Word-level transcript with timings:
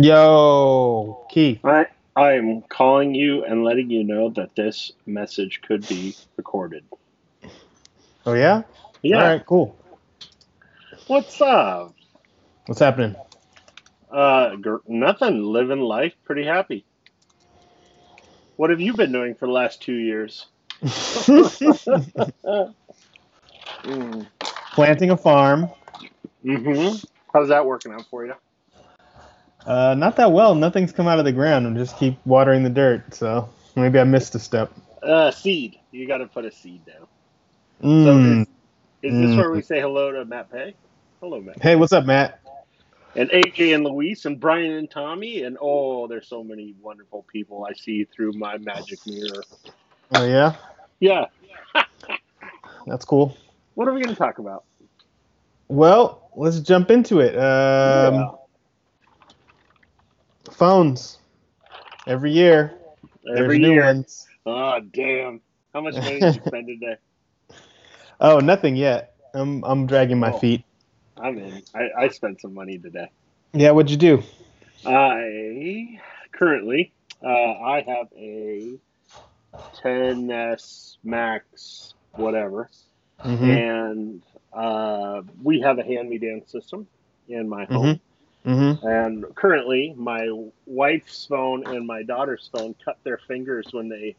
Yo, 0.00 1.26
Keith. 1.28 1.58
I 1.64 1.86
I 2.14 2.34
am 2.34 2.62
calling 2.62 3.16
you 3.16 3.44
and 3.44 3.64
letting 3.64 3.90
you 3.90 4.04
know 4.04 4.30
that 4.30 4.54
this 4.54 4.92
message 5.06 5.60
could 5.66 5.88
be 5.88 6.14
recorded. 6.36 6.84
Oh 8.24 8.34
yeah. 8.34 8.62
Yeah. 9.02 9.16
All 9.16 9.22
right. 9.24 9.44
Cool. 9.44 9.76
What's 11.08 11.40
up? 11.40 11.96
What's 12.66 12.78
happening? 12.78 13.16
Uh, 14.08 14.54
gr- 14.54 14.76
nothing. 14.86 15.42
Living 15.42 15.80
life. 15.80 16.14
Pretty 16.24 16.44
happy. 16.44 16.84
What 18.54 18.70
have 18.70 18.80
you 18.80 18.94
been 18.94 19.10
doing 19.10 19.34
for 19.34 19.46
the 19.46 19.52
last 19.52 19.82
two 19.82 19.96
years? 19.96 20.46
Mm. 23.84 24.26
Planting 24.74 25.10
a 25.10 25.16
farm. 25.16 25.70
Mm-hmm. 26.44 26.96
How's 27.32 27.48
that 27.48 27.64
working 27.64 27.92
out 27.92 28.04
for 28.10 28.26
you? 28.26 28.34
Uh, 29.68 29.94
not 29.94 30.16
that 30.16 30.32
well. 30.32 30.54
Nothing's 30.54 30.92
come 30.92 31.06
out 31.06 31.18
of 31.18 31.26
the 31.26 31.32
ground. 31.32 31.66
I'm 31.66 31.76
just 31.76 31.98
keep 31.98 32.16
watering 32.24 32.62
the 32.64 32.70
dirt. 32.70 33.14
So 33.14 33.50
maybe 33.76 33.98
I 33.98 34.04
missed 34.04 34.34
a 34.34 34.38
step. 34.38 34.72
Uh, 35.02 35.30
seed. 35.30 35.78
You 35.90 36.08
got 36.08 36.18
to 36.18 36.26
put 36.26 36.46
a 36.46 36.50
seed 36.50 36.86
down. 36.86 37.06
Mm. 37.82 38.04
So 38.04 38.18
is, 38.18 38.46
is 39.02 39.20
this 39.20 39.30
Mm. 39.30 39.36
where 39.36 39.52
we 39.52 39.60
say 39.60 39.78
hello 39.78 40.10
to 40.12 40.24
Matt 40.24 40.50
Pay? 40.50 40.74
Hello, 41.20 41.40
Matt. 41.40 41.62
Hey, 41.62 41.76
what's 41.76 41.92
up, 41.92 42.06
Matt? 42.06 42.40
and 43.14 43.30
AJ 43.30 43.74
and 43.74 43.84
Luis 43.84 44.24
and 44.24 44.38
Brian 44.38 44.72
and 44.72 44.90
Tommy 44.90 45.42
and 45.42 45.58
oh, 45.60 46.06
there's 46.06 46.28
so 46.28 46.44
many 46.44 46.74
wonderful 46.80 47.26
people 47.30 47.66
I 47.68 47.74
see 47.74 48.04
through 48.04 48.32
my 48.32 48.56
magic 48.58 49.00
mirror. 49.06 49.42
Oh 50.12 50.24
yeah, 50.24 50.54
Yeah, 51.00 51.26
that's 52.86 53.04
cool. 53.04 53.36
what 53.74 53.88
are 53.88 53.92
we 53.92 54.00
going 54.00 54.14
to 54.14 54.18
talk 54.18 54.38
about? 54.38 54.64
Well, 55.68 56.30
let's 56.36 56.60
jump 56.60 56.90
into 56.90 57.20
it. 57.20 57.36
Um. 57.36 58.30
Phones. 60.58 61.18
Every 62.06 62.32
year, 62.32 62.74
Every 63.34 63.58
there's 63.58 63.58
new 63.58 63.74
year. 63.74 63.84
ones. 63.84 64.26
Oh, 64.46 64.80
damn! 64.92 65.42
How 65.72 65.80
much 65.80 66.00
money 66.02 66.22
did 66.22 66.34
you 66.34 66.40
spend 66.42 66.66
today? 66.68 66.96
Oh, 68.20 68.40
nothing 68.40 68.76
yet. 68.76 69.14
I'm 69.34 69.64
I'm 69.64 69.86
dragging 69.86 70.18
my 70.18 70.32
Oh. 70.32 70.40
feet. 70.40 70.64
I'm 71.16 71.38
in. 71.38 71.62
I, 71.74 72.04
I 72.04 72.08
spent 72.08 72.40
some 72.40 72.54
money 72.54 72.78
today. 72.78 73.08
Yeah, 73.52 73.70
what'd 73.72 73.90
you 73.90 73.96
do? 73.96 74.22
I 74.84 75.98
currently 76.32 76.94
uh, 77.24 77.28
I 77.28 77.82
have 77.86 78.08
a 78.16 78.78
XS 79.82 80.98
Max, 81.04 81.94
whatever, 82.14 82.70
hmm 83.24 83.58
and 83.58 84.22
uh, 84.52 85.22
we 85.42 85.60
have 85.60 85.78
a 85.78 85.84
hand-me-down 85.84 86.42
system 86.46 86.88
in 87.28 87.48
my 87.48 87.64
home. 87.66 88.00
Hmm 88.44 88.72
And 88.82 89.24
currently, 89.34 89.94
my 89.96 90.28
wife's 90.66 91.26
phone 91.26 91.64
and 91.64 91.86
my 91.86 92.02
daughter's 92.02 92.48
phone 92.52 92.74
cut 92.84 92.98
their 93.04 93.18
fingers 93.18 93.68
when 93.72 93.88
they 93.88 94.16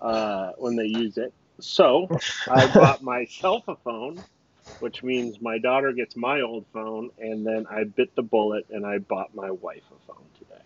uh, 0.00 0.52
when 0.58 0.76
they 0.76 0.86
use 0.86 1.16
it. 1.18 1.32
So 1.60 2.12
I 2.48 2.66
bought 2.68 3.02
myself 3.02 3.64
a 3.68 3.76
phone, 3.76 4.24
which 4.80 5.02
means 5.02 5.40
my 5.40 5.58
daughter 5.58 5.92
gets 5.92 6.16
my 6.16 6.40
old 6.40 6.66
phone, 6.72 7.10
and 7.18 7.46
then 7.46 7.66
I 7.70 7.84
bit 7.84 8.14
the 8.16 8.22
bullet 8.22 8.66
and 8.70 8.84
I 8.84 8.98
bought 8.98 9.34
my 9.34 9.50
wife 9.50 9.84
a 9.90 10.12
phone 10.12 10.26
today. 10.38 10.62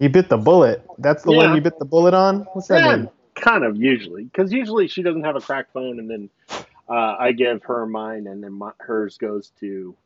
You 0.00 0.08
bit 0.08 0.28
the 0.28 0.36
bullet. 0.36 0.82
That's 0.98 1.22
the 1.22 1.32
one 1.32 1.54
you 1.54 1.60
bit 1.60 1.78
the 1.78 1.84
bullet 1.84 2.14
on. 2.14 2.40
What's 2.52 2.68
that 2.68 2.80
Yeah, 2.80 2.96
mean? 2.96 3.08
kind 3.34 3.64
of 3.64 3.76
usually, 3.76 4.24
because 4.24 4.52
usually 4.52 4.88
she 4.88 5.02
doesn't 5.02 5.24
have 5.24 5.36
a 5.36 5.40
cracked 5.40 5.72
phone, 5.72 5.98
and 5.98 6.10
then 6.10 6.30
uh, 6.88 7.16
I 7.18 7.32
give 7.32 7.62
her 7.64 7.86
mine, 7.86 8.26
and 8.26 8.42
then 8.42 8.52
my, 8.52 8.72
hers 8.80 9.18
goes 9.18 9.52
to 9.60 9.96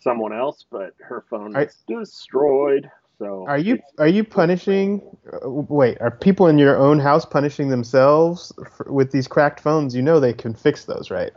someone 0.00 0.32
else, 0.32 0.64
but 0.70 0.94
her 1.00 1.24
phone 1.28 1.56
Are- 1.56 1.64
is 1.64 1.76
destroyed. 1.88 2.90
So 3.18 3.46
Are 3.46 3.56
you 3.58 3.78
are 3.98 4.08
you 4.08 4.24
punishing? 4.24 5.00
uh, 5.32 5.48
Wait, 5.48 5.98
are 6.02 6.10
people 6.10 6.48
in 6.48 6.58
your 6.58 6.76
own 6.76 6.98
house 6.98 7.24
punishing 7.24 7.70
themselves 7.70 8.52
for, 8.76 8.92
with 8.92 9.10
these 9.10 9.26
cracked 9.26 9.60
phones? 9.60 9.96
You 9.96 10.02
know 10.02 10.20
they 10.20 10.34
can 10.34 10.52
fix 10.54 10.84
those, 10.84 11.10
right? 11.10 11.32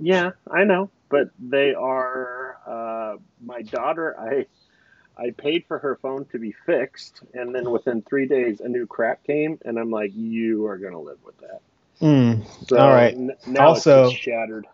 Yeah, 0.00 0.30
I 0.50 0.64
know, 0.64 0.90
but 1.08 1.30
they 1.38 1.74
are 1.74 2.56
uh, 2.66 3.16
my 3.44 3.62
daughter. 3.62 4.18
I 4.18 4.46
I 5.16 5.30
paid 5.30 5.66
for 5.68 5.78
her 5.78 5.96
phone 6.02 6.24
to 6.32 6.38
be 6.40 6.52
fixed, 6.66 7.20
and 7.34 7.54
then 7.54 7.70
within 7.70 8.02
three 8.02 8.26
days, 8.26 8.60
a 8.60 8.68
new 8.68 8.86
crack 8.86 9.22
came, 9.24 9.58
and 9.64 9.78
I'm 9.78 9.90
like, 9.90 10.10
you 10.14 10.66
are 10.66 10.78
gonna 10.78 11.00
live 11.00 11.18
with 11.24 11.36
that. 11.38 11.60
Mm. 12.00 12.44
So 12.68 12.76
All 12.78 12.88
right. 12.90 13.14
n- 13.14 13.36
now 13.46 13.68
Also- 13.68 14.06
it's 14.06 14.14
shattered. 14.14 14.66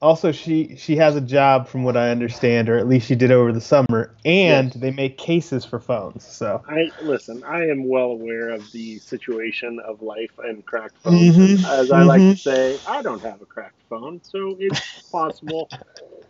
Also, 0.00 0.30
she 0.32 0.76
she 0.76 0.96
has 0.96 1.16
a 1.16 1.20
job, 1.20 1.66
from 1.68 1.82
what 1.84 1.96
I 1.96 2.10
understand, 2.10 2.68
or 2.68 2.76
at 2.78 2.88
least 2.88 3.06
she 3.08 3.14
did 3.16 3.30
over 3.32 3.52
the 3.52 3.60
summer, 3.60 4.16
and 4.24 4.70
Yes. 4.70 4.74
they 4.74 4.90
make 4.90 5.18
cases 5.18 5.64
for 5.64 5.78
phones. 5.80 6.24
So 6.24 6.62
I 6.66 6.92
listen. 7.00 7.42
I 7.44 7.66
am 7.68 7.88
well 7.88 8.10
aware 8.10 8.50
of 8.50 8.70
the 8.72 8.98
situation 9.00 9.80
of 9.80 10.02
life 10.02 10.38
and 10.38 10.64
cracked 10.64 10.98
phones. 11.02 11.38
Mhm, 11.38 11.56
As 11.64 11.90
I 11.90 12.02
like 12.02 12.26
mhm. 12.26 12.30
to 12.30 12.36
say, 12.36 12.80
I 12.86 13.02
don't 13.02 13.24
have 13.24 13.40
a 13.42 13.46
cracked 13.46 13.82
phone, 13.88 14.20
so 14.22 14.56
it's 14.58 15.02
possible 15.10 15.70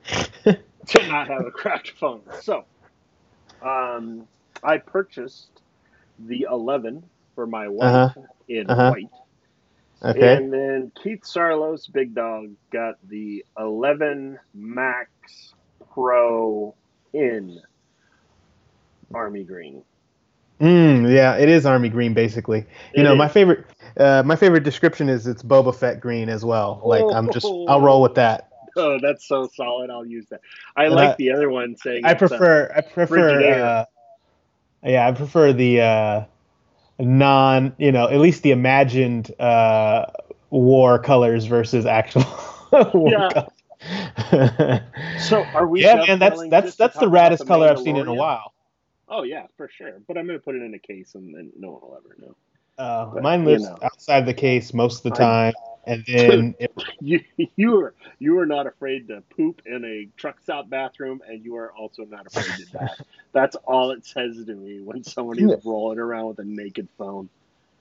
to 0.89 1.03
not 1.05 1.29
have 1.29 1.45
a 1.45 1.51
cracked 1.51 1.91
phone. 1.91 2.23
So, 2.33 2.65
um, 3.63 4.29
I 4.63 4.79
purchased 4.79 5.63
the 6.19 6.47
11 6.51 7.11
for 7.35 7.47
my 7.47 7.69
wife 7.69 8.05
Uh-huh, 8.05 8.15
in 8.49 8.69
uh-huh. 8.69 8.85
white, 8.85 9.13
okay, 10.05 10.41
and 10.41 10.53
then 10.53 10.93
Keith 11.03 11.23
Sarlos, 11.25 11.91
big 11.93 12.15
dog, 12.15 12.51
got 12.73 12.97
the 13.09 13.45
11 13.59 14.39
Max 14.55 15.11
Pro 15.93 16.75
in 17.13 17.61
army 19.15 19.45
green. 19.45 19.85
mm, 20.61 21.13
yeah, 21.13 21.37
it 21.37 21.49
is 21.49 21.67
army 21.67 21.89
green 21.89 22.15
basically. 22.15 22.67
You 22.95 23.03
It 23.03 23.05
know, 23.05 23.15
is. 23.15 23.17
my 23.17 23.29
favorite 23.29 23.67
uh, 23.99 24.23
my 24.25 24.37
favorite 24.37 24.65
description 24.65 25.09
is 25.09 25.27
it's 25.27 25.43
Boba 25.43 25.75
Fett 25.75 26.01
green 26.01 26.29
as 26.29 26.45
well. 26.45 26.81
Like 26.85 27.13
I'm 27.13 27.29
just 27.29 27.57
I'll 27.67 27.81
roll 27.81 28.03
with 28.03 28.15
that. 28.15 28.49
Oh, 28.77 28.99
that's 29.03 29.27
so 29.27 29.49
solid. 29.55 29.91
I'll 29.91 30.07
use 30.07 30.27
that. 30.31 30.41
I 30.77 30.87
And 30.87 30.95
like 30.95 31.11
I- 31.13 31.17
the 31.17 31.33
other 31.33 31.51
one 31.51 31.77
saying 31.77 32.05
I 32.05 32.15
uh, 32.31 32.39
prefer 32.39 32.73
I 32.77 32.81
prefer 32.83 33.51
uh, 33.51 33.85
yeah 34.85 35.09
I 35.09 35.13
prefer 35.13 35.53
the 35.53 35.81
uh, 35.81 36.25
non 36.99 37.75
you 37.79 37.93
know 37.93 38.09
at 38.09 38.21
least 38.21 38.43
the 38.43 38.51
imagined 38.51 39.33
uh, 39.41 40.07
war 40.51 40.99
colors 40.99 41.47
versus 41.47 41.87
actual 41.87 42.25
war 42.95 43.13
Yeah. 43.13 43.31
colors. 43.33 43.53
So 45.17 45.45
are 45.55 45.67
we? 45.67 45.81
yeah 45.83 45.97
man 46.07 46.19
that's 46.19 46.43
that's 46.49 46.77
that's 46.77 46.99
the 46.99 47.07
raddest 47.07 47.47
color 47.47 47.69
I've 47.69 47.81
seen 47.81 47.97
in 47.97 48.07
a 48.09 48.15
while. 48.15 48.53
Oh 49.09 49.23
yeah, 49.23 49.47
for 49.57 49.69
sure. 49.69 50.01
But 50.07 50.17
I'm 50.19 50.27
gonna 50.27 50.39
put 50.39 50.55
it 50.55 50.63
in 50.63 50.75
a 50.75 50.79
case 50.79 51.15
and 51.15 51.35
then 51.35 51.53
no 51.59 51.73
one 51.73 51.81
will 51.83 51.97
ever 51.97 52.17
know. 52.19 52.37
Uh, 52.79 53.11
But, 53.15 53.23
mine 53.23 53.45
you 53.45 53.47
lives 53.47 53.65
know. 53.65 53.79
outside 53.83 54.27
the 54.27 54.35
case 54.35 54.73
most 54.73 54.99
of 54.99 55.03
the 55.05 55.11
time, 55.19 55.53
and 55.89 56.05
then 56.07 56.55
it, 56.61 56.73
You 57.01 57.21
you 57.57 57.81
are 57.81 57.95
you 58.19 58.39
are 58.39 58.47
not 58.47 58.67
afraid 58.67 59.09
to 59.09 59.23
poop 59.37 59.63
in 59.67 59.85
a 59.85 60.09
truck 60.17 60.41
stop 60.43 60.69
bathroom, 60.69 61.23
and 61.27 61.45
you 61.45 61.57
are 61.57 61.73
also 61.73 62.05
not 62.05 62.27
afraid 62.27 62.57
to 62.59 62.65
die. 62.67 62.95
That's 63.33 63.57
all 63.65 63.91
it 63.91 64.05
says 64.07 64.45
to 64.47 64.55
me 64.55 64.81
when 64.81 65.03
somebody's 65.05 65.53
rolling 65.65 65.99
around 65.99 66.27
with 66.29 66.39
a 66.41 66.45
naked 66.45 66.89
phone. 66.99 67.29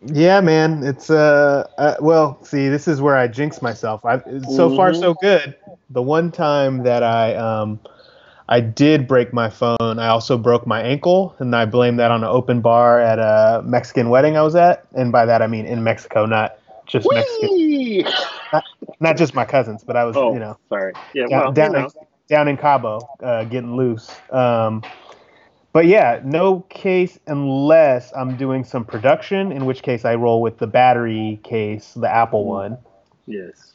yeah, 0.05 0.41
man, 0.41 0.83
it's 0.83 1.09
uh, 1.09 1.67
uh, 1.77 1.95
well, 1.99 2.43
see, 2.43 2.69
this 2.69 2.87
is 2.87 3.01
where 3.01 3.15
I 3.15 3.27
jinx 3.27 3.61
myself. 3.61 4.05
I 4.05 4.21
so 4.49 4.75
far 4.75 4.93
so 4.93 5.15
good. 5.15 5.55
The 5.89 6.01
one 6.01 6.31
time 6.31 6.83
that 6.83 7.03
I 7.03 7.35
um, 7.35 7.79
I 8.49 8.61
did 8.61 9.07
break 9.07 9.33
my 9.33 9.49
phone, 9.49 9.99
I 9.99 10.07
also 10.07 10.37
broke 10.37 10.65
my 10.67 10.81
ankle, 10.81 11.35
and 11.39 11.55
I 11.55 11.65
blame 11.65 11.97
that 11.97 12.11
on 12.11 12.23
an 12.23 12.29
open 12.29 12.61
bar 12.61 12.99
at 12.99 13.19
a 13.19 13.61
Mexican 13.65 14.09
wedding 14.09 14.37
I 14.37 14.41
was 14.43 14.55
at, 14.55 14.85
and 14.93 15.11
by 15.11 15.25
that 15.25 15.41
I 15.41 15.47
mean 15.47 15.65
in 15.65 15.83
Mexico, 15.83 16.25
not 16.25 16.56
just 16.87 17.07
Mexican, 17.11 17.49
Whee! 17.49 18.05
not 18.99 19.17
just 19.17 19.33
my 19.33 19.45
cousins, 19.45 19.83
but 19.83 19.95
I 19.95 20.03
was, 20.03 20.15
Oh, 20.15 20.33
you 20.33 20.39
know. 20.39 20.57
sorry. 20.69 20.93
Yeah, 21.13 21.27
down, 21.27 21.39
well, 21.39 21.51
down, 21.51 21.71
you 21.71 21.77
in, 21.77 21.83
know. 21.83 21.89
down 22.29 22.47
in 22.47 22.57
Cabo, 22.57 23.09
uh, 23.21 23.43
getting 23.45 23.75
loose. 23.75 24.09
Um, 24.31 24.83
but 25.73 25.85
yeah, 25.85 26.21
no 26.23 26.61
case 26.69 27.19
unless 27.27 28.11
I'm 28.15 28.35
doing 28.37 28.63
some 28.63 28.83
production, 28.83 29.51
in 29.51 29.65
which 29.65 29.83
case 29.83 30.05
I 30.05 30.15
roll 30.15 30.41
with 30.41 30.57
the 30.57 30.67
battery 30.67 31.39
case, 31.43 31.93
the 31.93 32.09
Apple 32.09 32.43
Mm. 32.43 32.47
one. 32.47 32.77
Yes. 33.27 33.73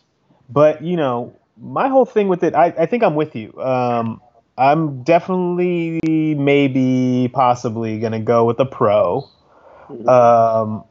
But 0.48 0.82
you 0.82 0.96
know, 0.96 1.32
my 1.60 1.88
whole 1.88 2.06
thing 2.06 2.28
with 2.28 2.42
it, 2.42 2.54
I, 2.54 2.66
I 2.76 2.87
think 2.87 3.02
I'm 3.02 3.14
with 3.14 3.37
you. 3.37 3.52
Um, 3.60 4.20
I'm 4.58 5.02
definitely, 5.02 6.00
maybe, 6.34 7.31
possibly 7.32 7.98
gonna 8.00 8.20
go 8.20 8.44
with 8.44 8.58
a 8.60 8.66
Pro. 8.66 9.28
Mhm. 9.90 10.08
Um, 10.08 10.84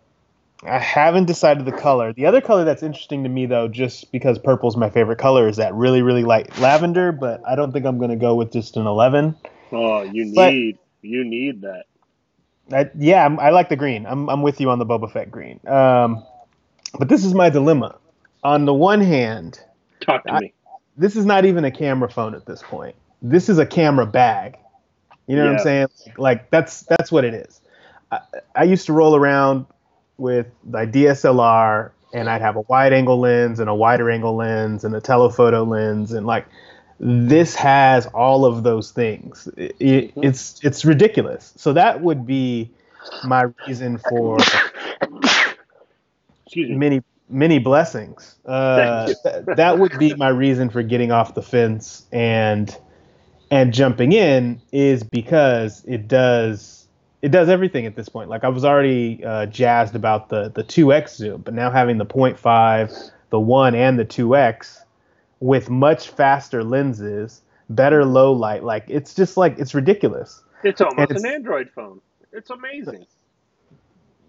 I 0.63 0.77
haven't 0.79 1.25
decided 1.25 1.65
the 1.65 1.71
color. 1.71 2.13
The 2.13 2.25
other 2.27 2.39
color 2.41 2.63
that's 2.63 2.83
interesting 2.83 3.23
to 3.23 3.29
me, 3.29 3.45
though, 3.47 3.67
just 3.67 4.11
because 4.11 4.37
purple's 4.37 4.77
my 4.77 4.89
favorite 4.89 5.17
color, 5.17 5.47
is 5.47 5.57
that 5.57 5.73
really, 5.73 6.01
really 6.01 6.23
light 6.23 6.57
lavender. 6.59 7.11
But 7.11 7.41
I 7.47 7.55
don't 7.55 7.71
think 7.71 7.85
I'm 7.85 7.97
going 7.97 8.11
to 8.11 8.15
go 8.15 8.35
with 8.35 8.51
just 8.51 8.77
an 8.77 8.85
11. 8.85 9.35
oh, 9.71 10.01
you 10.03 10.31
but- 10.35 10.51
need 10.51 10.77
you 11.01 11.23
need 11.23 11.61
that. 11.61 11.85
I, 12.71 12.89
yeah, 12.97 13.25
I'm, 13.25 13.37
I 13.39 13.49
like 13.49 13.67
the 13.69 13.75
green. 13.75 14.05
I'm, 14.05 14.29
I'm 14.29 14.43
with 14.43 14.61
you 14.61 14.69
on 14.69 14.79
the 14.79 14.85
Boba 14.85 15.11
Fett 15.11 15.29
green. 15.29 15.59
Um, 15.67 16.23
but 16.97 17.09
this 17.09 17.25
is 17.25 17.33
my 17.33 17.49
dilemma. 17.49 17.97
On 18.43 18.63
the 18.65 18.73
one 18.73 19.01
hand, 19.01 19.59
Talk 19.99 20.23
to 20.25 20.33
I- 20.33 20.39
me. 20.39 20.53
this 20.95 21.15
is 21.17 21.25
not 21.25 21.43
even 21.43 21.65
a 21.65 21.71
camera 21.71 22.07
phone 22.09 22.33
at 22.35 22.45
this 22.45 22.61
point. 22.61 22.95
This 23.21 23.49
is 23.49 23.57
a 23.57 23.65
camera 23.65 24.05
bag. 24.05 24.57
You 25.27 25.35
know 25.35 25.45
what 25.47 25.53
I'm 25.55 25.59
saying? 25.59 25.87
Like 26.17 26.49
that's 26.49 26.81
that's 26.83 27.11
what 27.11 27.25
it 27.25 27.33
is. 27.33 27.61
I, 28.11 28.19
I 28.55 28.63
used 28.63 28.85
to 28.85 28.93
roll 28.93 29.15
around 29.15 29.65
with 30.21 30.47
my 30.63 30.85
DSLR 30.85 31.91
and 32.13 32.29
I'd 32.29 32.41
have 32.41 32.55
a 32.55 32.61
wide 32.61 32.93
angle 32.93 33.19
lens 33.19 33.59
and 33.59 33.69
a 33.69 33.75
wider 33.75 34.09
angle 34.09 34.35
lens 34.35 34.83
and 34.85 34.95
a 34.95 35.01
telephoto 35.01 35.63
lens 35.63 36.11
and 36.13 36.25
like 36.27 36.45
this 36.99 37.55
has 37.55 38.05
all 38.07 38.45
of 38.45 38.63
those 38.63 38.91
things. 38.91 39.49
It, 39.57 39.75
it- 39.79 40.13
it's 40.15 40.59
it's 40.63 40.85
ridiculous. 40.85 41.53
So 41.57 41.73
that 41.73 42.01
would 42.01 42.25
be 42.27 42.69
my 43.25 43.47
reason 43.65 43.97
for 43.97 44.37
Excuse 46.45 46.69
me. 46.69 46.75
many 46.75 47.01
many 47.29 47.59
blessings. 47.59 48.35
Uh, 48.45 49.05
th- 49.23 49.45
that 49.55 49.79
would 49.79 49.97
be 49.97 50.13
my 50.15 50.27
reason 50.27 50.69
for 50.69 50.83
getting 50.83 51.11
off 51.11 51.33
the 51.33 51.41
fence 51.41 52.05
and 52.11 52.77
and 53.49 53.73
jumping 53.73 54.11
in 54.11 54.61
is 54.71 55.03
because 55.03 55.83
it 55.85 56.07
does 56.07 56.80
it 57.21 57.29
does 57.29 57.49
everything 57.49 57.85
at 57.85 57.95
this 57.95 58.09
point. 58.09 58.29
Like 58.29 58.43
I 58.43 58.49
was 58.49 58.65
already 58.65 59.23
uh, 59.23 59.45
jazzed 59.47 59.95
about 59.95 60.29
the 60.29 60.49
the 60.49 60.63
2x 60.63 61.15
zoom, 61.15 61.41
but 61.41 61.53
now 61.53 61.69
having 61.71 61.97
the 61.97 62.05
0.5, 62.05 63.11
the 63.29 63.39
1 63.39 63.75
and 63.75 63.99
the 63.99 64.05
2x 64.05 64.79
with 65.39 65.69
much 65.69 66.09
faster 66.09 66.63
lenses, 66.63 67.41
better 67.69 68.05
low 68.05 68.31
light, 68.33 68.63
like 68.63 68.85
it's 68.87 69.13
just 69.13 69.37
like 69.37 69.57
it's 69.59 69.73
ridiculous. 69.73 70.41
It's 70.63 70.81
almost 70.81 71.11
it's- 71.11 71.23
an 71.23 71.29
Android 71.29 71.69
phone. 71.75 72.01
It's 72.33 72.49
amazing. 72.49 73.05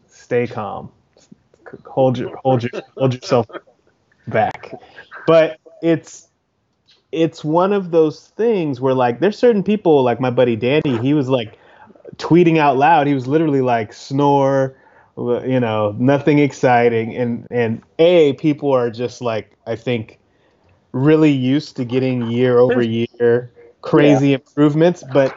stay 0.08 0.46
calm. 0.46 0.90
Hold 1.86 2.18
your 2.18 2.36
hold 2.44 2.62
your 2.64 2.82
hold 2.96 3.14
yourself 3.14 3.46
back. 4.28 4.72
But 5.26 5.58
it's 5.82 6.28
it's 7.12 7.44
one 7.44 7.72
of 7.72 7.90
those 7.90 8.28
things 8.28 8.80
where 8.80 8.94
like 8.94 9.20
there's 9.20 9.38
certain 9.38 9.62
people 9.62 10.02
like 10.02 10.20
my 10.20 10.30
buddy 10.30 10.56
Danny, 10.56 10.98
he 10.98 11.14
was 11.14 11.28
like 11.28 11.58
tweeting 12.16 12.58
out 12.58 12.76
loud. 12.76 13.06
He 13.06 13.14
was 13.14 13.26
literally 13.26 13.60
like 13.60 13.92
snore, 13.92 14.76
you 15.16 15.60
know, 15.60 15.94
nothing 15.98 16.38
exciting 16.38 17.14
and 17.16 17.46
and 17.50 17.82
a 17.98 18.34
people 18.34 18.72
are 18.72 18.90
just 18.90 19.20
like 19.20 19.56
I 19.66 19.76
think 19.76 20.18
really 20.92 21.30
used 21.30 21.76
to 21.76 21.84
getting 21.84 22.30
year 22.30 22.58
over 22.58 22.82
year 22.82 23.52
crazy 23.82 24.32
improvements, 24.32 25.02
but 25.12 25.36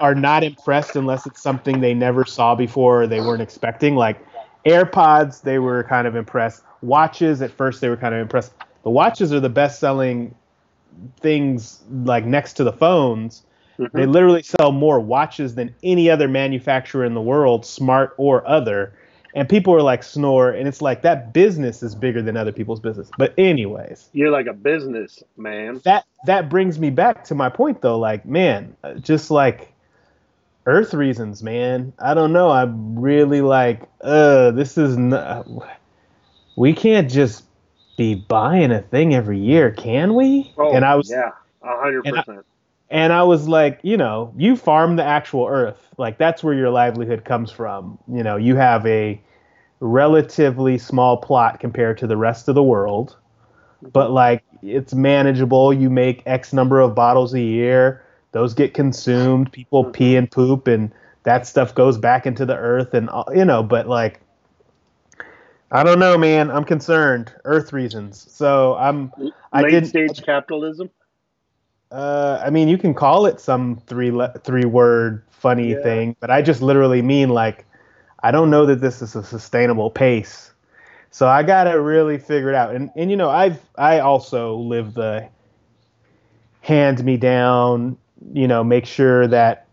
are 0.00 0.14
not 0.14 0.44
impressed 0.44 0.96
unless 0.96 1.26
it's 1.26 1.42
something 1.42 1.80
they 1.80 1.92
never 1.94 2.24
saw 2.24 2.54
before 2.54 3.02
or 3.02 3.06
they 3.06 3.20
weren't 3.20 3.42
expecting. 3.42 3.96
Like 3.96 4.18
AirPods, 4.64 5.42
they 5.42 5.58
were 5.58 5.84
kind 5.84 6.06
of 6.06 6.14
impressed. 6.16 6.62
Watches, 6.82 7.42
at 7.42 7.50
first, 7.50 7.80
they 7.80 7.88
were 7.88 7.96
kind 7.96 8.14
of 8.14 8.20
impressed. 8.20 8.52
The 8.84 8.90
watches 8.90 9.32
are 9.32 9.40
the 9.40 9.48
best 9.48 9.80
selling 9.80 10.34
things, 11.20 11.82
like 11.90 12.24
next 12.24 12.54
to 12.54 12.64
the 12.64 12.72
phones. 12.72 13.42
Mhm. 13.78 13.92
They 13.92 14.06
literally 14.06 14.42
sell 14.42 14.72
more 14.72 15.00
watches 15.00 15.54
than 15.54 15.74
any 15.82 16.10
other 16.10 16.28
manufacturer 16.28 17.04
in 17.04 17.14
the 17.14 17.20
world, 17.20 17.64
smart 17.64 18.14
or 18.16 18.46
other. 18.48 18.92
And 19.34 19.48
people 19.48 19.74
are 19.74 19.82
like 19.82 20.02
snore, 20.02 20.50
and 20.50 20.66
it's 20.66 20.82
like 20.82 21.02
that 21.02 21.32
business 21.32 21.82
is 21.82 21.94
bigger 21.94 22.22
than 22.22 22.36
other 22.36 22.50
people's 22.50 22.80
business. 22.80 23.10
But 23.18 23.34
anyways, 23.38 24.08
You're 24.12 24.30
like 24.30 24.46
a 24.46 24.52
business 24.54 25.22
man. 25.36 25.80
that 25.84 26.04
that 26.26 26.48
brings 26.48 26.78
me 26.78 26.90
back 26.90 27.22
to 27.24 27.34
my 27.34 27.48
point 27.48 27.80
though 27.82 27.98
like 27.98 28.24
man 28.26 28.76
uh, 28.82 28.94
just 28.94 29.30
like 29.30 29.72
earth 30.66 30.92
reasons 30.92 31.42
man 31.42 31.92
i 32.00 32.12
don't 32.14 32.32
know 32.32 32.50
i'm 32.50 32.98
really 32.98 33.40
like 33.40 33.82
uh 34.00 34.50
this 34.50 34.76
is 34.76 34.96
not 34.98 35.46
we 36.56 36.72
can't 36.72 37.08
just 37.10 37.44
be 37.96 38.14
buying 38.16 38.72
a 38.72 38.82
thing 38.82 39.14
every 39.14 39.38
year 39.38 39.70
can 39.70 40.14
we 40.14 40.52
Oh, 40.56 40.74
and 40.74 40.84
i 40.84 40.96
was 40.96 41.08
yeah, 41.10 41.30
a 41.62 41.80
hundred 41.80 42.02
percent. 42.04 42.44
And 42.90 43.12
I 43.12 43.22
was 43.22 43.48
like, 43.48 43.80
you 43.82 43.96
know, 43.96 44.32
you 44.36 44.56
farm 44.56 44.96
the 44.96 45.04
actual 45.04 45.46
earth. 45.46 45.88
Like 45.98 46.18
that's 46.18 46.42
where 46.42 46.54
your 46.54 46.70
livelihood 46.70 47.24
comes 47.24 47.50
from. 47.50 47.98
You 48.10 48.22
know, 48.22 48.36
you 48.36 48.56
have 48.56 48.86
a 48.86 49.20
relatively 49.80 50.78
small 50.78 51.16
plot 51.18 51.60
compared 51.60 51.98
to 51.98 52.06
the 52.06 52.16
rest 52.16 52.48
of 52.48 52.54
the 52.54 52.62
world, 52.62 53.16
but 53.92 54.10
like 54.10 54.42
it's 54.62 54.94
manageable. 54.94 55.72
You 55.72 55.90
make 55.90 56.22
X 56.26 56.52
number 56.52 56.80
of 56.80 56.94
bottles 56.94 57.34
a 57.34 57.40
year. 57.40 58.02
Those 58.32 58.54
get 58.54 58.74
consumed. 58.74 59.52
People 59.52 59.84
mm-hmm. 59.84 59.92
pee 59.92 60.16
and 60.16 60.30
poop, 60.30 60.66
and 60.66 60.92
that 61.24 61.46
stuff 61.46 61.74
goes 61.74 61.98
back 61.98 62.26
into 62.26 62.46
the 62.46 62.56
earth. 62.56 62.94
And 62.94 63.10
uh, 63.10 63.24
you 63.34 63.44
know, 63.44 63.62
but 63.62 63.86
like, 63.86 64.20
I 65.70 65.82
don't 65.82 65.98
know, 65.98 66.16
man. 66.16 66.50
I'm 66.50 66.64
concerned. 66.64 67.32
Earth 67.44 67.72
reasons. 67.72 68.26
So 68.30 68.76
I'm. 68.76 69.12
I 69.52 69.62
Late 69.62 69.70
didn't- 69.70 69.88
stage 69.88 70.22
capitalism. 70.24 70.90
Uh, 71.90 72.42
I 72.44 72.50
mean, 72.50 72.68
you 72.68 72.76
can 72.78 72.94
call 72.94 73.26
it 73.26 73.40
some 73.40 73.80
three 73.86 74.10
le- 74.10 74.38
three 74.44 74.64
word 74.64 75.22
funny 75.30 75.70
Yeah. 75.70 75.82
thing, 75.82 76.16
but 76.20 76.30
I 76.30 76.42
just 76.42 76.60
literally 76.60 77.02
mean 77.02 77.30
like 77.30 77.64
I 78.22 78.30
don't 78.30 78.50
know 78.50 78.66
that 78.66 78.80
this 78.80 79.00
is 79.00 79.14
a 79.16 79.22
sustainable 79.22 79.90
pace. 79.90 80.52
So 81.10 81.26
I 81.28 81.42
gotta 81.42 81.80
really 81.80 82.18
figure 82.18 82.50
it 82.50 82.54
out. 82.54 82.74
And 82.74 82.90
and 82.96 83.10
you 83.10 83.16
know, 83.16 83.30
I've 83.30 83.60
I 83.76 84.00
also 84.00 84.56
live 84.56 84.94
the 84.94 85.28
hand 86.60 87.02
me 87.04 87.16
down. 87.16 87.96
You 88.32 88.48
know, 88.48 88.62
make 88.64 88.84
sure 88.84 89.26
that 89.28 89.66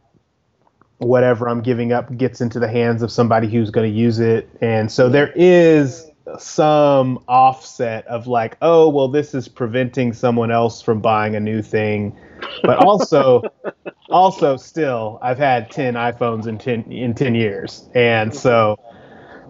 whatever 1.00 1.50
I'm 1.50 1.62
giving 1.62 1.92
up 1.92 2.16
gets 2.16 2.40
into 2.40 2.60
the 2.60 2.68
hands 2.70 3.02
of 3.02 3.12
somebody 3.12 3.50
who's 3.50 3.70
going 3.70 3.92
to 3.92 3.98
use 3.98 4.20
it. 4.20 4.50
And 4.62 4.90
so 4.90 5.10
there 5.10 5.34
is 5.36 6.10
some 6.40 7.24
offset 7.28 8.06
of 8.08 8.28
like, 8.28 8.58
oh, 8.62 8.90
well, 8.90 9.08
this 9.08 9.34
is 9.34 9.48
preventing 9.48 10.14
someone 10.14 10.52
else 10.52 10.82
from 10.82 11.00
buying 11.02 11.36
a 11.36 11.40
new 11.40 11.62
thing. 11.62 12.18
But 12.64 12.78
also, 12.80 13.44
also 14.10 14.58
still, 14.58 15.20
I've 15.22 15.38
had 15.38 15.72
10 15.72 15.94
iPhones 15.96 16.48
in 16.48 16.58
10, 16.58 16.92
in 16.92 17.14
10 17.14 17.36
years. 17.36 17.88
And 17.94 18.34
so, 18.34 18.78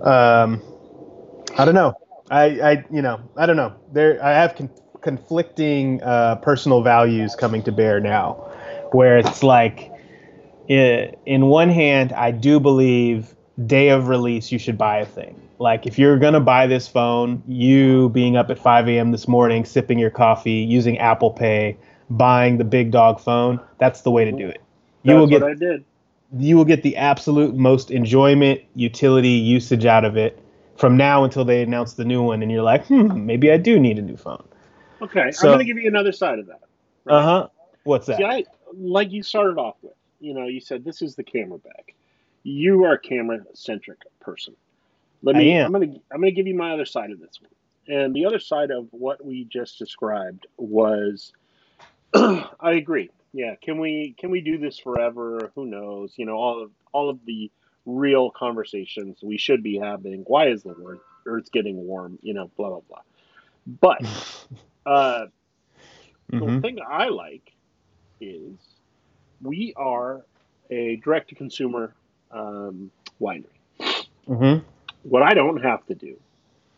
um, 0.02 0.62
I 1.58 1.66
don't 1.66 1.76
know. 1.76 1.94
I, 2.30 2.44
I, 2.62 2.86
you 2.92 3.02
know, 3.02 3.20
I 3.38 3.46
don't 3.46 3.56
know. 3.58 3.74
There, 3.92 4.24
I 4.24 4.32
have 4.32 4.56
con- 4.56 4.70
conflicting 5.02 6.02
uh, 6.04 6.36
personal 6.38 6.82
values 6.82 7.36
coming 7.36 7.64
to 7.64 7.72
bear 7.72 8.00
now, 8.00 8.34
where 8.92 9.18
it's 9.18 9.44
like, 9.44 9.92
i- 10.70 11.14
in 11.26 11.48
one 11.48 11.70
hand, 11.70 12.14
I 12.14 12.32
do 12.32 12.60
believe 12.60 13.36
day 13.66 13.90
of 13.90 14.08
release 14.08 14.52
you 14.52 14.60
should 14.60 14.78
buy 14.78 15.00
a 15.00 15.06
thing. 15.06 15.40
Like 15.60 15.86
if 15.86 15.98
you're 15.98 16.18
gonna 16.20 16.40
buy 16.42 16.68
this 16.68 16.88
phone, 16.88 17.42
you 17.48 18.10
being 18.10 18.36
up 18.36 18.50
at 18.50 18.60
5 18.60 18.88
a.m. 18.90 19.12
this 19.12 19.28
morning, 19.28 19.64
sipping 19.66 19.98
your 20.00 20.10
coffee, 20.10 20.52
using 20.52 20.98
Apple 20.98 21.32
Pay, 21.32 21.78
buying 22.10 22.58
the 22.58 22.64
big 22.66 22.92
dog 22.92 23.20
phone, 23.20 23.60
that's 23.78 24.02
the 24.02 24.12
way 24.12 24.26
to 24.26 24.32
do 24.32 24.48
it. 24.48 24.62
You 25.04 25.12
That's 25.14 25.20
will 25.20 25.28
get 25.28 25.42
what 25.42 25.52
I 25.52 25.54
did. 25.56 25.86
you 26.38 26.58
will 26.58 26.66
get 26.66 26.84
the 26.84 26.98
absolute 26.98 27.56
most 27.56 27.90
enjoyment, 27.92 28.62
utility, 28.76 29.30
usage 29.30 29.86
out 29.86 30.04
of 30.04 30.18
it 30.18 30.40
from 30.78 30.98
now 30.98 31.24
until 31.24 31.46
they 31.46 31.62
announce 31.62 31.94
the 31.94 32.04
new 32.06 32.22
one, 32.22 32.42
and 32.44 32.52
you're 32.52 32.62
like, 32.64 32.86
hmm, 32.88 33.26
maybe 33.26 33.50
I 33.52 33.58
do 33.58 33.80
need 33.80 33.98
a 33.98 34.02
new 34.02 34.18
phone. 34.18 34.44
Okay, 35.02 35.32
So- 35.32 35.48
I'm 35.48 35.54
going 35.56 35.60
to 35.60 35.66
give 35.74 35.82
you 35.82 35.88
another 35.88 36.12
side 36.12 36.40
of 36.40 36.48
that. 36.48 36.62
Uh 37.08 37.22
huh. 37.22 37.48
What's 37.84 38.08
that? 38.08 38.18
See, 38.18 38.24
I 38.26 38.44
like 38.74 39.12
you 39.12 39.22
started 39.24 39.58
off 39.58 39.76
with. 39.84 39.94
You 40.20 40.34
know, 40.34 40.48
you 40.48 40.60
said 40.60 40.84
this 40.84 41.02
is 41.04 41.16
the 41.16 41.24
camera 41.24 41.60
bag. 41.60 41.94
You 42.44 42.84
are 42.86 42.94
a 42.94 43.00
camera 43.00 43.40
centric 43.54 44.00
person. 44.20 44.56
Let 45.26 45.36
I 45.36 45.42
me. 45.42 45.60
am. 45.60 45.66
I'm 45.66 45.74
gonna. 45.74 45.88
I'm 46.14 46.22
gonna 46.22 46.32
give 46.32 46.48
you 46.48 46.56
my 46.56 46.74
other 46.74 46.86
side 46.86 47.12
of 47.12 47.20
this 47.22 47.40
one. 47.42 47.52
And 47.88 48.16
the 48.16 48.26
other 48.28 48.40
side 48.40 48.72
of 48.72 48.88
what 48.92 49.26
we 49.26 49.46
just 49.46 49.80
described 49.80 50.48
was, 50.58 51.34
I 52.16 52.74
agree. 52.74 53.12
Yeah, 53.34 53.56
can 53.62 53.80
we 53.80 54.16
can 54.20 54.32
we 54.32 54.42
do 54.42 54.58
this 54.60 54.80
forever? 54.80 55.52
Who 55.56 55.66
knows? 55.68 56.14
You 56.18 56.26
know, 56.28 56.36
all 56.38 56.64
of 56.64 56.72
all 56.94 57.10
of 57.10 57.20
the 57.26 57.52
real 57.86 58.32
conversations 58.32 59.20
we 59.24 59.38
should 59.38 59.64
be 59.64 59.80
having. 59.80 60.22
Why 60.28 60.48
is 60.50 60.64
the 60.64 60.76
word 60.80 61.00
Earth 61.28 61.52
getting 61.52 61.78
warm? 61.88 62.20
You 62.24 62.34
know, 62.36 62.52
blah 62.58 62.70
blah 62.70 62.82
blah. 62.90 63.02
But 63.82 64.04
uh, 64.86 65.28
the 66.40 66.52
Mhm. 66.52 66.62
thing 66.62 66.80
I 66.88 67.10
like 67.10 67.52
is 68.22 68.58
we 69.42 69.74
are 69.78 70.26
a 70.72 70.98
direct 70.98 71.30
to 71.30 71.36
consumer 71.36 71.96
um, 72.32 72.92
winery. 73.22 73.46
Mhm. 74.28 74.64
What 75.06 75.24
I 75.24 75.34
don't 75.36 75.64
have 75.64 75.86
to 75.88 75.96
do, 75.96 76.18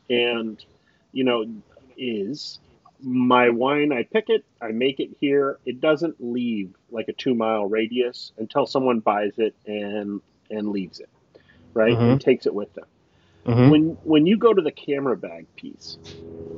and 0.09 0.63
you 1.11 1.23
know, 1.23 1.45
is 1.97 2.59
my 3.01 3.49
wine. 3.49 3.91
I 3.93 4.03
pick 4.03 4.25
it, 4.29 4.43
I 4.61 4.71
make 4.71 4.99
it 4.99 5.11
here. 5.19 5.59
It 5.65 5.81
doesn't 5.81 6.15
leave 6.19 6.73
like 6.91 7.07
a 7.09 7.13
two 7.13 7.35
mile 7.35 7.65
radius 7.65 8.31
until 8.37 8.65
someone 8.65 8.99
buys 9.01 9.33
it 9.37 9.55
and 9.65 10.21
and 10.49 10.69
leaves 10.69 10.99
it, 10.99 11.09
right, 11.75 11.99
and 12.05 12.19
takes 12.19 12.45
it 12.47 12.53
with 12.53 12.73
them 12.73 12.85
Mhm. 13.45 13.69
when 13.69 13.97
when 14.03 14.25
you 14.25 14.37
go 14.37 14.53
to 14.53 14.61
the 14.61 14.71
camera 14.71 15.17
bag 15.17 15.47
piece, 15.57 15.97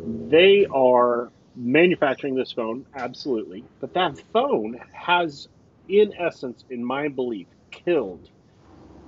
they 0.05 0.65
are 0.73 1.31
manufacturing 1.55 2.35
this 2.35 2.53
phone, 2.53 2.85
absolutely, 2.95 3.65
but 3.79 3.93
that 3.93 4.17
phone 4.33 4.79
has, 4.93 5.47
in 5.87 6.13
essence, 6.17 6.63
in 6.69 6.83
my 6.83 7.09
belief, 7.09 7.47
killed 7.71 8.25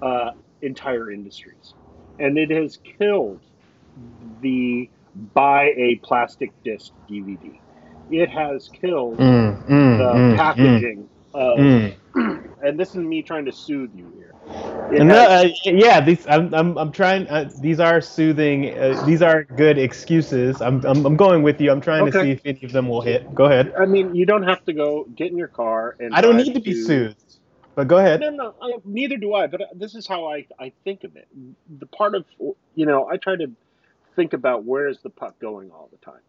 uh, 0.01 0.31
entire 0.61 1.11
industries, 1.11 1.75
and 2.19 2.37
it 2.37 2.51
has 2.51 2.77
killed 2.99 3.41
the 4.41 4.89
buy 5.33 5.65
a 5.77 5.99
plastic 6.03 6.53
disc 6.63 6.91
DVD. 7.09 7.59
It 8.09 8.29
has 8.29 8.69
killed 8.69 9.19
Mm, 9.19 9.65
mm, 9.67 9.97
the 9.97 10.13
mm, 10.13 10.37
mm. 10.37 10.37
packaging 10.37 11.09
of, 11.33 11.59
Mm. 11.59 11.95
and 12.15 12.79
this 12.79 12.89
is 12.89 12.97
me 12.97 13.23
trying 13.23 13.45
to 13.45 13.51
soothe 13.51 13.93
you 13.93 14.11
here. 14.15 14.35
And, 14.99 15.11
uh, 15.11 15.45
yeah, 15.65 16.01
these 16.01 16.27
I'm 16.27 16.53
I'm, 16.53 16.77
I'm 16.77 16.91
trying. 16.91 17.27
Uh, 17.27 17.49
these 17.61 17.79
are 17.79 18.01
soothing. 18.01 18.77
Uh, 18.77 19.01
these 19.05 19.21
are 19.21 19.43
good 19.45 19.77
excuses. 19.77 20.61
I'm, 20.61 20.83
I'm 20.85 21.05
I'm 21.05 21.15
going 21.15 21.43
with 21.43 21.61
you. 21.61 21.71
I'm 21.71 21.81
trying 21.81 22.05
to 22.05 22.11
see 22.11 22.31
if 22.31 22.41
any 22.45 22.61
of 22.63 22.73
them 22.73 22.89
will 22.89 23.01
hit. 23.01 23.33
Go 23.33 23.45
ahead. 23.45 23.73
I 23.79 23.85
mean, 23.85 24.15
you 24.15 24.25
don't 24.25 24.43
have 24.43 24.63
to 24.65 24.73
go 24.73 25.05
get 25.15 25.31
in 25.31 25.37
your 25.37 25.47
car 25.47 25.95
and. 25.99 26.13
I 26.13 26.21
don't 26.21 26.37
need 26.37 26.53
to 26.55 26.59
be 26.59 26.73
soothed, 26.73 27.30
but 27.81 27.87
go 27.87 27.97
ahead. 27.97 28.19
No, 28.19 28.29
no, 28.29 28.53
I, 28.61 28.73
neither 28.85 29.17
do 29.17 29.33
I. 29.33 29.47
But 29.47 29.61
this 29.73 29.95
is 29.95 30.05
how 30.05 30.31
I, 30.31 30.45
I 30.59 30.71
think 30.83 31.03
of 31.03 31.15
it. 31.15 31.27
The 31.79 31.87
part 31.87 32.13
of 32.13 32.25
you 32.75 32.85
know, 32.85 33.09
I 33.09 33.17
try 33.17 33.35
to 33.35 33.49
think 34.15 34.33
about 34.33 34.65
where 34.65 34.87
is 34.87 34.99
the 34.99 35.09
puck 35.09 35.39
going 35.39 35.71
all 35.71 35.89
the 35.91 35.97
time. 35.97 36.21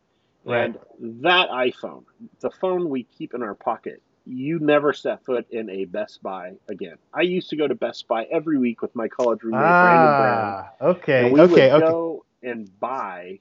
Right. 0.47 0.75
And 1.01 1.23
that 1.25 1.51
iPhone, 1.51 2.05
the 2.41 2.51
phone 2.51 2.89
we 2.89 3.03
keep 3.03 3.35
in 3.35 3.43
our 3.43 3.55
pocket, 3.55 4.01
you 4.25 4.61
never 4.61 4.95
set 4.95 5.27
foot 5.27 5.47
in 5.51 5.69
a 5.69 5.85
Best 5.85 6.23
Buy 6.23 6.53
again. 6.71 6.97
I 7.13 7.21
used 7.21 7.51
to 7.51 7.57
go 7.57 7.69
to 7.69 7.75
Best 7.75 8.09
Buy 8.09 8.25
every 8.33 8.57
week 8.57 8.81
with 8.81 8.97
my 8.97 9.09
college 9.09 9.43
roommate 9.43 9.61
Brandon 9.61 10.17
Brown, 10.17 10.65
Ah, 10.65 10.73
okay, 10.81 11.25
and 11.27 11.35
we 11.35 11.41
okay, 11.43 11.71
would 11.71 11.83
okay. 11.83 11.87
go 11.87 12.25
and 12.43 12.81
buy 12.81 13.41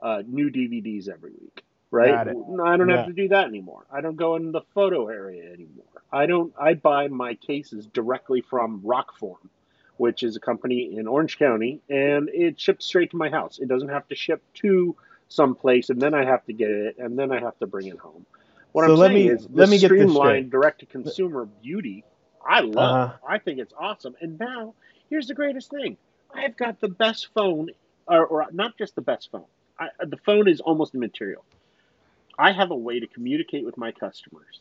uh, 0.00 0.22
new 0.28 0.48
DVDs 0.48 1.08
every 1.08 1.32
week. 1.32 1.64
Right? 1.90 2.10
Got 2.10 2.28
it. 2.28 2.36
No, 2.48 2.64
I 2.64 2.76
don't 2.76 2.88
Yeah. 2.88 2.98
have 2.98 3.06
to 3.06 3.12
do 3.12 3.28
that 3.28 3.46
anymore. 3.46 3.84
I 3.90 4.00
don't 4.02 4.16
go 4.16 4.36
in 4.36 4.52
the 4.52 4.60
photo 4.74 5.08
area 5.08 5.50
anymore. 5.52 5.84
I 6.12 6.26
don't. 6.26 6.52
I 6.60 6.74
buy 6.74 7.08
my 7.08 7.34
cases 7.34 7.86
directly 7.86 8.42
from 8.42 8.82
Rokform, 8.82 9.48
which 9.96 10.22
is 10.22 10.36
a 10.36 10.40
company 10.40 10.96
in 10.96 11.06
Orange 11.06 11.38
County, 11.38 11.80
and 11.88 12.28
it 12.28 12.60
ships 12.60 12.84
straight 12.84 13.10
to 13.12 13.16
my 13.16 13.30
house. 13.30 13.58
It 13.58 13.68
doesn't 13.68 13.88
have 13.88 14.06
to 14.08 14.14
ship 14.14 14.42
to 14.54 14.96
some 15.28 15.54
place, 15.54 15.88
and 15.90 16.00
then 16.00 16.12
I 16.14 16.24
have 16.24 16.44
to 16.46 16.52
get 16.52 16.70
it, 16.70 16.98
and 16.98 17.18
then 17.18 17.32
I 17.32 17.40
have 17.40 17.58
to 17.58 17.66
bring 17.66 17.86
it 17.86 17.98
home. 17.98 18.26
What 18.72 18.84
So 18.86 18.92
I'm 18.92 18.98
let 18.98 19.08
saying 19.12 19.26
me- 19.26 19.32
is, 19.32 19.48
let 19.50 19.68
me 19.70 19.78
get 19.78 19.88
this 19.88 19.98
streamlined 19.98 20.50
direct-to-consumer 20.50 21.46
beauty, 21.62 22.04
I 22.46 22.60
love. 22.60 23.10
Uh-huh. 23.10 23.16
I 23.26 23.38
think 23.38 23.58
it's 23.60 23.72
awesome. 23.78 24.14
And 24.20 24.38
now, 24.38 24.74
here's 25.08 25.26
the 25.26 25.34
greatest 25.34 25.70
thing: 25.70 25.96
I've 26.34 26.56
got 26.56 26.80
the 26.80 26.88
best 26.88 27.28
phone, 27.34 27.70
or, 28.06 28.26
or 28.26 28.46
not 28.52 28.76
just 28.76 28.94
the 28.94 29.00
best 29.02 29.30
phone. 29.30 29.44
I, 29.78 29.88
the 30.04 30.16
phone 30.18 30.48
is 30.48 30.60
almost 30.60 30.94
immaterial. 30.94 31.44
I 32.38 32.52
have 32.52 32.70
a 32.70 32.76
way 32.76 33.00
to 33.00 33.06
communicate 33.06 33.64
with 33.64 33.76
my 33.76 33.92
customers 33.92 34.60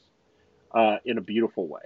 uh, 0.74 0.98
in 1.06 1.18
a 1.18 1.22
beautiful 1.22 1.68
way. 1.68 1.82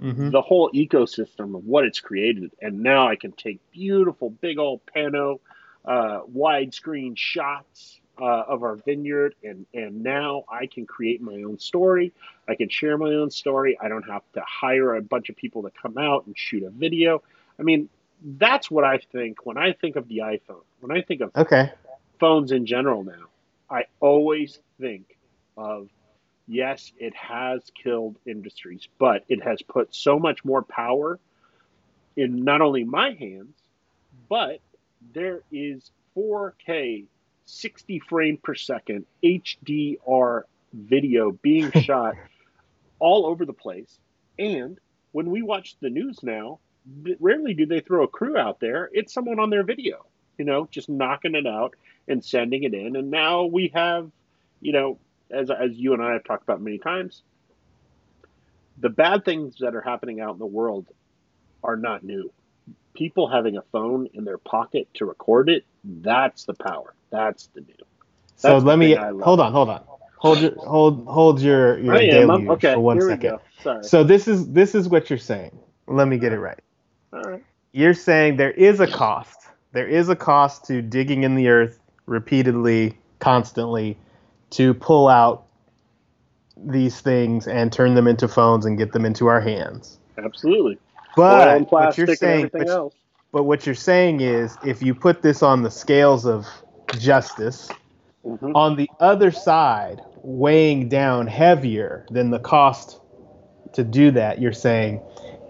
Mhm. 0.00 0.30
The 0.32 0.42
whole 0.42 0.70
ecosystem 0.72 1.56
of 1.56 1.66
what 1.66 1.84
it's 1.84 2.00
created, 2.00 2.52
and 2.60 2.82
now 2.82 3.08
I 3.08 3.16
can 3.16 3.32
take 3.32 3.58
beautiful, 3.70 4.30
big 4.30 4.58
old 4.58 4.80
pano, 4.86 5.40
uh, 5.84 6.22
widescreen 6.22 7.16
shots 7.16 8.00
uh, 8.20 8.24
of 8.48 8.62
our 8.62 8.76
vineyard, 8.76 9.34
and 9.42 9.66
and 9.74 10.02
now 10.02 10.44
I 10.48 10.66
can 10.66 10.86
create 10.86 11.20
my 11.20 11.42
own 11.42 11.58
story. 11.58 12.12
I 12.48 12.54
can 12.54 12.68
share 12.68 12.96
my 12.98 13.12
own 13.14 13.30
story. 13.30 13.78
I 13.80 13.88
don't 13.88 14.08
have 14.08 14.22
to 14.34 14.42
hire 14.46 14.94
a 14.96 15.02
bunch 15.02 15.30
of 15.30 15.36
people 15.36 15.62
to 15.62 15.70
come 15.70 15.98
out 15.98 16.26
and 16.26 16.36
shoot 16.38 16.62
a 16.64 16.70
video. 16.70 17.22
I 17.58 17.62
mean, 17.62 17.88
that's 18.22 18.70
what 18.70 18.84
I 18.84 18.98
think 19.12 19.44
when 19.46 19.58
I 19.58 19.72
think 19.72 19.96
of 19.96 20.08
the 20.08 20.18
iPhone. 20.18 20.64
When 20.80 20.96
I 20.96 21.02
think 21.02 21.20
of 21.20 21.32
Okay. 21.36 21.70
phones 22.18 22.52
in 22.52 22.66
general 22.66 23.04
now, 23.04 23.28
I 23.70 23.84
always 24.00 24.60
think 24.80 25.13
of 25.56 25.88
yes, 26.46 26.92
it 26.98 27.14
has 27.14 27.62
killed 27.82 28.16
industries, 28.26 28.88
but 28.98 29.24
it 29.28 29.42
has 29.42 29.62
put 29.62 29.94
so 29.94 30.18
much 30.18 30.44
more 30.44 30.62
power 30.62 31.18
in 32.16 32.44
not 32.44 32.60
only 32.60 32.84
my 32.84 33.12
hands, 33.12 33.54
but 34.28 34.60
there 35.12 35.42
is 35.50 35.90
4K, 36.16 37.04
60 37.46 37.98
frame 38.00 38.38
per 38.42 38.54
second 38.54 39.06
HDR 39.22 40.42
video 40.72 41.32
being 41.32 41.70
shot 41.82 42.14
all 42.98 43.26
over 43.26 43.44
the 43.44 43.52
place. 43.52 43.98
And 44.38 44.78
when 45.12 45.30
we 45.30 45.42
watch 45.42 45.76
the 45.80 45.90
news 45.90 46.22
now, 46.22 46.58
rarely 47.20 47.54
do 47.54 47.66
they 47.66 47.80
throw 47.80 48.04
a 48.04 48.08
crew 48.08 48.36
out 48.36 48.60
there. 48.60 48.90
It's 48.92 49.12
someone 49.12 49.38
on 49.38 49.50
their 49.50 49.64
video, 49.64 50.06
you 50.38 50.44
know, 50.44 50.68
just 50.70 50.88
knocking 50.88 51.34
it 51.34 51.46
out 51.46 51.74
and 52.08 52.24
sending 52.24 52.64
it 52.64 52.74
in. 52.74 52.96
And 52.96 53.10
now 53.10 53.44
we 53.44 53.70
have, 53.74 54.10
you 54.60 54.72
know, 54.72 54.98
as, 55.30 55.50
as 55.50 55.72
you 55.74 55.94
and 55.94 56.02
I 56.02 56.12
have 56.12 56.24
talked 56.24 56.42
about 56.42 56.60
many 56.60 56.78
times, 56.78 57.22
the 58.78 58.88
bad 58.88 59.24
things 59.24 59.56
that 59.60 59.74
are 59.74 59.80
happening 59.80 60.20
out 60.20 60.32
in 60.34 60.38
the 60.38 60.46
world 60.46 60.86
are 61.62 61.76
not 61.76 62.04
new. 62.04 62.32
People 62.94 63.28
having 63.28 63.56
a 63.56 63.62
phone 63.72 64.08
in 64.14 64.24
their 64.24 64.38
pocket 64.38 64.88
to 64.94 65.04
record 65.04 65.48
it, 65.48 65.64
that's 65.84 66.44
the 66.44 66.54
power. 66.54 66.94
That's 67.10 67.48
the 67.54 67.60
new. 67.62 67.74
So 68.36 68.48
That's 68.48 68.64
the 68.64 68.66
let 68.66 68.78
me 68.78 68.94
thing 68.94 68.98
I 68.98 69.10
love. 69.10 69.22
hold 69.24 69.40
on, 69.40 69.52
hold 69.52 69.68
on, 69.68 69.82
hold 70.16 70.40
your 70.40 70.54
hold 70.56 71.06
hold 71.06 71.40
your 71.40 71.78
your 71.78 71.98
deluge 71.98 72.50
okay, 72.50 72.74
for 72.74 72.80
one 72.80 73.00
second. 73.00 73.30
we 73.32 73.36
go. 73.36 73.42
Sorry. 73.62 73.82
So 73.82 74.04
this 74.04 74.28
is 74.28 74.52
this 74.52 74.74
is 74.74 74.88
what 74.88 75.10
you're 75.10 75.18
saying. 75.18 75.56
Let 75.86 76.08
me 76.08 76.18
get 76.18 76.32
it 76.32 76.38
right. 76.38 76.60
All 77.12 77.22
right. 77.22 77.44
You're 77.72 77.94
saying 77.94 78.36
there 78.36 78.52
is 78.52 78.80
a 78.80 78.86
cost. 78.86 79.48
There 79.72 79.88
is 79.88 80.08
a 80.08 80.16
cost 80.16 80.64
to 80.66 80.82
digging 80.82 81.24
in 81.24 81.34
the 81.34 81.48
earth 81.48 81.80
repeatedly, 82.06 82.96
constantly, 83.18 83.98
to 84.54 84.72
pull 84.74 85.08
out 85.08 85.46
these 86.56 87.00
things 87.00 87.48
and 87.48 87.72
turn 87.72 87.94
them 87.94 88.06
into 88.06 88.28
phones 88.28 88.64
and 88.64 88.78
get 88.78 88.92
them 88.92 89.04
into 89.04 89.26
our 89.26 89.40
hands. 89.40 89.98
Absolutely. 90.16 90.78
But 91.16 91.48
Oil 91.48 91.66
what 91.70 91.98
you're 91.98 92.14
saying, 92.14 92.50
but, 92.52 92.68
else. 92.68 92.94
but 93.32 93.44
what 93.44 93.66
you're 93.66 93.74
saying 93.74 94.20
is, 94.20 94.56
if 94.64 94.80
you 94.80 94.94
put 94.94 95.22
this 95.22 95.42
on 95.42 95.62
the 95.62 95.70
scales 95.70 96.24
of 96.24 96.46
justice, 96.98 97.68
Mhm. 98.24 98.52
on 98.54 98.76
the 98.76 98.88
other 99.00 99.30
side, 99.30 100.00
weighing 100.22 100.88
down 100.88 101.26
heavier 101.26 102.06
than 102.10 102.30
the 102.30 102.38
cost 102.38 103.00
to 103.72 103.82
do 103.82 104.12
that, 104.12 104.40
you're 104.40 104.52
saying, 104.52 105.00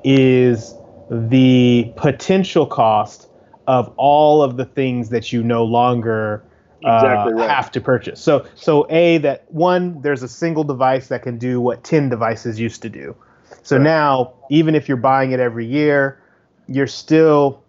is 0.03 0.75
the 1.11 1.93
potential 1.97 2.67
cost 2.67 3.29
of 3.67 3.93
all 3.97 4.43
of 4.43 4.57
the 4.57 4.65
things 4.65 5.11
that 5.11 5.33
you 5.33 5.43
no 5.43 5.65
longer 5.65 6.43
uh, 6.85 7.27
Exactly 7.27 7.33
right. 7.35 7.51
have 7.51 7.71
to 7.73 7.81
purchase. 7.81 8.21
So, 8.21 8.47
so 8.55 8.87
a 8.91 9.19
that 9.19 9.51
one, 9.53 10.01
there's 10.03 10.23
a 10.23 10.29
single 10.29 10.65
device 10.65 11.09
that 11.09 11.23
can 11.23 11.39
do 11.39 11.61
what 11.61 11.85
ten 11.85 12.09
devices 12.09 12.61
used 12.61 12.83
to 12.83 12.91
do. 12.91 13.17
So 13.63 13.77
Right. 13.77 13.83
now, 13.85 14.35
even 14.51 14.75
if 14.75 14.89
you're 14.89 14.97
buying 14.99 15.33
it 15.33 15.41
every 15.41 15.67
year, 15.67 16.21
you're 16.69 16.87
still 16.87 17.63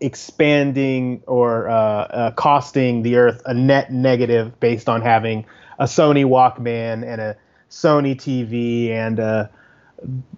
expanding 0.00 1.22
or 1.26 1.68
uh, 1.68 1.74
uh, 1.74 2.30
costing 2.32 3.02
the 3.02 3.16
earth 3.16 3.40
a 3.46 3.54
net 3.54 3.92
negative 3.92 4.58
based 4.60 4.88
on 4.88 5.00
having 5.00 5.46
a 5.78 5.84
Sony 5.84 6.24
Walkman 6.24 7.04
and 7.06 7.20
a 7.20 7.36
Sony 7.70 8.14
TV 8.14 8.90
and 8.90 9.18
a 9.18 9.50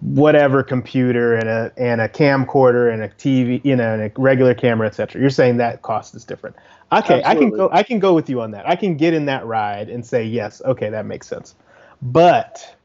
whatever 0.01 0.63
computer 0.63 1.35
and 1.35 1.49
a 1.49 1.71
and 1.77 2.01
a 2.01 2.07
camcorder 2.07 2.91
and 2.91 3.01
a 3.01 3.09
TV, 3.09 3.63
you 3.63 3.75
know, 3.75 3.93
and 3.93 4.03
a 4.03 4.11
regular 4.19 4.53
camera, 4.53 4.87
etc. 4.87 5.19
You're 5.19 5.29
saying 5.29 5.57
that 5.57 5.81
cost 5.81 6.15
is 6.15 6.23
different. 6.23 6.55
Okay, 6.91 7.21
I 7.25 7.35
can 7.35 7.49
go. 7.49 7.69
I 7.71 7.83
can 7.83 7.99
go 7.99 8.13
with 8.13 8.29
you 8.29 8.41
on 8.41 8.51
that. 8.51 8.67
I 8.67 8.75
can 8.75 8.95
get 8.95 9.13
in 9.13 9.25
that 9.25 9.45
ride 9.45 9.89
and 9.89 10.05
say 10.05 10.23
yes. 10.23 10.61
Okay, 10.63 10.89
that 10.89 11.05
makes 11.05 11.27
sense. 11.27 11.55
But 12.01 12.75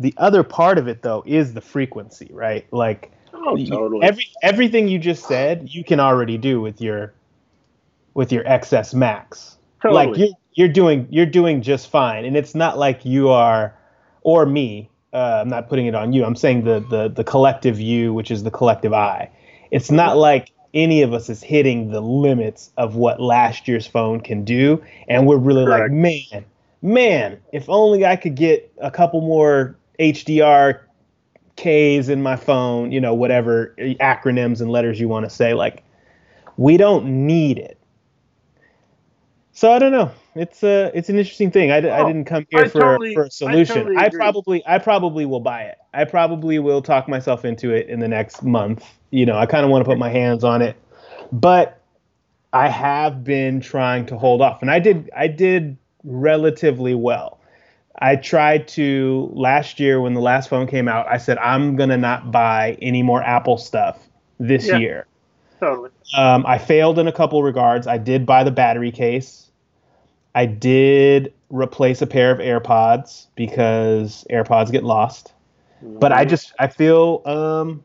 the 0.00 0.14
other 0.16 0.42
part 0.42 0.78
of 0.78 0.88
it 0.88 1.02
though 1.02 1.22
is 1.26 1.54
the 1.54 1.60
frequency, 1.60 2.28
right? 2.32 2.66
Like 2.72 3.12
Oh, 3.46 3.56
totally. 3.56 4.06
every 4.06 4.28
everything 4.42 4.88
you 4.88 4.98
just 4.98 5.26
said, 5.26 5.68
you 5.70 5.84
can 5.84 6.00
already 6.00 6.38
do 6.38 6.60
with 6.60 6.80
your 6.80 7.12
with 8.14 8.32
your 8.32 8.44
XS 8.44 8.94
Max. 8.94 9.56
totally. 9.82 10.06
Like 10.06 10.18
you're 10.18 10.28
you're 10.54 10.68
doing 10.68 11.06
you're 11.10 11.26
doing 11.26 11.62
just 11.62 11.90
fine, 11.90 12.24
and 12.24 12.36
it's 12.36 12.54
not 12.54 12.78
like 12.78 13.04
you 13.04 13.28
are 13.28 13.74
or 14.22 14.46
me. 14.46 14.88
Uh, 15.14 15.42
I'm 15.42 15.48
not 15.48 15.68
putting 15.68 15.86
it 15.86 15.94
on 15.94 16.12
you. 16.12 16.24
I'm 16.24 16.36
saying 16.36 16.64
the 16.64 16.80
the 16.90 17.08
the 17.08 17.24
collective 17.24 17.80
you, 17.80 18.12
which 18.12 18.30
is 18.30 18.42
the 18.42 18.50
collective 18.50 18.92
I. 18.92 19.30
It's 19.70 19.90
not 19.90 20.16
like 20.16 20.50
any 20.74 21.02
of 21.02 21.14
us 21.14 21.30
is 21.30 21.42
hitting 21.42 21.90
the 21.90 22.00
limits 22.00 22.70
of 22.76 22.96
what 22.96 23.20
last 23.20 23.68
year's 23.68 23.86
phone 23.86 24.20
can 24.20 24.44
do, 24.44 24.82
and 25.08 25.26
we're 25.26 25.38
really 25.38 25.64
Correct. 25.64 25.82
like, 25.82 25.92
man, 25.92 26.44
man, 26.82 27.40
if 27.52 27.68
only 27.68 28.04
I 28.04 28.16
could 28.16 28.34
get 28.34 28.72
a 28.78 28.90
couple 28.90 29.20
more 29.20 29.76
HDR 30.00 30.80
K's 31.56 32.08
in 32.08 32.22
my 32.22 32.36
phone, 32.36 32.90
you 32.90 33.00
know, 33.00 33.14
whatever 33.14 33.74
acronyms 33.78 34.60
and 34.60 34.70
letters 34.70 34.98
you 34.98 35.08
want 35.08 35.24
to 35.24 35.30
say. 35.30 35.54
Like, 35.54 35.84
we 36.56 36.76
don't 36.76 37.26
need 37.26 37.58
it. 37.58 37.78
So 39.52 39.72
I 39.72 39.78
don't 39.78 39.92
know. 39.92 40.10
It's 40.36 40.62
a 40.64 40.90
it's 40.94 41.08
an 41.08 41.16
interesting 41.18 41.50
thing. 41.50 41.70
I, 41.70 41.78
Oh, 41.78 42.06
didn't 42.06 42.24
come 42.24 42.46
here 42.50 42.64
I 42.64 42.68
for 42.68 42.80
totally- 42.80 43.14
for 43.14 43.24
I 43.24 43.26
a 43.26 43.30
solution. 43.30 43.76
totally 43.76 43.96
I 43.96 44.08
probably 44.08 44.62
I 44.66 44.78
probably 44.78 45.26
will 45.26 45.40
buy 45.40 45.62
it. 45.62 45.78
I 45.92 46.04
probably 46.04 46.58
will 46.58 46.82
talk 46.82 47.08
myself 47.08 47.44
into 47.44 47.70
it 47.70 47.88
in 47.88 48.00
the 48.00 48.08
next 48.08 48.42
month. 48.42 48.84
You 49.10 49.26
know, 49.26 49.36
I 49.38 49.46
kind 49.46 49.64
of 49.64 49.70
want 49.70 49.84
to 49.84 49.88
put 49.88 49.98
my 49.98 50.08
hands 50.10 50.42
on 50.42 50.60
it, 50.60 50.76
but 51.30 51.80
I 52.52 52.68
have 52.68 53.22
been 53.22 53.60
trying 53.60 54.06
to 54.06 54.18
hold 54.18 54.40
off, 54.42 54.60
and 54.60 54.70
I 54.70 54.80
did 54.80 55.08
I 55.16 55.28
did 55.28 55.76
relatively 56.02 56.94
well. 56.94 57.38
I 58.00 58.16
tried 58.16 58.66
to 58.68 59.30
last 59.34 59.78
year 59.78 60.00
when 60.00 60.14
the 60.14 60.20
last 60.20 60.48
phone 60.50 60.66
came 60.66 60.88
out. 60.88 61.06
I 61.08 61.16
said 61.18 61.38
I'm 61.38 61.76
gonna 61.76 61.96
not 61.96 62.32
buy 62.32 62.76
any 62.82 63.02
more 63.04 63.22
Apple 63.22 63.56
stuff 63.56 63.98
this 64.40 64.66
Yeah. 64.68 64.78
year. 64.78 65.06
totally. 65.60 65.90
Um, 66.18 66.44
I 66.46 66.58
failed 66.58 66.98
in 66.98 67.06
a 67.06 67.12
couple 67.12 67.42
regards. 67.42 67.86
I 67.86 67.96
did 67.98 68.26
buy 68.26 68.42
the 68.44 68.50
battery 68.50 68.90
case. 68.90 69.48
I 70.34 70.46
did 70.46 71.32
replace 71.50 72.02
a 72.02 72.06
pair 72.06 72.30
of 72.32 72.38
AirPods 72.38 73.26
because 73.36 74.24
AirPods 74.30 74.72
get 74.72 74.84
lost. 74.84 75.32
but 75.82 76.12
I 76.12 76.24
just 76.24 76.52
I 76.58 76.66
feel 76.68 77.22
um 77.26 77.84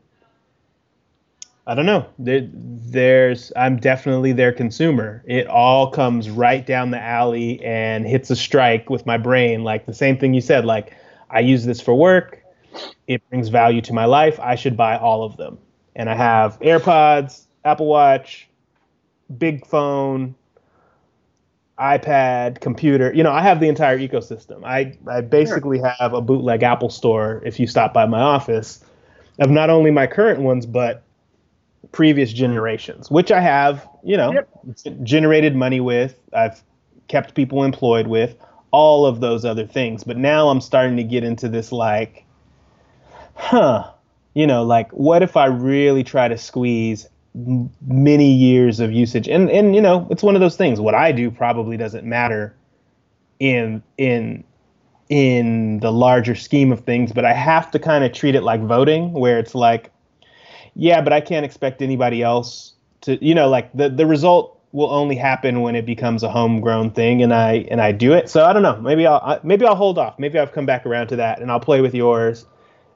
I 1.66 1.74
don't 1.74 1.86
know. 1.86 2.06
There, 2.18 2.48
there's 2.52 3.52
I'm 3.54 3.76
definitely 3.76 4.32
their 4.32 4.52
consumer. 4.52 5.22
It 5.26 5.46
all 5.46 5.90
comes 5.90 6.28
right 6.28 6.66
down 6.66 6.90
the 6.90 7.00
alley 7.00 7.62
and 7.64 8.06
hits 8.06 8.30
a 8.30 8.36
strike 8.36 8.90
with 8.90 9.06
my 9.06 9.18
brain. 9.18 9.62
Like 9.62 9.86
the 9.86 9.94
same 9.94 10.18
thing 10.18 10.34
you 10.34 10.40
said. 10.40 10.64
Like 10.64 10.96
I 11.30 11.40
use 11.40 11.64
this 11.64 11.80
for 11.80 11.94
work. 11.94 12.42
It 13.06 13.22
brings 13.28 13.48
value 13.48 13.80
to 13.82 13.92
my 13.92 14.04
life. 14.06 14.40
I 14.40 14.56
should 14.56 14.76
buy 14.76 14.96
all 14.96 15.22
of 15.22 15.36
them. 15.36 15.58
And 15.94 16.08
I 16.08 16.14
have 16.14 16.58
AirPods, 16.60 17.46
Apple 17.64 17.86
Watch, 17.86 18.48
big 19.38 19.66
phone, 19.66 20.34
iPad, 21.80 22.60
computer. 22.60 23.12
You 23.14 23.22
know, 23.22 23.32
I 23.32 23.40
have 23.40 23.58
the 23.58 23.68
entire 23.68 23.98
ecosystem. 23.98 24.64
I, 24.64 24.96
I 25.10 25.22
basically 25.22 25.78
sure. 25.78 25.88
have 25.98 26.12
a 26.12 26.20
bootleg 26.20 26.62
Apple 26.62 26.90
store 26.90 27.42
if 27.44 27.58
you 27.58 27.66
stop 27.66 27.94
by 27.94 28.06
my 28.06 28.20
office 28.20 28.84
of 29.38 29.50
not 29.50 29.70
only 29.70 29.90
my 29.90 30.06
current 30.06 30.40
ones, 30.40 30.66
but 30.66 31.02
previous 31.92 32.32
generations, 32.32 33.10
which 33.10 33.32
I 33.32 33.40
have, 33.40 33.88
you 34.04 34.16
know, 34.16 34.32
yep. 34.32 34.48
generated 35.02 35.56
money 35.56 35.80
with. 35.80 36.20
I've 36.34 36.62
kept 37.08 37.34
people 37.34 37.64
employed 37.64 38.06
with 38.06 38.36
all 38.70 39.06
of 39.06 39.20
those 39.20 39.44
other 39.44 39.66
things. 39.66 40.04
But 40.04 40.18
now 40.18 40.48
I'm 40.48 40.60
starting 40.60 40.96
to 40.98 41.02
get 41.02 41.24
into 41.24 41.48
this 41.48 41.72
like, 41.72 42.24
huh, 43.34 43.90
you 44.34 44.46
know, 44.46 44.64
like 44.64 44.90
what 44.92 45.22
if 45.22 45.36
I 45.36 45.46
really 45.46 46.04
try 46.04 46.28
to 46.28 46.36
squeeze 46.36 47.08
many 47.34 48.32
years 48.32 48.80
of 48.80 48.92
usage. 48.92 49.28
And 49.28 49.50
and 49.50 49.74
you 49.74 49.80
know 49.80 50.06
it's 50.10 50.22
one 50.22 50.34
of 50.34 50.40
those 50.40 50.56
things. 50.56 50.80
What 50.80 50.94
i 50.94 51.12
do 51.12 51.30
probably 51.30 51.76
doesn't 51.76 52.04
matter 52.04 52.56
in 53.38 53.82
in 53.98 54.44
in 55.08 55.80
the 55.80 55.90
larger 55.90 56.36
scheme 56.36 56.70
of 56.70 56.80
things 56.84 57.10
but 57.10 57.24
i 57.24 57.32
have 57.32 57.68
to 57.68 57.80
kind 57.80 58.04
of 58.04 58.12
treat 58.12 58.36
it 58.36 58.42
like 58.42 58.60
voting 58.60 59.12
where 59.12 59.40
it's 59.40 59.56
like 59.56 59.90
yeah 60.76 61.00
but 61.00 61.12
i 61.12 61.20
can't 61.20 61.44
expect 61.44 61.82
anybody 61.82 62.22
else 62.22 62.74
to 63.00 63.22
you 63.24 63.34
know 63.34 63.48
like 63.48 63.72
the 63.72 63.88
the 63.88 64.06
result 64.06 64.60
will 64.72 64.90
only 64.92 65.16
happen 65.16 65.62
when 65.62 65.74
it 65.74 65.84
becomes 65.84 66.22
a 66.22 66.30
homegrown 66.30 66.92
thing 66.92 67.22
and 67.22 67.34
i 67.34 67.66
and 67.70 67.80
i 67.80 67.90
do 67.90 68.12
it. 68.12 68.28
So 68.28 68.44
i 68.44 68.52
don't 68.52 68.62
know. 68.62 68.80
Maybe 68.80 69.04
i'll 69.04 69.40
maybe 69.42 69.66
i'll 69.66 69.74
hold 69.74 69.98
off. 69.98 70.16
Maybe 70.18 70.38
i've 70.38 70.52
come 70.52 70.66
back 70.66 70.86
around 70.86 71.08
to 71.08 71.16
that 71.16 71.40
and 71.40 71.50
i'll 71.50 71.58
play 71.58 71.80
with 71.80 71.94
yours 71.94 72.46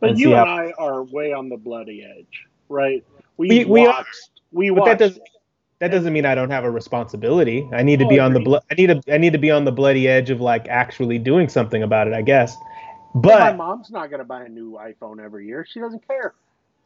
but 0.01 0.19
you 0.19 0.35
and 0.35 0.49
i 0.49 0.73
are 0.79 1.03
way 1.03 1.33
on 1.33 1.49
the 1.49 1.57
bloody 1.57 2.05
edge 2.05 2.47
right 2.69 3.05
we 3.37 3.65
we, 3.65 3.87
watched, 3.87 4.31
we 4.53 4.71
watched. 4.71 4.85
But 4.85 4.99
that 4.99 4.99
does 4.99 5.21
that 5.81 5.91
doesn't 5.91 6.13
mean 6.13 6.25
I 6.25 6.35
don't 6.35 6.51
have 6.51 6.65
a 6.65 6.71
responsibility. 6.71 7.69
I 7.73 7.83
need 7.83 7.99
to 7.99 8.07
oh, 8.07 8.09
be 8.09 8.19
on 8.19 8.33
the 8.33 8.41
blo- 8.41 8.61
I 8.71 8.75
need 8.75 8.87
to 8.87 9.03
I 9.13 9.19
need 9.19 9.33
to 9.33 9.39
be 9.39 9.51
on 9.51 9.65
the 9.65 9.73
bloody 9.73 10.09
edge 10.09 10.31
of 10.31 10.41
like 10.41 10.69
actually 10.69 11.19
doing 11.19 11.49
something 11.49 11.83
about 11.83 12.07
it. 12.07 12.15
I 12.15 12.23
guess. 12.23 12.57
But 13.15 13.39
my 13.39 13.53
mom's 13.53 13.91
not 13.91 14.11
going 14.11 14.19
to 14.19 14.25
buy 14.25 14.45
a 14.45 14.49
new 14.49 14.73
iPhone 14.73 15.23
every 15.23 15.47
year. 15.47 15.67
She 15.71 15.81
doesn't 15.81 16.07
care. 16.07 16.35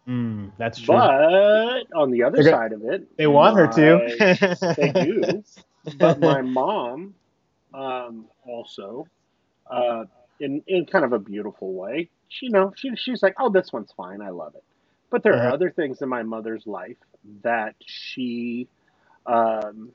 Mm, 0.06 0.52
that's 0.58 0.80
true. 0.80 0.94
But 0.94 1.84
on 1.94 2.10
the 2.10 2.22
other 2.22 2.42
side 2.42 2.72
of 2.72 2.82
it, 2.84 3.16
they 3.16 3.26
want 3.26 3.54
my, 3.54 3.60
her 3.62 3.66
to. 3.72 4.74
they 4.76 4.92
do. 5.04 5.44
But 5.96 6.18
my 6.18 6.42
mom, 6.42 7.14
um, 7.72 8.26
also, 8.46 9.06
uh, 9.70 10.04
in 10.40 10.62
in 10.66 10.86
kind 10.86 11.04
of 11.04 11.12
a 11.12 11.18
beautiful 11.18 11.72
way, 11.74 12.10
she 12.28 12.46
you 12.46 12.52
know 12.52 12.72
she 12.76 12.96
she's 12.96 13.22
like, 13.22 13.34
oh, 13.38 13.50
this 13.50 13.72
one's 13.72 13.92
fine. 13.96 14.22
I 14.22 14.30
love 14.30 14.54
it. 14.54 14.64
But 15.10 15.22
there 15.22 15.34
uh-huh. 15.34 15.48
are 15.48 15.52
other 15.52 15.70
things 15.70 16.02
in 16.02 16.08
my 16.08 16.22
mother's 16.22 16.66
life 16.66 16.96
that 17.42 17.74
she 17.80 18.68
um, 19.26 19.92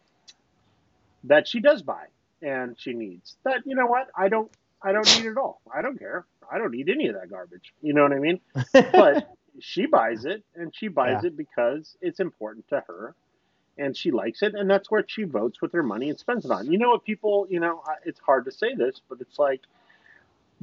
that 1.25 1.47
she 1.47 1.59
does 1.59 1.81
buy 1.81 2.05
and 2.41 2.75
she 2.79 2.93
needs. 2.93 3.35
That 3.43 3.61
you 3.65 3.75
know 3.75 3.85
what? 3.85 4.07
I 4.17 4.29
don't 4.29 4.51
I 4.81 4.91
don't 4.91 5.07
need 5.17 5.25
it 5.25 5.37
all. 5.37 5.61
I 5.73 5.81
don't 5.81 5.97
care. 5.97 6.25
I 6.51 6.57
don't 6.57 6.71
need 6.71 6.89
any 6.89 7.07
of 7.07 7.15
that 7.15 7.29
garbage. 7.29 7.73
You 7.81 7.93
know 7.93 8.03
what 8.03 8.11
I 8.11 8.19
mean? 8.19 8.39
but 8.73 9.33
she 9.59 9.85
buys 9.85 10.25
it 10.25 10.43
and 10.55 10.73
she 10.75 10.87
buys 10.87 11.19
yeah. 11.23 11.27
it 11.27 11.37
because 11.37 11.95
it's 12.01 12.19
important 12.19 12.67
to 12.69 12.83
her 12.87 13.15
and 13.77 13.95
she 13.95 14.11
likes 14.11 14.41
it 14.41 14.53
and 14.55 14.69
that's 14.69 14.91
where 14.91 15.03
she 15.07 15.23
votes 15.23 15.61
with 15.61 15.73
her 15.73 15.83
money 15.83 16.09
and 16.09 16.19
spends 16.19 16.45
it 16.45 16.51
on. 16.51 16.71
You 16.71 16.77
know 16.77 16.89
what 16.89 17.03
people, 17.03 17.47
you 17.49 17.59
know, 17.59 17.83
it's 18.05 18.19
hard 18.19 18.45
to 18.45 18.51
say 18.51 18.75
this, 18.75 18.99
but 19.07 19.21
it's 19.21 19.39
like 19.39 19.61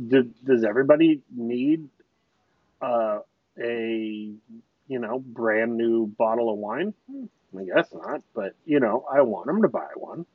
do, 0.09 0.31
does 0.45 0.65
everybody 0.65 1.23
need 1.35 1.89
uh, 2.81 3.21
a 3.61 4.33
you 4.89 4.99
know 4.99 5.19
brand 5.19 5.77
new 5.77 6.07
bottle 6.07 6.53
of 6.53 6.59
wine? 6.59 6.95
Hmm, 7.11 7.25
I 7.59 7.65
guess 7.65 7.89
not, 7.93 8.23
but 8.35 8.55
you 8.65 8.81
know 8.81 9.05
I 9.11 9.23
want 9.23 9.47
them 9.47 9.63
to 9.63 9.69
buy 9.69 9.89
one. 9.97 10.27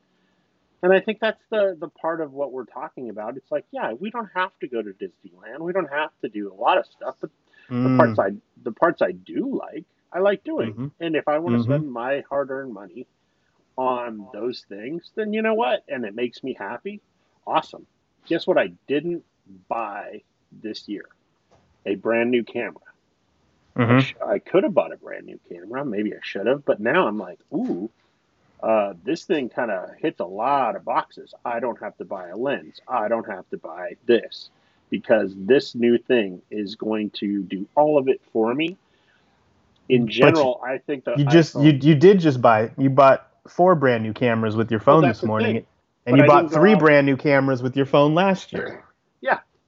And 0.82 0.92
I 0.92 1.00
think 1.00 1.18
that's 1.20 1.42
the 1.50 1.76
the 1.78 1.88
part 1.88 2.20
of 2.20 2.32
what 2.32 2.52
we're 2.52 2.64
talking 2.64 3.08
about. 3.10 3.36
It's 3.36 3.50
like, 3.50 3.64
yeah, 3.70 3.92
we 3.92 4.10
don't 4.10 4.30
have 4.34 4.52
to 4.60 4.68
go 4.68 4.82
to 4.82 4.90
Disneyland. 4.90 5.60
We 5.60 5.72
don't 5.72 5.90
have 5.90 6.10
to 6.22 6.28
do 6.28 6.52
a 6.52 6.54
lot 6.54 6.78
of 6.78 6.86
stuff, 6.86 7.16
but 7.20 7.30
mm. 7.70 7.82
the 7.82 7.96
parts 7.96 8.18
I 8.18 8.36
the 8.62 8.72
parts 8.72 9.02
I 9.02 9.12
do 9.12 9.58
like, 9.58 9.84
I 10.12 10.20
like 10.20 10.44
doing. 10.44 10.72
Mm-hmm. 10.72 10.86
And 11.00 11.16
if 11.16 11.28
I 11.28 11.38
want 11.38 11.54
to 11.54 11.62
mm-hmm. 11.62 11.72
spend 11.72 11.92
my 11.92 12.22
hard-earned 12.28 12.72
money 12.72 13.06
on 13.76 14.28
those 14.32 14.64
things, 14.68 15.10
then 15.14 15.32
you 15.32 15.42
know 15.42 15.54
what? 15.54 15.84
And 15.88 16.04
it 16.04 16.14
makes 16.14 16.42
me 16.42 16.54
happy. 16.58 17.00
Awesome. 17.46 17.86
Guess 18.26 18.46
what 18.46 18.58
I 18.58 18.72
didn't 18.86 19.24
buy 19.68 20.22
this 20.50 20.88
year? 20.88 21.06
A 21.84 21.94
brand 21.94 22.30
new 22.30 22.44
camera. 22.44 22.80
Mm-hmm. 23.76 24.30
I, 24.30 24.38
could 24.38 24.64
have 24.64 24.72
bought 24.72 24.92
a 24.92 24.96
brand 24.96 25.26
new 25.26 25.38
camera. 25.48 25.84
Maybe 25.84 26.14
I 26.14 26.18
should 26.22 26.46
have. 26.46 26.64
But 26.64 26.80
now 26.80 27.06
I'm 27.06 27.18
like, 27.18 27.38
ooh, 27.52 27.90
uh, 28.62 28.94
this 29.04 29.24
thing 29.24 29.50
kind 29.50 29.70
of 29.70 29.90
hits 29.98 30.20
a 30.20 30.24
lot 30.24 30.76
of 30.76 30.84
boxes. 30.84 31.34
I 31.44 31.60
don't 31.60 31.78
have 31.80 31.96
to 31.98 32.04
buy 32.04 32.28
a 32.28 32.36
lens. 32.36 32.80
I 32.88 33.08
don't 33.08 33.28
have 33.28 33.48
to 33.50 33.58
buy 33.58 33.96
this 34.06 34.48
because 34.88 35.34
this 35.36 35.74
new 35.74 35.98
thing 35.98 36.40
is 36.50 36.74
going 36.74 37.10
to 37.10 37.42
do 37.42 37.66
all 37.74 37.98
of 37.98 38.08
it 38.08 38.22
for 38.32 38.54
me. 38.54 38.76
In 39.88 40.08
general, 40.08 40.60
you, 40.62 40.68
I 40.68 40.78
think 40.78 41.04
that 41.04 41.18
you 41.18 41.26
just 41.26 41.54
you 41.54 41.70
you 41.70 41.94
did 41.94 42.18
just 42.18 42.42
buy 42.42 42.72
you 42.76 42.90
bought 42.90 43.30
four 43.46 43.76
brand 43.76 44.02
new 44.02 44.12
cameras 44.12 44.56
with 44.56 44.68
your 44.68 44.80
phone 44.80 45.02
well, 45.02 45.10
this 45.12 45.22
morning, 45.22 45.64
and 46.06 46.16
but 46.16 46.20
you 46.20 46.26
bought 46.26 46.52
three 46.52 46.74
brand 46.74 47.06
new 47.06 47.16
cameras 47.16 47.62
with 47.62 47.76
your 47.76 47.86
phone 47.86 48.12
last 48.12 48.52
year 48.52 48.82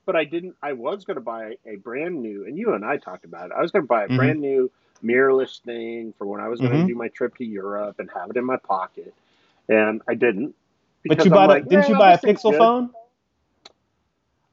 but 0.08 0.16
I 0.16 0.24
didn't. 0.24 0.56
I 0.62 0.72
was 0.72 1.04
going 1.04 1.16
to 1.16 1.20
buy 1.20 1.58
a 1.66 1.76
brand 1.76 2.22
new, 2.22 2.46
and 2.46 2.56
you 2.56 2.72
and 2.72 2.82
I 2.82 2.96
talked 2.96 3.26
about 3.26 3.50
it. 3.50 3.52
I 3.54 3.60
was 3.60 3.70
going 3.70 3.82
to 3.82 3.86
buy 3.86 4.04
a 4.04 4.06
mm-hmm. 4.06 4.16
brand 4.16 4.40
new 4.40 4.70
mirrorless 5.04 5.60
thing 5.60 6.14
for 6.16 6.26
when 6.26 6.40
I 6.40 6.48
was 6.48 6.60
going 6.60 6.72
to 6.72 6.78
mm-hmm. 6.78 6.86
do 6.86 6.94
my 6.94 7.08
trip 7.08 7.36
to 7.36 7.44
Europe 7.44 7.96
and 7.98 8.08
have 8.14 8.30
it 8.30 8.38
in 8.38 8.44
my 8.46 8.56
pocket, 8.56 9.12
and 9.68 10.00
I 10.08 10.14
didn't. 10.14 10.54
But 11.04 11.26
you 11.26 11.30
bought 11.30 11.50
like, 11.50 11.66
a, 11.66 11.68
didn't 11.68 11.90
you 11.90 11.98
buy 11.98 12.14
a 12.14 12.18
Pixel 12.18 12.56
phone? 12.56 12.88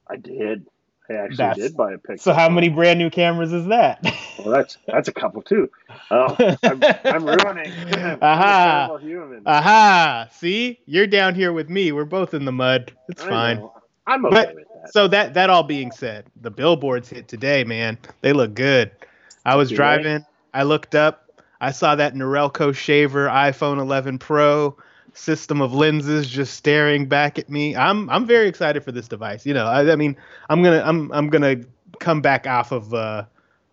I 0.07 0.17
did. 0.17 0.67
I 1.09 1.13
actually 1.13 1.37
that's, 1.37 1.57
did 1.57 1.77
buy 1.77 1.93
a 1.93 1.97
Pixel. 1.99 2.19
So 2.19 2.33
how 2.33 2.49
many 2.49 2.67
brand 2.67 2.99
new 2.99 3.09
cameras 3.09 3.53
is 3.53 3.67
that? 3.67 4.03
well, 4.39 4.49
that's 4.49 4.77
that's 4.87 5.07
a 5.07 5.13
couple 5.13 5.41
too. 5.41 5.69
Oh, 6.11 6.35
I'm, 6.63 6.83
I'm 7.05 7.25
ruining. 7.25 7.71
Aha! 8.21 8.99
Aha! 9.45 10.27
See, 10.33 10.81
you're 10.85 11.07
down 11.07 11.33
here 11.33 11.53
with 11.53 11.69
me. 11.69 11.93
We're 11.93 12.03
both 12.03 12.33
in 12.33 12.43
the 12.43 12.51
mud. 12.51 12.91
It's 13.07 13.23
I 13.23 13.29
fine. 13.29 13.57
Know. 13.59 13.71
I'm 14.07 14.25
okay 14.25 14.35
but, 14.35 14.55
with 14.55 14.67
that. 14.85 14.93
So 14.93 15.07
that 15.07 15.33
that 15.33 15.49
all 15.49 15.63
being 15.63 15.91
said, 15.91 16.25
the 16.41 16.51
billboards 16.51 17.09
hit 17.09 17.27
today, 17.27 17.63
man. 17.63 17.97
They 18.21 18.33
look 18.33 18.53
good. 18.53 18.91
I 19.45 19.55
was 19.55 19.69
driving, 19.69 20.25
I 20.55 20.63
looked 20.63 20.95
up, 20.95 21.25
I 21.61 21.71
saw 21.71 21.95
that 21.95 22.15
Norelco 22.15 22.75
shaver 22.75 23.27
iPhone 23.27 23.79
11 23.79 24.17
Pro 24.19 24.75
system 25.13 25.61
of 25.61 25.73
lenses 25.73 26.27
just 26.27 26.55
staring 26.55 27.07
back 27.07 27.39
at 27.39 27.49
me. 27.49 27.75
I'm 27.75 28.09
I'm 28.09 28.25
very 28.25 28.47
excited 28.47 28.83
for 28.83 28.91
this 28.91 29.07
device. 29.07 29.45
You 29.45 29.53
know, 29.53 29.65
I, 29.65 29.91
I 29.91 29.95
mean, 29.95 30.15
I'm 30.49 30.61
gonna 30.61 30.83
I'm 30.85 31.11
I'm 31.11 31.29
gonna 31.29 31.57
come 31.99 32.21
back 32.21 32.45
off 32.47 32.71
of 32.71 32.93
uh, 32.93 33.25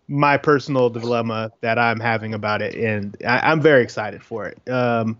my 0.07 0.37
personal 0.37 0.89
dilemma 0.89 1.51
that 1.61 1.77
I'm 1.77 1.99
having 1.99 2.33
about 2.33 2.61
it, 2.61 2.75
and 2.75 3.17
I, 3.27 3.51
am 3.51 3.61
very 3.61 3.83
excited 3.83 4.23
for 4.23 4.45
it. 4.45 4.69
Um, 4.69 5.19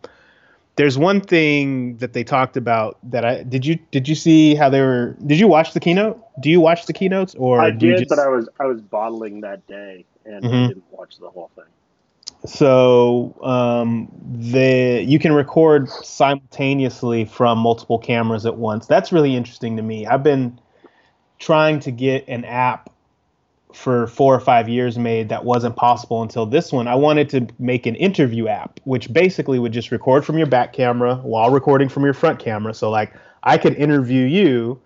there's 0.75 0.97
one 0.97 1.21
thing 1.21 1.97
that 1.97 2.13
they 2.13 2.23
talked 2.23 2.57
about 2.57 2.97
that 3.03 3.23
I 3.23 3.43
did 3.43 3.65
you 3.65 3.77
did 3.91 4.07
you 4.07 4.15
see 4.15 4.55
how 4.55 4.69
they 4.69 4.81
were 4.81 5.15
did 5.25 5.39
you 5.39 5.47
watch 5.47 5.73
the 5.73 5.79
keynote? 5.79 6.19
Do 6.41 6.49
you 6.49 6.59
watch 6.59 6.85
the 6.85 6.93
keynotes 6.93 7.35
or 7.35 7.61
I 7.61 7.71
did, 7.71 7.99
just... 7.99 8.09
but 8.09 8.19
I 8.19 8.27
was 8.27 8.49
I 8.59 8.65
was 8.65 8.81
bottling 8.81 9.41
that 9.41 9.65
day 9.67 10.05
and 10.25 10.43
mm-hmm. 10.43 10.53
I 10.53 10.67
didn't 10.67 10.85
watch 10.91 11.17
the 11.19 11.29
whole 11.29 11.51
thing. 11.55 11.65
So 12.45 13.35
um, 13.41 14.11
the 14.33 15.03
you 15.07 15.19
can 15.19 15.33
record 15.33 15.89
simultaneously 15.89 17.25
from 17.25 17.59
multiple 17.59 17.99
cameras 17.99 18.45
at 18.45 18.57
once. 18.57 18.87
That's 18.87 19.11
really 19.11 19.35
interesting 19.35 19.77
to 19.77 19.83
me. 19.83 20.05
I've 20.05 20.23
been 20.23 20.59
trying 21.39 21.79
to 21.81 21.91
get 21.91 22.27
an 22.27 22.45
app 22.45 22.89
for 23.73 24.07
four 24.07 24.35
or 24.35 24.39
five 24.39 24.69
years 24.69 24.97
made 24.97 25.29
that 25.29 25.43
wasn't 25.43 25.75
possible 25.75 26.21
until 26.21 26.45
this 26.45 26.71
one. 26.71 26.87
I 26.87 26.95
wanted 26.95 27.29
to 27.29 27.47
make 27.59 27.85
an 27.85 27.95
interview 27.95 28.47
app, 28.47 28.79
which 28.83 29.11
basically 29.11 29.59
would 29.59 29.73
just 29.73 29.91
record 29.91 30.25
from 30.25 30.37
your 30.37 30.47
back 30.47 30.73
camera 30.73 31.15
while 31.15 31.49
recording 31.49 31.89
from 31.89 32.03
your 32.03 32.13
front 32.13 32.39
camera. 32.39 32.73
So 32.73 32.89
like 32.89 33.13
I 33.43 33.57
could 33.57 33.75
interview 33.75 34.25
you 34.25 34.79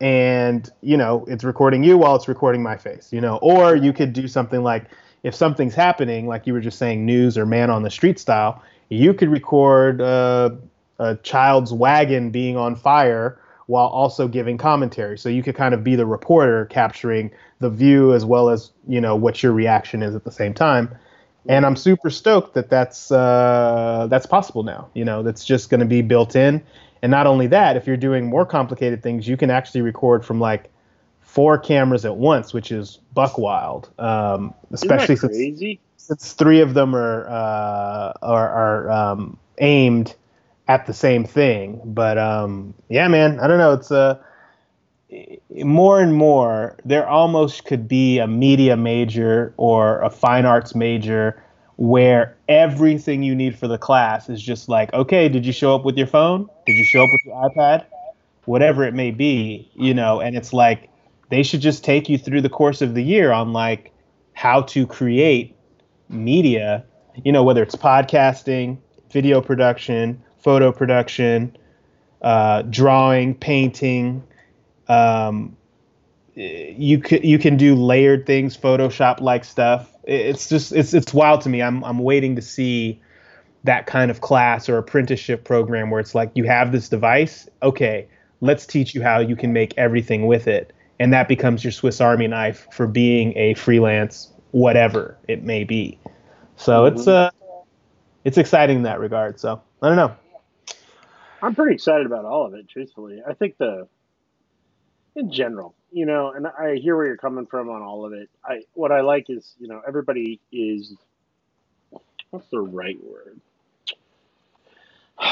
and 0.00 0.68
you 0.80 0.96
know 0.96 1.24
it's 1.28 1.44
recording 1.44 1.84
you 1.84 1.96
while 1.96 2.16
it's 2.16 2.26
recording 2.26 2.62
my 2.62 2.76
face, 2.76 3.12
you 3.12 3.20
know, 3.20 3.36
or 3.36 3.76
you 3.76 3.92
could 3.92 4.12
do 4.12 4.26
something 4.26 4.62
like 4.62 4.86
if 5.22 5.34
something's 5.34 5.74
happening, 5.74 6.26
like 6.26 6.46
you 6.46 6.52
were 6.52 6.60
just 6.60 6.78
saying, 6.78 7.06
news 7.06 7.38
or 7.38 7.46
man 7.46 7.70
on 7.70 7.82
the 7.82 7.90
street 7.90 8.18
style, 8.18 8.60
you 8.88 9.14
could 9.14 9.28
record 9.28 10.00
uh, 10.00 10.50
a 10.98 11.16
child's 11.22 11.72
wagon 11.72 12.30
being 12.30 12.56
on 12.56 12.74
fire 12.74 13.38
while 13.66 13.86
also 13.86 14.28
giving 14.28 14.58
commentary. 14.58 15.18
So 15.18 15.28
you 15.28 15.42
could 15.42 15.54
kind 15.54 15.74
of 15.74 15.84
be 15.84 15.96
the 15.96 16.06
reporter 16.06 16.66
capturing 16.66 17.30
the 17.60 17.70
view 17.70 18.12
as 18.12 18.24
well 18.24 18.48
as, 18.48 18.72
you 18.86 19.00
know, 19.00 19.16
what 19.16 19.42
your 19.42 19.52
reaction 19.52 20.02
is 20.02 20.14
at 20.14 20.24
the 20.24 20.32
same 20.32 20.54
time. 20.54 20.94
And 21.48 21.66
I'm 21.66 21.74
super 21.74 22.08
stoked 22.10 22.54
that 22.54 22.70
that's 22.70 23.10
uh, 23.10 24.06
that's 24.08 24.26
possible 24.26 24.62
now. 24.62 24.88
You 24.94 25.04
know, 25.04 25.24
that's 25.24 25.44
just 25.44 25.70
going 25.70 25.80
to 25.80 25.86
be 25.86 26.02
built 26.02 26.36
in. 26.36 26.62
And 27.02 27.10
not 27.10 27.26
only 27.26 27.48
that, 27.48 27.76
if 27.76 27.86
you're 27.86 27.96
doing 27.96 28.26
more 28.26 28.46
complicated 28.46 29.02
things, 29.02 29.26
you 29.26 29.36
can 29.36 29.50
actually 29.50 29.80
record 29.80 30.24
from 30.24 30.38
like 30.38 30.70
four 31.20 31.58
cameras 31.58 32.04
at 32.04 32.16
once, 32.16 32.54
which 32.54 32.70
is 32.70 33.00
buck 33.12 33.38
wild. 33.38 33.90
Um, 33.98 34.54
especially 34.70 35.16
since, 35.16 35.80
since 35.96 36.32
three 36.34 36.60
of 36.60 36.74
them 36.74 36.94
are 36.94 37.26
uh, 37.28 38.12
are, 38.22 38.48
are 38.50 38.90
um, 38.90 39.38
aimed 39.58 40.14
at 40.72 40.86
the 40.86 40.94
same 40.94 41.24
thing. 41.24 41.80
But 41.84 42.16
um, 42.18 42.74
yeah, 42.88 43.08
man, 43.08 43.38
I 43.40 43.46
don't 43.46 43.58
know. 43.58 43.72
It's 43.72 43.90
a 43.90 44.20
uh, 45.10 45.64
more 45.64 46.00
and 46.00 46.14
more 46.14 46.76
there 46.86 47.06
almost 47.06 47.66
could 47.66 47.86
be 47.86 48.18
a 48.18 48.26
media 48.26 48.76
major 48.76 49.52
or 49.58 50.00
a 50.00 50.08
fine 50.08 50.46
arts 50.46 50.74
major 50.74 51.42
where 51.76 52.34
everything 52.48 53.22
you 53.22 53.34
need 53.34 53.58
for 53.58 53.68
the 53.68 53.76
class 53.76 54.30
is 54.30 54.42
just 54.42 54.68
like, 54.68 54.92
okay, 54.94 55.28
did 55.28 55.44
you 55.44 55.52
show 55.52 55.74
up 55.74 55.84
with 55.84 55.98
your 55.98 56.06
phone? 56.06 56.48
Did 56.66 56.76
you 56.76 56.84
show 56.84 57.02
up 57.02 57.10
with 57.12 57.20
your 57.26 57.50
iPad? 57.50 57.84
Whatever 58.46 58.84
it 58.84 58.94
may 58.94 59.10
be, 59.10 59.70
you 59.74 59.92
know, 59.92 60.20
and 60.20 60.36
it's 60.36 60.52
like 60.52 60.88
they 61.28 61.42
should 61.42 61.60
just 61.60 61.84
take 61.84 62.08
you 62.08 62.16
through 62.16 62.40
the 62.40 62.48
course 62.48 62.80
of 62.80 62.94
the 62.94 63.02
year 63.02 63.32
on 63.32 63.52
like 63.52 63.92
how 64.32 64.62
to 64.62 64.86
create 64.86 65.54
media, 66.08 66.84
you 67.24 67.32
know, 67.32 67.42
whether 67.42 67.62
it's 67.62 67.76
podcasting, 67.76 68.78
video 69.10 69.42
production, 69.42 70.22
photo 70.42 70.72
production, 70.72 71.56
uh, 72.22 72.62
drawing, 72.62 73.34
painting. 73.34 74.22
Um, 74.88 75.56
you 76.34 76.98
can 76.98 77.22
you 77.22 77.38
can 77.38 77.56
do 77.56 77.74
layered 77.74 78.26
things, 78.26 78.56
Photoshop 78.56 79.20
like 79.20 79.44
stuff. 79.44 79.90
It's 80.04 80.48
just 80.48 80.72
it's 80.72 80.94
it's 80.94 81.14
wild 81.14 81.42
to 81.42 81.48
me. 81.48 81.62
I'm 81.62 81.84
I'm 81.84 81.98
waiting 81.98 82.36
to 82.36 82.42
see 82.42 83.00
that 83.64 83.86
kind 83.86 84.10
of 84.10 84.20
class 84.20 84.68
or 84.68 84.76
apprenticeship 84.78 85.44
program 85.44 85.90
where 85.90 86.00
it's 86.00 86.14
like 86.14 86.32
you 86.34 86.44
have 86.44 86.72
this 86.72 86.88
device, 86.88 87.48
okay, 87.62 88.08
let's 88.40 88.66
teach 88.66 88.92
you 88.92 89.02
how 89.02 89.20
you 89.20 89.36
can 89.36 89.52
make 89.52 89.72
everything 89.76 90.26
with 90.26 90.48
it 90.48 90.72
and 91.02 91.12
that 91.12 91.26
becomes 91.26 91.64
your 91.64 91.72
Swiss 91.72 92.00
Army 92.00 92.28
knife 92.28 92.68
for 92.70 92.86
being 92.86 93.36
a 93.36 93.54
freelance 93.54 94.30
whatever 94.52 95.18
it 95.26 95.42
may 95.42 95.64
be. 95.64 95.98
So 96.56 96.84
mm-hmm. 96.84 96.96
it's 96.96 97.08
uh 97.08 97.30
it's 98.24 98.38
exciting 98.38 98.78
in 98.78 98.82
that 98.84 99.00
regard. 99.00 99.40
So 99.40 99.60
I 99.82 99.88
don't 99.88 99.96
know. 99.96 100.14
I'm 101.42 101.54
pretty 101.54 101.74
excited 101.74 102.06
about 102.06 102.24
all 102.24 102.46
of 102.46 102.54
it, 102.54 102.68
truthfully. 102.68 103.20
I 103.26 103.34
think 103.34 103.58
the 103.58 103.88
in 105.14 105.30
general, 105.30 105.74
you 105.90 106.06
know, 106.06 106.32
and 106.32 106.46
I 106.46 106.76
hear 106.76 106.96
where 106.96 107.06
you're 107.06 107.16
coming 107.16 107.46
from 107.46 107.68
on 107.68 107.82
all 107.82 108.06
of 108.06 108.12
it. 108.12 108.30
I 108.44 108.62
what 108.74 108.92
I 108.92 109.00
like 109.00 109.28
is, 109.28 109.54
you 109.58 109.68
know, 109.68 109.82
everybody 109.86 110.40
is 110.52 110.94
what's 112.30 112.48
the 112.48 112.60
right 112.60 112.98
word? 113.02 113.40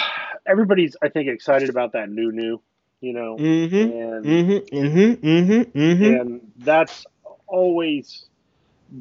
Everybody's 0.46 0.96
I 1.00 1.08
think 1.08 1.28
excited 1.28 1.70
about 1.70 1.92
that 1.92 2.10
new 2.10 2.32
new 2.32 2.60
you 3.00 3.14
know, 3.14 3.36
mm-hmm, 3.36 3.74
and 3.76 4.24
mm-hmm, 4.24 4.76
mm-hmm, 4.76 5.26
mm-hmm, 5.26 5.78
mm-hmm. 5.78 6.04
and 6.04 6.52
that's 6.58 7.06
always 7.46 8.26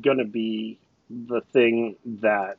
gonna 0.02 0.26
be 0.26 0.80
the 1.10 1.41
thing 1.52 1.98
that 2.22 2.58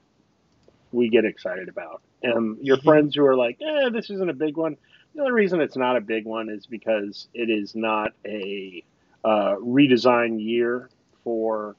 we 0.92 1.09
get 1.09 1.24
excited 1.24 1.68
about. 1.68 2.03
And 2.22 2.59
your 2.64 2.76
mm-hmm. 2.76 2.88
friends 2.88 3.14
who 3.14 3.24
are 3.24 3.37
like, 3.37 3.59
"eh, 3.61 3.88
this 3.90 4.11
isn't 4.11 4.31
a 4.31 4.35
big 4.35 4.57
one." 4.57 4.76
The 5.14 5.22
only 5.22 5.33
reason 5.33 5.61
it's 5.61 5.76
not 5.76 5.96
a 5.96 6.00
big 6.00 6.24
one 6.24 6.48
is 6.48 6.66
because 6.66 7.29
it 7.35 7.50
is 7.50 7.74
not 7.74 8.12
a 8.24 8.85
uh, 9.24 9.57
redesign 9.57 10.42
year 10.42 10.88
for 11.24 11.76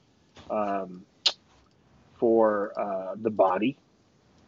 um, 0.49 1.05
for 2.17 2.73
uh, 2.79 3.15
the 3.15 3.29
body. 3.29 3.77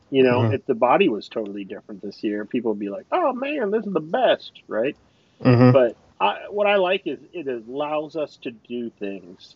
You 0.09 0.23
know, 0.23 0.41
mm-hmm. 0.41 0.53
if 0.53 0.65
the 0.65 0.75
body 0.75 1.09
was 1.09 1.27
totally 1.27 1.63
different 1.63 2.01
this 2.01 2.23
year, 2.23 2.45
people 2.45 2.71
would 2.71 2.79
be 2.79 2.89
like, 2.89 3.05
"Oh 3.11 3.33
man, 3.33 3.71
this 3.71 3.85
is 3.85 3.93
the 3.93 3.99
best," 3.99 4.51
right? 4.67 4.95
Mm-hmm. 5.43 5.71
But 5.71 5.95
I, 6.19 6.45
what 6.49 6.67
I 6.67 6.75
like 6.75 7.07
is 7.07 7.19
it 7.33 7.47
allows 7.47 8.15
us 8.15 8.37
to 8.43 8.51
do 8.51 8.89
things 8.99 9.55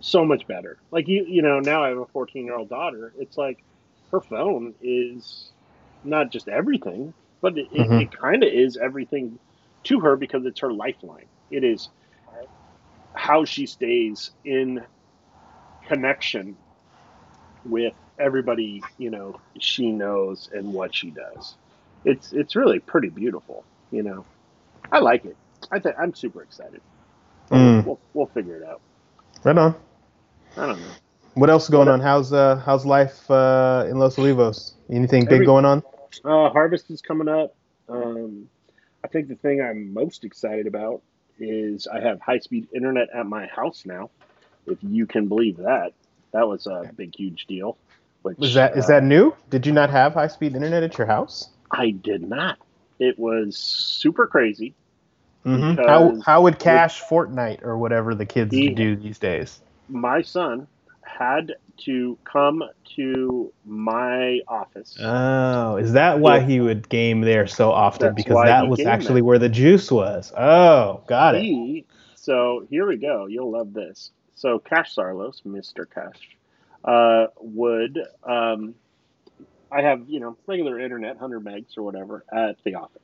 so 0.00 0.24
much 0.24 0.46
better. 0.46 0.78
Like 0.90 1.08
you, 1.08 1.24
you 1.26 1.42
know, 1.42 1.60
now 1.60 1.84
I 1.84 1.88
have 1.88 1.98
a 1.98 2.06
14 2.06 2.44
year 2.44 2.56
old 2.56 2.68
daughter. 2.68 3.12
It's 3.18 3.36
like 3.36 3.62
her 4.10 4.20
phone 4.20 4.74
is 4.82 5.50
not 6.04 6.30
just 6.30 6.48
everything, 6.48 7.12
but 7.40 7.58
it, 7.58 7.72
mm-hmm. 7.72 7.92
it, 7.94 8.02
it 8.02 8.12
kind 8.12 8.42
of 8.42 8.52
is 8.52 8.76
everything 8.76 9.38
to 9.84 10.00
her 10.00 10.16
because 10.16 10.44
it's 10.46 10.60
her 10.60 10.72
lifeline. 10.72 11.26
It 11.50 11.64
is 11.64 11.88
how 13.14 13.44
she 13.44 13.66
stays 13.66 14.30
in 14.44 14.80
connection 15.86 16.56
with 17.64 17.94
everybody 18.18 18.82
you 18.98 19.10
know 19.10 19.40
she 19.58 19.90
knows 19.90 20.48
and 20.52 20.72
what 20.72 20.94
she 20.94 21.10
does 21.10 21.56
it's 22.04 22.32
it's 22.32 22.54
really 22.56 22.78
pretty 22.78 23.08
beautiful 23.08 23.64
you 23.90 24.02
know 24.02 24.24
i 24.92 24.98
like 24.98 25.24
it 25.24 25.36
i 25.70 25.78
think 25.78 25.94
i'm 25.98 26.14
super 26.14 26.42
excited 26.42 26.80
mm. 27.50 27.84
we'll, 27.84 27.98
we'll 28.14 28.26
figure 28.26 28.56
it 28.56 28.64
out 28.64 28.80
right 29.44 29.58
on 29.58 29.74
i 30.56 30.66
don't 30.66 30.80
know 30.80 30.86
what 31.34 31.50
else 31.50 31.64
is 31.64 31.70
going 31.70 31.86
what 31.86 31.94
on 31.94 32.00
how's 32.00 32.32
uh 32.32 32.56
how's 32.64 32.84
life 32.84 33.30
uh 33.30 33.86
in 33.88 33.98
los 33.98 34.16
olivos 34.16 34.72
anything 34.90 35.24
big 35.24 35.44
going 35.44 35.64
on 35.64 35.82
uh 36.24 36.48
harvest 36.50 36.90
is 36.90 37.00
coming 37.00 37.28
up 37.28 37.54
um 37.88 38.48
i 39.04 39.08
think 39.08 39.28
the 39.28 39.36
thing 39.36 39.60
i'm 39.60 39.92
most 39.92 40.24
excited 40.24 40.66
about 40.66 41.02
is 41.38 41.86
i 41.86 42.00
have 42.00 42.20
high 42.20 42.38
speed 42.38 42.66
internet 42.74 43.08
at 43.14 43.26
my 43.26 43.46
house 43.46 43.84
now 43.86 44.10
if 44.66 44.78
you 44.82 45.06
can 45.06 45.28
believe 45.28 45.56
that 45.58 45.92
that 46.32 46.46
was 46.46 46.66
a 46.66 46.90
big 46.96 47.14
huge 47.14 47.46
deal 47.46 47.76
which, 48.22 48.36
is 48.40 48.54
that 48.54 48.72
uh, 48.72 48.78
is 48.78 48.86
that 48.88 49.04
new? 49.04 49.34
Did 49.50 49.66
you 49.66 49.72
not 49.72 49.90
have 49.90 50.14
high 50.14 50.26
speed 50.28 50.54
internet 50.54 50.82
at 50.82 50.98
your 50.98 51.06
house? 51.06 51.50
I 51.70 51.90
did 51.90 52.28
not. 52.28 52.58
It 52.98 53.18
was 53.18 53.56
super 53.56 54.26
crazy. 54.26 54.74
Mm-hmm. 55.46 55.82
How 55.82 56.20
how 56.20 56.42
would 56.42 56.58
cash 56.58 57.00
with, 57.00 57.08
Fortnite 57.08 57.62
or 57.62 57.78
whatever 57.78 58.14
the 58.14 58.26
kids 58.26 58.54
he, 58.54 58.70
do 58.70 58.96
these 58.96 59.18
days? 59.18 59.60
My 59.88 60.22
son 60.22 60.66
had 61.02 61.54
to 61.84 62.18
come 62.24 62.62
to 62.96 63.52
my 63.64 64.40
office. 64.48 64.96
Oh, 65.00 65.76
is 65.76 65.92
that 65.92 66.18
why 66.18 66.40
he 66.40 66.60
would 66.60 66.88
game 66.88 67.20
there 67.20 67.46
so 67.46 67.70
often? 67.70 68.14
because 68.14 68.44
that 68.44 68.68
was 68.68 68.80
actually 68.80 69.14
there. 69.14 69.24
where 69.24 69.38
the 69.38 69.48
juice 69.48 69.90
was. 69.90 70.32
Oh, 70.36 71.02
got 71.06 71.36
he, 71.36 71.78
it. 71.78 71.94
So 72.16 72.66
here 72.68 72.86
we 72.86 72.96
go. 72.96 73.26
You'll 73.26 73.50
love 73.50 73.72
this. 73.72 74.10
So 74.34 74.58
Cash 74.58 74.94
Sarlos, 74.94 75.42
Mr. 75.44 75.84
Cash, 75.92 76.36
uh, 76.84 77.26
would 77.40 77.98
um, 78.24 78.74
I 79.70 79.82
have 79.82 80.08
you 80.08 80.20
know 80.20 80.36
regular 80.46 80.78
internet, 80.78 81.16
hundred 81.16 81.44
megs 81.44 81.76
or 81.76 81.82
whatever 81.82 82.24
at 82.32 82.56
the 82.64 82.74
office. 82.74 83.02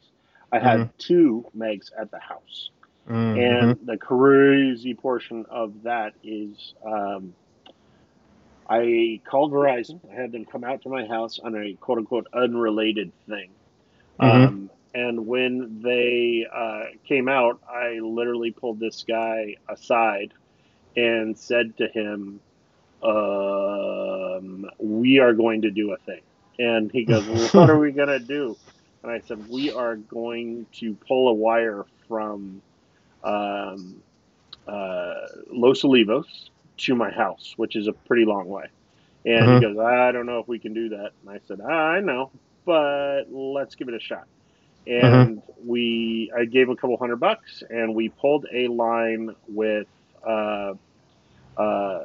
I 0.52 0.58
had 0.58 0.80
mm-hmm. 0.80 0.90
two 0.98 1.46
megs 1.56 1.90
at 1.98 2.10
the 2.10 2.18
house, 2.18 2.70
mm-hmm. 3.08 3.38
and 3.38 3.78
the 3.86 3.96
crazy 3.96 4.94
portion 4.94 5.46
of 5.50 5.82
that 5.82 6.14
is 6.22 6.74
um, 6.84 7.34
I 8.68 9.20
called 9.24 9.52
Verizon. 9.52 10.00
I 10.10 10.14
had 10.14 10.32
them 10.32 10.44
come 10.44 10.64
out 10.64 10.82
to 10.82 10.88
my 10.88 11.06
house 11.06 11.38
on 11.38 11.54
a 11.54 11.74
quote 11.74 11.98
unquote 11.98 12.26
unrelated 12.32 13.12
thing. 13.28 13.50
Mm-hmm. 14.20 14.44
Um, 14.44 14.70
and 14.94 15.26
when 15.26 15.82
they 15.82 16.46
uh, 16.52 16.84
came 17.06 17.28
out, 17.28 17.60
I 17.68 17.98
literally 17.98 18.52
pulled 18.52 18.78
this 18.78 19.04
guy 19.06 19.56
aside 19.68 20.32
and 20.96 21.36
said 21.36 21.76
to 21.78 21.88
him, 21.88 22.40
um, 23.02 24.70
we 24.78 25.18
are 25.18 25.32
going 25.32 25.62
to 25.62 25.70
do 25.70 25.92
a 25.92 25.96
thing. 25.98 26.22
And 26.58 26.92
he 26.92 27.04
goes, 27.04 27.26
well, 27.26 27.48
what 27.48 27.70
are 27.70 27.78
we 27.78 27.90
going 27.90 28.08
to 28.08 28.20
do? 28.20 28.56
And 29.02 29.10
I 29.10 29.20
said, 29.20 29.48
we 29.48 29.72
are 29.72 29.96
going 29.96 30.66
to 30.74 30.94
pull 30.94 31.28
a 31.28 31.34
wire 31.34 31.84
from 32.08 32.62
um, 33.24 34.02
uh, 34.66 35.14
Los 35.50 35.82
Olivos 35.82 36.50
to 36.76 36.94
my 36.94 37.10
house, 37.10 37.54
which 37.56 37.76
is 37.76 37.86
a 37.86 37.92
pretty 37.92 38.24
long 38.24 38.48
way. 38.48 38.66
And 39.24 39.46
mm-hmm. 39.46 39.54
he 39.54 39.60
goes, 39.60 39.78
I 39.78 40.12
don't 40.12 40.26
know 40.26 40.38
if 40.38 40.48
we 40.48 40.58
can 40.58 40.74
do 40.74 40.90
that. 40.90 41.12
And 41.22 41.30
I 41.30 41.40
said, 41.46 41.60
I 41.60 42.00
know, 42.00 42.30
but 42.64 43.24
let's 43.30 43.74
give 43.74 43.88
it 43.88 43.94
a 43.94 44.00
shot. 44.00 44.26
And 44.86 45.38
mm-hmm. 45.38 45.68
we, 45.68 46.30
I 46.36 46.44
gave 46.44 46.68
a 46.68 46.76
couple 46.76 46.96
hundred 46.98 47.16
bucks, 47.16 47.62
and 47.70 47.94
we 47.94 48.10
pulled 48.10 48.46
a 48.52 48.68
line 48.68 49.34
with 49.48 49.86
uh, 50.26 50.74
uh, 51.56 52.02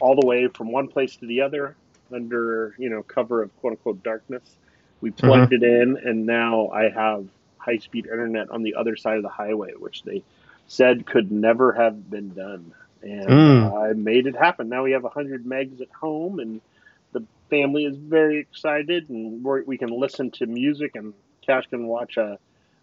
all 0.00 0.20
the 0.20 0.26
way 0.26 0.48
from 0.48 0.72
one 0.72 0.88
place 0.88 1.16
to 1.16 1.26
the 1.26 1.42
other 1.42 1.76
under 2.12 2.74
you 2.78 2.88
know 2.88 3.02
cover 3.02 3.42
of 3.42 3.56
quote 3.60 3.72
unquote 3.72 4.02
darkness. 4.02 4.42
We 5.00 5.12
plugged 5.12 5.52
mm-hmm. 5.52 5.64
it 5.64 5.82
in, 5.82 5.96
and 5.96 6.26
now 6.26 6.70
I 6.70 6.88
have 6.88 7.28
high 7.58 7.78
speed 7.78 8.06
internet 8.06 8.50
on 8.50 8.62
the 8.62 8.74
other 8.74 8.96
side 8.96 9.16
of 9.16 9.22
the 9.22 9.28
highway, 9.28 9.72
which 9.78 10.02
they 10.02 10.24
said 10.68 11.06
could 11.06 11.32
never 11.32 11.72
have 11.72 12.08
been 12.08 12.30
done. 12.34 12.72
And 13.02 13.28
mm. 13.28 13.90
I 13.90 13.92
made 13.92 14.26
it 14.26 14.36
happen. 14.36 14.68
Now 14.68 14.84
we 14.84 14.92
have 14.92 15.02
100 15.02 15.44
megs 15.44 15.80
at 15.80 15.90
home, 15.90 16.40
and 16.40 16.60
the 17.12 17.24
family 17.50 17.84
is 17.84 17.96
very 17.96 18.38
excited, 18.38 19.08
and 19.08 19.44
we 19.44 19.78
can 19.78 19.90
listen 19.90 20.30
to 20.32 20.46
music, 20.46 20.94
and 20.94 21.14
Cash 21.42 21.66
can 21.68 21.86
watch 21.86 22.16
a, 22.16 22.38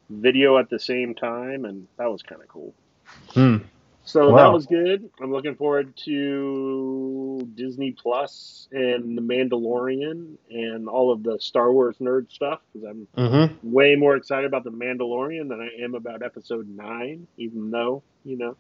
video 0.10 0.58
at 0.58 0.70
the 0.70 0.80
same 0.80 1.16
time, 1.16 1.66
and 1.66 1.88
that 1.98 2.12
was 2.12 2.22
kind 2.22 2.42
of 2.42 2.48
cool. 2.48 2.74
Hmm. 3.34 3.58
So 4.06 4.32
Wow. 4.32 4.38
that 4.38 4.54
was 4.54 4.66
good. 4.68 5.10
I'm 5.22 5.32
looking 5.32 5.56
forward 5.56 5.96
to 6.06 7.48
Disney 7.56 7.92
Plus 7.92 8.68
and 8.72 9.18
The 9.18 9.22
Mandalorian 9.22 10.38
and 10.50 10.88
all 10.88 11.12
of 11.12 11.24
the 11.24 11.40
Star 11.40 11.72
Wars 11.72 11.98
nerd 12.00 12.32
stuff 12.32 12.62
because 12.72 12.88
I'm 12.88 13.08
Mm-hmm. 13.18 13.56
way 13.64 13.96
more 13.96 14.16
excited 14.16 14.46
about 14.46 14.64
The 14.64 14.72
Mandalorian 14.72 15.50
than 15.50 15.60
I 15.62 15.84
am 15.84 15.96
about 15.96 16.22
Episode 16.22 16.68
Nine, 16.70 17.28
even 17.38 17.72
though 17.72 18.04
you 18.24 18.38
know 18.38 18.56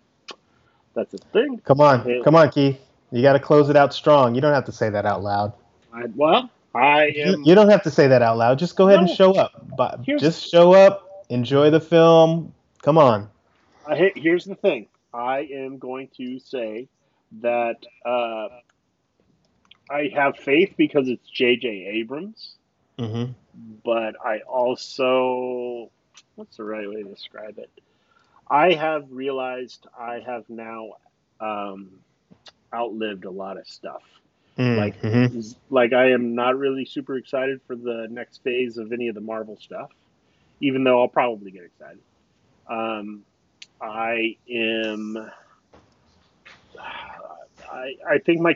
that's 0.95 1.13
a 1.13 1.19
thing. 1.31 1.61
Come 1.65 1.79
on, 1.79 2.23
come 2.23 2.35
on, 2.35 2.49
Keith. 2.49 2.79
You 3.11 3.21
got 3.21 3.33
to 3.33 3.39
close 3.39 3.69
it 3.69 3.77
out 3.77 3.93
strong. 3.93 4.33
You 4.35 4.41
don't 4.41 4.53
have 4.53 4.65
to 4.65 4.71
say 4.71 4.89
that 4.89 5.05
out 5.05 5.21
loud. 5.21 5.53
I, 5.93 6.05
well, 6.15 6.49
I 6.73 7.05
You, 7.05 7.33
am. 7.33 7.43
you 7.45 7.55
don't 7.55 7.69
have 7.69 7.83
to 7.83 7.91
say 7.91 8.07
that 8.07 8.21
out 8.23 8.37
loud. 8.37 8.57
Just 8.59 8.75
go 8.75 8.87
ahead 8.87 8.99
and 8.99 9.09
show 9.09 9.33
up. 9.33 9.51
But 9.77 10.01
just 10.03 10.49
show 10.49 10.73
up, 10.73 11.25
enjoy 11.29 11.69
the 11.69 11.79
film. 11.79 12.53
Come 12.81 12.97
on. 12.97 13.29
I, 13.87 14.11
here's 14.15 14.45
the 14.45 14.55
thing. 14.55 14.87
I 15.15 15.47
am 15.53 15.77
going 15.77 16.09
to 16.17 16.39
say 16.39 16.89
that 17.41 17.77
uh, 18.05 18.49
I 19.89 20.11
have 20.13 20.37
faith 20.37 20.73
because 20.77 21.07
it's 21.07 21.29
J.J. 21.29 21.67
Abrams, 21.99 22.55
Mm-hmm. 22.97 23.31
but 23.83 24.15
I 24.23 24.39
also, 24.47 25.91
what's 26.35 26.57
the 26.57 26.63
right 26.63 26.87
way 26.87 27.03
to 27.03 27.09
describe 27.09 27.57
it? 27.57 27.69
I 28.49 28.73
have 28.73 29.11
realized 29.11 29.85
I 29.99 30.21
have 30.25 30.49
now 30.49 30.91
um, 31.41 31.89
outlived 32.73 33.25
a 33.25 33.31
lot 33.31 33.57
of 33.57 33.67
stuff. 33.67 34.03
Like, 34.57 35.01
mm-hmm. 35.01 35.39
like 35.69 35.91
I 35.91 36.11
am 36.11 36.35
not 36.35 36.57
really 36.57 36.85
super 36.85 37.17
excited 37.17 37.59
for 37.67 37.75
the 37.75 38.07
next 38.09 38.43
phase 38.43 38.77
of 38.77 38.93
any 38.93 39.09
of 39.09 39.15
the 39.15 39.21
Marvel 39.21 39.57
stuff, 39.57 39.91
even 40.61 40.85
though 40.85 41.01
I'll 41.01 41.09
probably 41.09 41.51
get 41.51 41.63
excited. 41.63 41.99
Um, 42.69 43.23
I 43.81 44.37
am. 44.49 45.17
I 47.71 47.93
I 48.09 48.17
think 48.25 48.41
my 48.41 48.55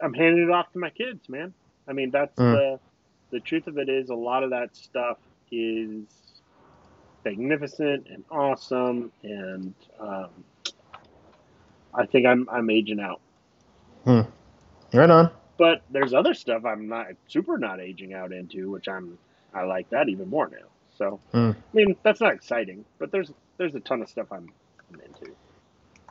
I'm 0.00 0.14
handing 0.14 0.44
it 0.44 0.50
off 0.50 0.72
to 0.72 0.78
my 0.78 0.90
kids, 0.90 1.28
man. 1.28 1.54
I 1.88 1.92
mean 1.92 2.10
that's 2.10 2.36
Mm. 2.36 2.52
the 2.52 2.80
the 3.30 3.40
truth 3.40 3.66
of 3.66 3.78
it 3.78 3.88
is 3.88 4.10
a 4.10 4.14
lot 4.14 4.42
of 4.42 4.50
that 4.50 4.74
stuff 4.76 5.18
is 5.52 6.06
magnificent 7.24 8.06
and 8.10 8.24
awesome, 8.30 9.12
and 9.22 9.74
um, 10.00 10.30
I 11.94 12.06
think 12.06 12.26
I'm 12.26 12.48
I'm 12.50 12.70
aging 12.70 13.00
out. 13.00 13.20
Hmm. 14.04 14.22
right 14.94 15.10
on. 15.10 15.30
But 15.58 15.82
there's 15.90 16.14
other 16.14 16.34
stuff 16.34 16.64
I'm 16.64 16.88
not 16.88 17.06
super 17.26 17.58
not 17.58 17.80
aging 17.80 18.14
out 18.14 18.32
into, 18.32 18.70
which 18.70 18.88
I'm 18.88 19.18
I 19.54 19.64
like 19.64 19.90
that 19.90 20.08
even 20.08 20.28
more 20.28 20.48
now. 20.48 20.68
So 20.96 21.20
Hmm. 21.32 21.50
I 21.50 21.76
mean 21.76 21.96
that's 22.02 22.20
not 22.20 22.34
exciting, 22.34 22.84
but 22.98 23.10
there's 23.12 23.32
there's 23.58 23.74
a 23.74 23.80
ton 23.80 24.02
of 24.02 24.08
stuff 24.08 24.28
I'm, 24.32 24.50
I'm 24.92 25.00
into. 25.00 25.32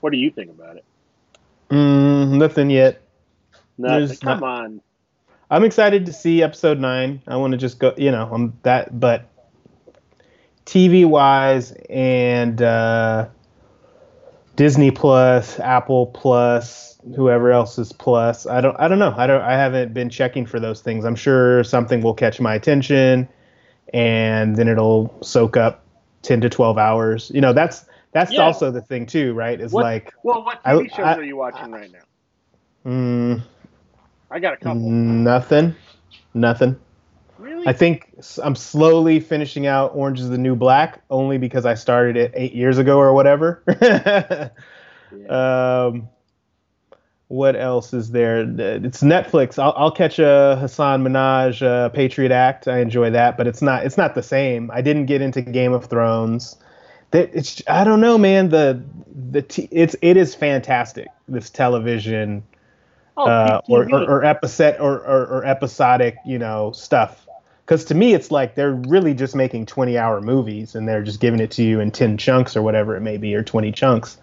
What 0.01 0.12
do 0.12 0.17
you 0.17 0.29
think 0.29 0.51
about 0.51 0.77
it? 0.77 0.86
Mm, 1.71 2.38
nothing 2.38 2.69
yet. 2.69 3.01
Nothing. 3.77 4.07
There's 4.07 4.19
Come 4.19 4.39
not- 4.39 4.62
on. 4.62 4.81
I'm 5.49 5.63
excited 5.63 6.05
to 6.07 6.13
see 6.13 6.43
episode 6.43 6.77
nine. 6.77 7.21
I 7.25 7.38
want 7.38 7.51
to 7.53 7.57
just 7.57 7.79
go, 7.79 7.93
you 7.97 8.12
know, 8.12 8.29
I'm 8.31 8.57
that, 8.63 8.99
but 8.99 9.29
TV 10.65 11.05
wise 11.05 11.71
and 11.89 12.62
uh, 12.62 13.29
Disney 14.57 14.91
Plus, 14.91 15.57
Apple 15.62 16.07
Plus, 16.07 16.99
whoever 17.15 17.53
else 17.53 17.77
is 17.79 17.93
Plus, 17.93 18.45
I 18.45 18.60
don't, 18.60 18.75
I 18.77 18.89
don't 18.89 18.99
know. 18.99 19.13
I 19.15 19.25
don't, 19.25 19.41
I 19.41 19.53
haven't 19.53 19.93
been 19.93 20.10
checking 20.10 20.45
for 20.45 20.60
those 20.60 20.81
things. 20.81 21.05
I'm 21.05 21.15
sure 21.15 21.63
something 21.63 22.01
will 22.01 22.13
catch 22.13 22.41
my 22.41 22.53
attention, 22.53 23.25
and 23.93 24.57
then 24.57 24.67
it'll 24.67 25.17
soak 25.23 25.55
up 25.55 25.86
ten 26.21 26.41
to 26.41 26.49
twelve 26.49 26.77
hours. 26.77 27.32
You 27.34 27.41
know, 27.41 27.53
that's 27.53 27.86
that's 28.13 28.32
Yeah. 28.32 28.41
also 28.41 28.71
the 28.71 28.82
thing 28.82 29.06
too, 29.06 29.34
right? 29.34 29.60
Is 29.60 29.71
What- 29.71 29.84
like, 29.84 30.13
Well, 30.23 30.43
what 30.43 30.60
I- 30.65 30.73
TV 30.73 30.89
shows 30.89 31.06
I- 31.06 31.15
are 31.15 31.23
you 31.23 31.36
watching 31.38 31.71
right 31.71 31.91
now? 31.91 32.91
mm, 32.91 33.41
I 34.32 34.39
got 34.39 34.53
a 34.53 34.58
couple. 34.58 34.75
nothing, 34.82 35.75
nothing. 36.34 36.77
Really? 37.38 37.67
I 37.67 37.73
think 37.73 38.13
I'm 38.43 38.56
slowly 38.56 39.19
finishing 39.19 39.67
out 39.67 39.91
Orange 39.93 40.19
is 40.19 40.30
the 40.30 40.38
New 40.39 40.56
Black 40.56 41.01
only 41.12 41.38
because 41.38 41.65
I 41.67 41.75
started 41.75 42.17
it 42.17 42.32
eight 42.34 42.53
years 42.53 42.77
ago 42.80 42.97
or 42.97 43.13
whatever. 43.13 43.63
Yeah. 45.15 45.86
um, 45.86 46.10
what 47.29 47.55
else 47.55 47.93
is 47.93 48.11
there? 48.11 48.41
It's 48.41 49.01
Netflix. 49.01 49.59
I'll, 49.59 49.73
I'll 49.75 49.91
catch 49.91 50.17
a 50.19 50.57
Hasan 50.59 51.03
Minhaj 51.03 51.61
uh, 51.61 51.89
Patriot 51.89 52.31
Act. 52.31 52.67
I 52.67 52.79
enjoy 52.79 53.09
that, 53.11 53.37
but 53.37 53.47
it's 53.47 53.61
not 53.61 53.85
it's 53.85 53.97
not 53.97 54.15
the 54.15 54.23
same. 54.23 54.71
I 54.71 54.81
didn't 54.81 55.07
get 55.07 55.21
into 55.21 55.41
Game 55.41 55.73
of 55.73 55.85
Thrones. 55.85 56.55
That 57.11 57.29
it's 57.33 57.61
I 57.67 57.83
don't 57.83 58.01
know, 58.01 58.17
man. 58.17 58.49
The 58.49 58.81
the 59.29 59.41
t- 59.41 59.67
it's 59.71 59.95
it 60.01 60.15
is 60.15 60.35
fantastic. 60.35 61.07
This 61.27 61.49
television 61.49 62.43
oh, 63.17 63.27
uh, 63.27 63.61
or, 63.67 63.83
or, 63.93 64.03
or 64.03 64.23
episode 64.23 64.77
or, 64.79 64.99
or, 64.99 65.25
or 65.27 65.45
episodic, 65.45 66.17
you 66.25 66.39
know, 66.39 66.71
stuff. 66.71 67.25
Because 67.65 67.83
to 67.85 67.95
me, 67.95 68.13
it's 68.13 68.31
like 68.31 68.55
they're 68.55 68.73
really 68.73 69.13
just 69.13 69.35
making 69.35 69.65
20 69.65 69.97
hour 69.97 70.21
movies 70.21 70.73
and 70.73 70.87
they're 70.87 71.03
just 71.03 71.19
giving 71.19 71.41
it 71.41 71.51
to 71.51 71.63
you 71.63 71.81
in 71.81 71.91
10 71.91 72.17
chunks 72.17 72.55
or 72.55 72.61
whatever 72.61 72.95
it 72.95 73.01
may 73.01 73.17
be, 73.17 73.35
or 73.35 73.43
20 73.43 73.73
chunks. 73.73 74.17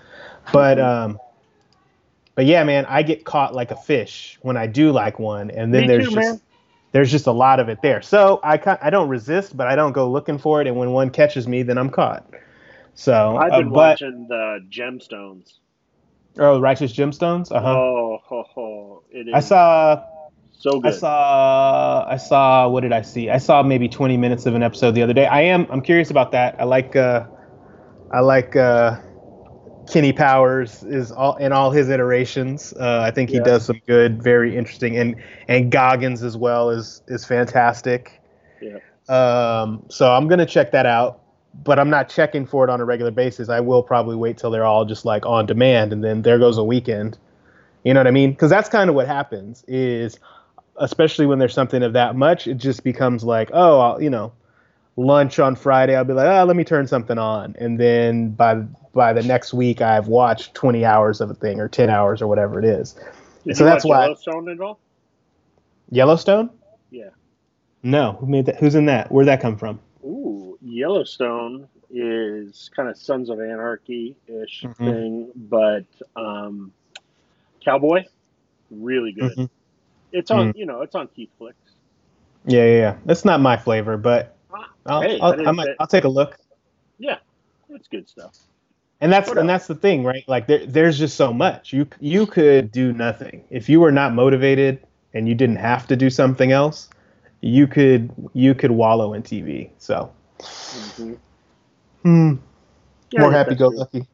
But, 0.51 0.79
um, 0.79 1.19
but 2.35 2.47
yeah, 2.47 2.65
man, 2.65 2.87
I 2.87 3.03
get 3.03 3.25
caught 3.25 3.55
like 3.55 3.71
a 3.71 3.77
fish 3.77 4.39
when 4.43 4.57
I 4.57 4.67
do 4.67 4.93
like 4.93 5.19
one, 5.19 5.51
and 5.51 5.73
then 5.73 5.83
Me 5.83 5.89
there's 5.89 6.09
too, 6.09 6.15
just 6.15 6.31
man. 6.31 6.41
there's 6.93 7.11
just 7.11 7.27
a 7.27 7.33
lot 7.33 7.61
of 7.61 7.69
it 7.69 7.83
there. 7.83 8.03
So 8.03 8.41
I 8.43 8.61
I 8.83 8.91
don't 8.91 9.09
resist, 9.09 9.57
but 9.57 9.67
I 9.67 9.77
don't 9.77 9.93
go 9.93 10.11
looking 10.11 10.39
for 10.39 10.61
it, 10.61 10.67
and 10.67 10.77
when 10.77 10.91
one 10.93 11.11
catches 11.11 11.47
me, 11.47 11.63
then 11.63 11.79
I'm 11.79 11.91
caught. 11.91 12.29
So, 12.97 13.37
I've 13.37 13.51
uh, 13.53 13.59
been 13.59 13.71
but 13.71 14.01
watching 14.01 14.27
the 14.29 14.61
Gemstones. 14.71 15.55
oh, 16.39 16.61
Righteous 16.61 16.93
Gemstones, 16.93 17.51
uh 17.51 17.61
huh. 17.61 17.75
Oh, 17.75 18.19
ho, 18.23 18.45
ho. 18.55 19.03
it 19.11 19.29
is 19.29 19.35
I 19.35 19.41
saw 19.41 20.05
so 20.53 20.81
good. 20.81 20.95
I 20.95 20.97
saw 20.97 22.07
I 22.09 22.17
saw 22.17 22.69
what 22.69 22.81
did 22.81 22.93
I 22.93 23.03
see? 23.03 23.31
I 23.31 23.39
saw 23.39 23.63
maybe 23.63 23.89
20 23.89 24.17
minutes 24.17 24.47
of 24.47 24.55
an 24.55 24.63
episode 24.63 24.93
the 24.93 25.03
other 25.03 25.13
day. 25.13 25.27
I 25.27 25.43
am 25.43 25.67
I'm 25.71 25.83
curious 25.83 26.11
about 26.11 26.33
that. 26.33 26.57
I 26.61 26.65
like 26.65 26.97
uh 26.97 27.27
I 28.13 28.21
like 28.21 28.57
uh 28.57 28.99
Kenny 29.91 30.13
Powers 30.13 30.83
is 30.85 31.13
all 31.13 31.37
in 31.37 31.53
all 31.53 31.71
his 31.71 31.89
iterations. 31.89 32.73
Uh, 32.79 33.01
I 33.03 33.11
think 33.11 33.31
he 33.31 33.37
Yeah. 33.37 33.43
does 33.45 33.65
some 33.67 33.81
good, 33.87 34.23
very 34.23 34.57
interesting, 34.57 34.97
and 34.97 35.17
and 35.49 35.71
Goggins 35.71 36.23
as 36.23 36.37
well 36.37 36.71
is 36.71 37.03
is 37.09 37.25
fantastic. 37.25 38.21
Yeah. 38.61 38.79
Um, 39.09 39.83
so 39.89 40.13
I'm 40.13 40.29
gonna 40.29 40.47
check 40.47 40.73
that 40.73 40.87
out, 40.87 41.21
but 41.63 41.79
I'm 41.79 41.91
not 41.91 42.09
checking 42.09 42.47
for 42.47 42.65
it 42.65 42.71
on 42.71 42.81
a 42.81 42.85
regular 42.85 43.11
basis. 43.11 43.49
I 43.49 43.61
will 43.61 43.83
probably 43.83 44.17
wait 44.17 44.39
till 44.39 44.51
they're 44.51 44.65
all 44.65 44.85
just 44.85 45.05
like 45.05 45.27
on 45.27 45.47
demand, 45.47 45.93
and 45.93 46.03
then 46.03 46.23
there 46.23 46.39
goes 46.39 46.57
a 46.59 46.65
weekend. 46.65 47.19
You 47.85 47.93
know 47.93 48.01
what 48.01 48.07
I 48.07 48.13
mean? 48.13 48.31
Because 48.31 48.51
that's 48.51 48.69
kind 48.69 48.89
of 48.89 48.97
what 48.97 49.07
happens. 49.07 49.65
Is 49.69 50.19
especially 50.77 51.27
when 51.27 51.39
there's 51.39 51.55
something 51.55 51.83
of 51.83 51.93
that 51.93 52.17
much, 52.17 52.47
it 52.49 52.55
just 52.55 52.83
becomes 52.83 53.23
like, 53.23 53.51
oh, 53.53 53.79
I'll, 53.79 54.03
you 54.03 54.11
know, 54.11 54.33
lunch 54.97 55.39
on 55.39 55.57
Friday, 55.57 55.97
I'll 55.97 56.05
be 56.05 56.13
like, 56.13 56.27
oh, 56.27 56.45
let 56.45 56.57
me 56.57 56.65
turn 56.65 56.87
something 56.87 57.19
on, 57.19 57.55
and 57.59 57.79
then 57.79 58.31
by 58.31 58.63
by 58.93 59.13
the 59.13 59.23
next 59.25 59.53
week, 59.53 59.81
I've 59.81 60.07
watched 60.07 60.55
20 60.55 60.85
hours 60.85 61.21
of 61.21 61.29
a 61.29 61.35
thing 61.35 61.59
or 61.59 61.67
10 61.69 61.91
hours 61.91 62.23
or 62.23 62.29
whatever 62.29 62.61
it 62.61 62.65
is. 62.65 62.95
Did 63.45 63.57
so 63.57 63.65
that's 63.65 63.85
why- 63.85 64.03
Yellowstone 64.05 64.49
at 64.49 64.61
all? 64.61 64.79
Yellowstone? 65.91 66.49
Yeah. 66.91 67.09
No, 67.83 68.13
who 68.13 68.27
made 68.27 68.47
that? 68.47 68.57
Who's 68.57 68.77
in 68.77 68.87
that? 68.87 69.11
Where'd 69.11 69.27
that 69.27 69.41
come 69.41 69.57
from? 69.57 69.81
Ooh, 70.05 70.57
Yellowstone 70.63 71.67
is 71.91 72.71
kind 72.75 72.89
of 72.89 72.97
Sons 72.97 73.31
of 73.31 73.41
Anarchy 73.41 74.17
ish 74.29 74.63
Mhm. 74.63 74.77
thing, 74.77 75.31
but 75.35 75.85
um, 76.17 76.73
Cowboy, 77.65 78.05
really 78.71 79.13
good. 79.13 79.33
Mhm. 79.37 79.51
It's 80.13 80.31
on, 80.31 80.53
you 80.57 80.67
know, 80.67 80.83
it's 80.83 80.95
on 80.95 81.09
Keith 81.09 81.31
Flicks. 81.37 81.57
Yeah, 82.47 82.65
yeah, 82.65 82.77
yeah. 82.79 82.97
That's 83.07 83.25
not 83.25 83.41
my 83.41 83.57
flavor, 83.57 83.97
but 83.97 84.37
I'll, 84.87 85.03
hey, 85.03 85.19
I 85.21 85.25
I'll, 85.27 85.49
I 85.49 85.53
might, 85.53 85.69
I'll 85.81 85.87
take 85.87 86.05
a 86.05 86.09
look. 86.09 86.39
yeah, 86.99 87.19
it's 87.71 87.89
good 87.89 88.09
stuff. 88.09 88.35
And 89.01 89.13
that's 89.13 89.29
What 89.29 89.39
and 89.39 89.49
that's 89.49 89.67
the 89.67 89.75
thing, 89.75 90.05
right? 90.05 90.25
Like 90.29 90.47
there, 90.47 90.65
there's 90.67 90.99
just 90.99 91.17
so 91.17 91.33
much. 91.33 91.73
You 91.73 91.87
you 92.01 92.27
could 92.27 92.71
do 92.73 92.93
nothing 92.93 93.45
if 93.51 93.69
you 93.69 93.81
were 93.81 93.93
not 93.93 94.15
motivated 94.15 94.87
and 95.13 95.29
you 95.29 95.35
didn't 95.35 95.57
have 95.57 95.87
to 95.89 95.97
do 95.97 96.09
something 96.11 96.53
else. 96.53 96.89
You 97.41 97.67
could 97.67 98.11
you 98.33 98.55
could 98.55 98.71
wallow 98.71 99.13
in 99.13 99.23
TV. 99.23 99.71
So 99.79 100.11
Mhm. 100.41 101.19
hmm, 102.03 102.35
Yeah, 103.11 103.21
more 103.21 103.33
happy 103.33 103.55
go 103.55 103.69
lucky. 103.69 104.07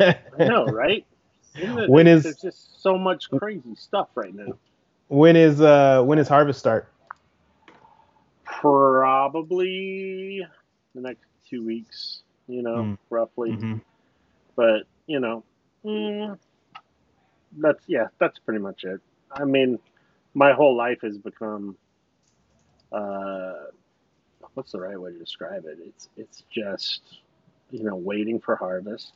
I 0.00 0.16
know, 0.44 0.66
right? 0.66 1.04
Isn't 1.56 1.88
When 1.90 2.06
is- 2.06 2.22
there's 2.24 2.40
just 2.40 2.82
so 2.82 2.96
much 2.98 3.30
crazy 3.30 3.74
stuff 3.74 4.08
right 4.14 4.34
now. 4.34 4.54
when 5.08 5.34
is 5.36 5.60
uh 5.60 6.02
when 6.04 6.18
is 6.18 6.28
harvest 6.28 6.58
start? 6.60 6.92
Probably 8.60 10.44
the 10.94 11.00
next 11.00 11.24
two 11.48 11.64
weeks, 11.64 12.22
you 12.48 12.62
know, 12.62 12.76
Mm. 12.82 12.98
roughly. 13.10 13.52
Mhm. 13.52 13.80
But 14.56 14.82
you 15.06 15.20
know, 15.20 15.44
mm, 15.84 16.36
that's 17.58 17.84
yeah, 17.86 18.08
that's 18.18 18.38
pretty 18.40 18.58
much 18.60 18.84
it. 18.84 19.00
I 19.30 19.44
mean, 19.44 19.78
my 20.34 20.52
whole 20.52 20.74
life 20.76 21.00
has 21.02 21.16
become 21.18 21.76
uh, 22.90 23.66
what's 24.54 24.72
the 24.72 24.80
right 24.80 25.00
way 25.00 25.12
to 25.12 25.18
describe 25.18 25.64
it? 25.66 25.78
It's 25.80 26.08
it's 26.16 26.42
just 26.50 27.20
you 27.70 27.84
know 27.84 27.94
waiting 27.96 28.40
for 28.40 28.56
harvest. 28.56 29.12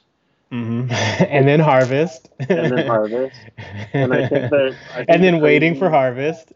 Mm-hmm. 0.52 0.92
and 1.24 1.48
then 1.48 1.58
harvest. 1.60 2.28
and 2.48 2.70
then 2.72 2.86
harvest. 2.86 3.36
And 3.92 4.12
I 4.14 4.28
think 4.28 4.50
that. 4.50 4.76
I 4.92 4.94
think 4.96 5.06
and 5.08 5.24
then 5.24 5.34
the 5.34 5.40
waiting 5.40 5.72
crazy- 5.72 5.80
for 5.80 5.90
harvest 5.90 6.52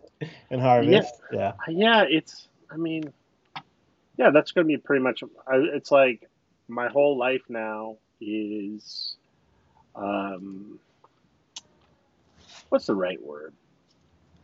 and 0.51 0.61
harvest. 0.61 1.15
Yeah. 1.33 1.53
Yeah, 1.69 2.05
it's. 2.09 2.47
I 2.71 2.77
mean, 2.77 3.13
yeah, 4.17 4.31
that's 4.31 4.53
going 4.53 4.67
to 4.67 4.69
be 4.69 4.77
pretty 4.79 5.03
much. 5.03 5.23
It's 5.53 5.91
like 5.91 6.29
my 6.69 6.89
whole 6.89 7.17
life 7.19 7.43
now 7.49 7.97
is. 8.21 9.17
Um, 9.95 10.79
what's 12.69 12.87
the 12.87 12.95
right 12.95 13.23
word? 13.25 13.55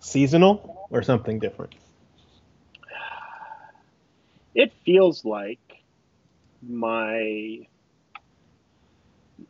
Seasonal 0.00 0.86
or 0.90 1.02
something 1.02 1.38
different. 1.38 1.74
It 4.54 4.72
feels 4.84 5.24
like 5.24 5.60
my. 6.66 7.66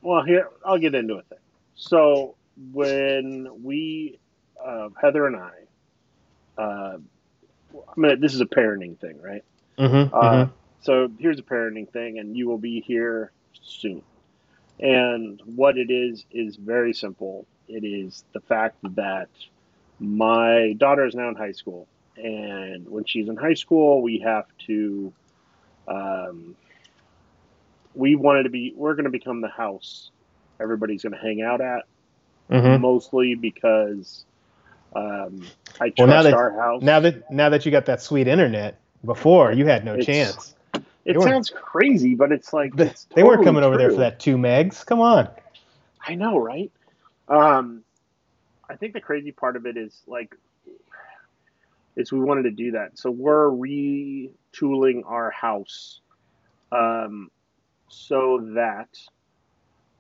Well, 0.01 0.25
here 0.25 0.49
I'll 0.65 0.79
get 0.79 0.95
into 0.95 1.15
a 1.15 1.23
thing. 1.23 1.39
So 1.75 2.37
when 2.73 3.49
we, 3.63 4.19
uh, 4.65 4.89
Heather 5.01 5.27
and 5.27 5.37
I, 5.37 6.63
uh, 6.63 6.99
I 7.75 8.01
mean, 8.01 8.21
this 8.21 8.35
is 8.35 8.41
a 8.41 8.47
parenting 8.47 8.99
thing, 8.99 9.21
right? 9.21 9.45
Mm-hmm. 9.79 10.15
Uh, 10.15 10.47
so 10.81 11.09
here's 11.19 11.39
a 11.39 11.43
parenting 11.43 11.91
thing, 11.91 12.19
and 12.19 12.37
you 12.37 12.49
will 12.49 12.59
be 12.59 12.81
here 12.81 13.33
soon. 13.63 14.03
And 14.81 15.41
what 15.45 15.79
it 15.79 15.91
is 15.91 16.25
is 16.31 16.57
very 16.57 16.93
simple. 16.93 17.47
It 17.69 17.85
is 17.85 18.25
the 18.33 18.41
fact 18.41 18.77
that 18.97 19.29
my 20.01 20.75
daughter 20.77 21.07
is 21.07 21.15
now 21.15 21.29
in 21.29 21.37
high 21.37 21.53
school, 21.53 21.87
and 22.17 22.89
when 22.89 23.05
she's 23.05 23.29
in 23.29 23.37
high 23.37 23.55
school, 23.55 24.03
we 24.03 24.19
have 24.21 24.47
to. 24.67 25.13
Um, 25.87 26.57
we 27.95 28.17
wanted 28.17 28.45
to 28.45 28.51
be. 28.51 28.73
We're 28.77 28.95
going 28.95 29.05
to 29.05 29.11
become 29.11 29.41
the 29.41 29.49
house 29.49 30.11
everybody's 30.63 31.03
going 31.03 31.13
to 31.13 31.19
hang 31.19 31.43
out 31.43 31.61
at, 31.61 31.83
hmm 32.51 32.81
mostly 32.81 33.35
because 33.35 34.25
um, 34.95 35.43
I 35.81 35.91
trust 35.91 35.99
Well, 35.99 36.07
now 36.09 36.23
that- 36.23 36.35
our 36.35 36.53
house. 36.53 36.83
Now 36.83 37.01
that 37.01 37.31
now 37.31 37.49
that 37.49 37.65
you 37.67 37.73
got 37.73 37.87
that 37.87 38.03
sweet 38.03 38.29
internet, 38.29 38.79
before 39.05 39.53
you 39.53 39.67
had 39.67 39.85
no 39.85 39.95
It's- 39.95 40.07
chance. 40.07 40.55
it 41.05 41.21
sounds 41.21 41.51
crazy, 41.51 42.15
but 42.15 42.31
it's 42.33 42.53
like 42.53 42.75
They, 42.77 42.87
it's 42.89 43.05
they 43.15 43.23
weren't 43.23 43.39
totally 43.39 43.47
coming 43.47 43.65
over 43.65 43.77
there 43.77 43.91
for 43.91 43.97
that 43.97 44.21
two 44.21 44.37
megs. 44.37 44.85
Come 44.87 45.01
on. 45.01 45.29
I 46.07 46.15
know, 46.15 46.39
right? 46.39 46.71
Um, 47.29 47.83
I 48.69 48.77
think 48.77 48.93
the 48.93 49.01
crazy 49.01 49.33
part 49.33 49.57
of 49.57 49.67
it 49.67 49.77
is 49.77 50.03
like, 50.07 50.35
is 51.97 52.13
we 52.13 52.21
wanted 52.21 52.45
to 52.45 52.51
do 52.51 52.73
that. 52.73 52.99
So 52.99 53.11
we're 53.11 53.51
retooling 53.51 55.03
our 55.07 55.31
house, 55.31 56.01
um, 56.71 57.31
so 57.89 58.39
that 58.55 58.89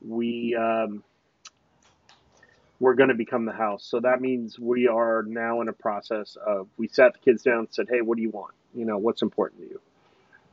we 0.00 0.54
um, 0.56 1.04
we're 2.82 2.94
going 2.94 3.10
to 3.10 3.14
become 3.14 3.44
the 3.46 3.52
house. 3.52 3.84
So 3.84 4.00
that 4.00 4.20
means 4.20 4.58
we 4.58 4.88
are 4.88 5.22
now 5.28 5.60
in 5.60 5.68
a 5.68 5.72
process 5.72 6.36
of 6.44 6.68
we 6.78 6.88
sat 6.88 7.12
the 7.12 7.20
kids 7.20 7.44
down 7.44 7.60
and 7.60 7.68
said, 7.70 7.86
"Hey, 7.88 8.00
what 8.02 8.16
do 8.16 8.22
you 8.22 8.30
want? 8.30 8.54
You 8.74 8.84
know, 8.86 8.98
what's 8.98 9.22
important 9.22 9.62
to 9.62 9.68
you?" 9.68 9.80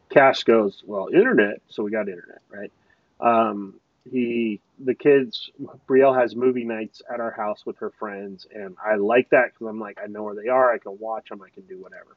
Cash 0.09 0.43
goes, 0.43 0.83
"Well, 0.85 1.09
internet." 1.13 1.61
So 1.69 1.83
we 1.83 1.91
got 1.91 2.07
internet, 2.09 2.41
right? 2.49 2.71
Um, 3.19 3.79
he 4.11 4.61
the 4.79 4.95
kids 4.95 5.51
brielle 5.89 6.19
has 6.19 6.35
movie 6.35 6.65
nights 6.65 7.01
at 7.13 7.19
our 7.19 7.31
house 7.31 7.65
with 7.65 7.77
her 7.77 7.91
friends 7.99 8.47
and 8.53 8.75
i 8.83 8.95
like 8.95 9.29
that 9.29 9.47
because 9.53 9.67
i'm 9.67 9.79
like 9.79 9.99
i 10.03 10.07
know 10.07 10.23
where 10.23 10.35
they 10.35 10.47
are 10.47 10.73
i 10.73 10.79
can 10.79 10.97
watch 10.99 11.29
them 11.29 11.41
i 11.43 11.49
can 11.49 11.63
do 11.63 11.77
whatever 11.79 12.15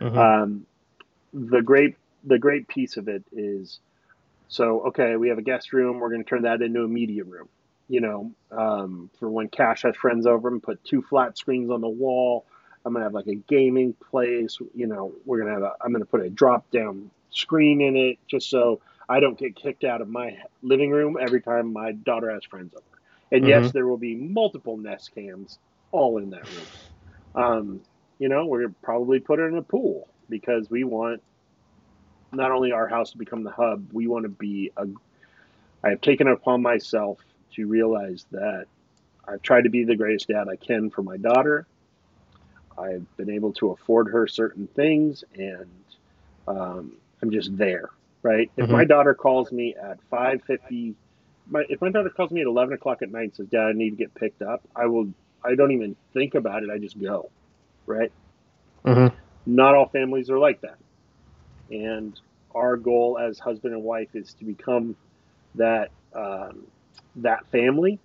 Mhm. 0.00 0.28
um, 0.42 0.66
the 1.32 1.62
great 1.62 1.96
the 2.24 2.38
great 2.38 2.68
piece 2.68 2.96
of 2.96 3.08
it 3.08 3.24
is 3.32 3.80
so 4.48 4.82
okay 4.88 5.16
we 5.16 5.28
have 5.28 5.38
a 5.38 5.42
guest 5.42 5.72
room 5.72 6.00
we're 6.00 6.10
going 6.10 6.24
to 6.24 6.28
turn 6.28 6.42
that 6.42 6.62
into 6.62 6.82
a 6.82 6.88
media 6.88 7.24
room 7.24 7.48
you 7.88 8.00
know 8.00 8.32
um, 8.50 9.10
for 9.18 9.28
when 9.30 9.48
cash 9.48 9.82
has 9.82 9.96
friends 9.96 10.26
over 10.26 10.48
and 10.48 10.62
put 10.62 10.82
two 10.84 11.02
flat 11.02 11.36
screens 11.38 11.70
on 11.70 11.80
the 11.80 11.88
wall 11.88 12.44
i'm 12.84 12.92
going 12.92 13.00
to 13.00 13.04
have 13.04 13.14
like 13.14 13.26
a 13.26 13.34
gaming 13.34 13.94
place 14.10 14.58
you 14.74 14.86
know 14.86 15.12
we're 15.24 15.38
going 15.38 15.48
to 15.48 15.54
have 15.54 15.62
a 15.62 15.72
i'm 15.82 15.92
going 15.92 16.02
to 16.04 16.10
put 16.10 16.22
a 16.22 16.30
drop 16.30 16.70
down 16.70 17.10
screen 17.30 17.80
in 17.80 17.96
it 17.96 18.18
just 18.28 18.48
so 18.50 18.80
i 19.08 19.20
don't 19.20 19.38
get 19.38 19.56
kicked 19.56 19.84
out 19.84 20.00
of 20.00 20.08
my 20.08 20.36
living 20.62 20.90
room 20.90 21.16
every 21.20 21.40
time 21.40 21.72
my 21.72 21.92
daughter 21.92 22.30
has 22.30 22.44
friends 22.44 22.72
over 22.74 22.84
and 23.32 23.46
yes 23.46 23.70
there 23.72 23.86
will 23.86 23.98
be 23.98 24.14
multiple 24.14 24.76
nest 24.76 25.14
cams 25.14 25.58
all 25.92 26.18
in 26.18 26.30
that 26.30 26.48
room 26.48 26.66
um, 27.34 27.80
you 28.18 28.28
know, 28.28 28.46
we're 28.46 28.62
gonna 28.62 28.74
probably 28.82 29.20
put 29.20 29.38
it 29.38 29.44
in 29.44 29.56
a 29.56 29.62
pool 29.62 30.08
because 30.28 30.68
we 30.70 30.84
want 30.84 31.22
not 32.32 32.50
only 32.50 32.72
our 32.72 32.88
house 32.88 33.12
to 33.12 33.18
become 33.18 33.44
the 33.44 33.50
hub, 33.50 33.88
we 33.92 34.06
want 34.06 34.24
to 34.24 34.28
be 34.28 34.72
a. 34.76 34.86
I 35.84 35.90
have 35.90 36.00
taken 36.00 36.26
it 36.26 36.32
upon 36.32 36.62
myself 36.62 37.18
to 37.56 37.66
realize 37.66 38.26
that 38.32 38.66
I've 39.26 39.42
tried 39.42 39.64
to 39.64 39.70
be 39.70 39.84
the 39.84 39.96
greatest 39.96 40.28
dad 40.28 40.48
I 40.48 40.56
can 40.56 40.90
for 40.90 41.02
my 41.02 41.16
daughter. 41.18 41.66
I've 42.78 43.06
been 43.16 43.30
able 43.30 43.52
to 43.54 43.70
afford 43.70 44.08
her 44.08 44.26
certain 44.26 44.68
things, 44.68 45.24
and 45.34 45.84
um, 46.46 47.00
I'm 47.22 47.30
just 47.30 47.56
there, 47.56 47.90
right? 48.22 48.50
If 48.56 48.66
Mhm. 48.66 48.72
my 48.72 48.84
daughter 48.84 49.14
calls 49.14 49.52
me 49.52 49.74
at 49.76 49.98
five 50.10 50.42
fifty, 50.44 50.96
my 51.48 51.64
if 51.68 51.80
my 51.80 51.90
daughter 51.90 52.10
calls 52.10 52.30
me 52.30 52.40
at 52.40 52.46
eleven 52.46 52.74
o'clock 52.74 53.02
at 53.02 53.10
night 53.10 53.24
and 53.24 53.34
says, 53.34 53.48
"Dad, 53.48 53.66
I 53.68 53.72
need 53.72 53.90
to 53.90 53.96
get 53.96 54.14
picked 54.14 54.42
up," 54.42 54.62
I 54.76 54.86
will. 54.86 55.12
I 55.44 55.54
don't 55.54 55.72
even 55.72 55.96
think 56.14 56.34
about 56.34 56.62
it. 56.64 56.70
I 56.70 56.78
just 56.78 56.98
go, 57.00 57.30
right? 57.86 58.12
Mhm. 58.84 59.12
not 59.46 59.74
all 59.74 59.88
families 59.88 60.30
are 60.30 60.38
like 60.38 60.60
that. 60.62 60.78
And 61.70 62.18
our 62.54 62.76
goal 62.76 63.18
as 63.18 63.38
husband 63.38 63.74
and 63.74 63.82
wife 63.82 64.10
is 64.14 64.34
to 64.34 64.44
become 64.44 64.96
that 65.54 65.90
um, 66.14 66.66
that 67.22 67.46
family 67.46 67.98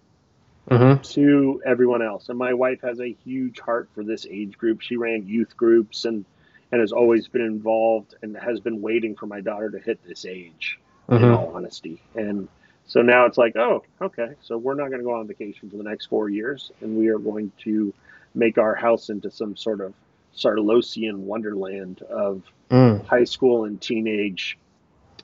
Mhm. 0.70 1.04
to 1.14 1.62
everyone 1.66 2.02
else. 2.02 2.30
And 2.30 2.38
my 2.38 2.54
wife 2.54 2.82
has 2.82 3.00
a 3.00 3.12
huge 3.26 3.60
heart 3.60 3.90
for 3.94 4.04
this 4.04 4.26
age 4.30 4.58
group. 4.58 4.82
She 4.82 4.96
ran 4.98 5.28
youth 5.28 5.56
groups 5.58 6.06
and 6.06 6.26
and 6.72 6.82
has 6.82 6.92
always 6.92 7.28
been 7.28 7.44
involved 7.44 8.16
and 8.24 8.36
has 8.36 8.60
been 8.60 8.82
waiting 8.82 9.16
for 9.16 9.28
my 9.28 9.42
daughter 9.42 9.70
to 9.70 9.78
hit 9.78 10.00
this 10.08 10.26
age. 10.26 10.80
In 11.10 11.18
Mhm. 11.18 11.38
all 11.38 11.52
honesty, 11.54 12.00
and 12.16 12.48
so 12.88 13.02
now 13.02 13.26
it's 13.26 13.38
like, 13.38 13.56
oh, 13.58 13.84
okay, 14.02 14.30
so 14.42 14.58
we're 14.58 14.74
not 14.74 14.88
going 14.88 15.00
to 15.00 15.04
go 15.06 15.14
on 15.14 15.28
vacation 15.28 15.70
for 15.70 15.78
the 15.78 15.84
next 15.84 16.06
four 16.08 16.30
years, 16.30 16.72
and 16.82 16.98
we 16.98 17.10
are 17.10 17.20
going 17.20 17.52
to 17.60 17.94
make 18.34 18.58
our 18.58 18.74
house 18.74 19.10
into 19.10 19.30
some 19.30 19.56
sort 19.56 19.82
of 19.82 19.94
Sarlosian 20.36 21.18
wonderland 21.18 22.02
of 22.04 22.42
Mm. 22.72 23.06
high 23.06 23.26
school 23.26 23.66
and 23.66 23.80
teenage 23.80 24.58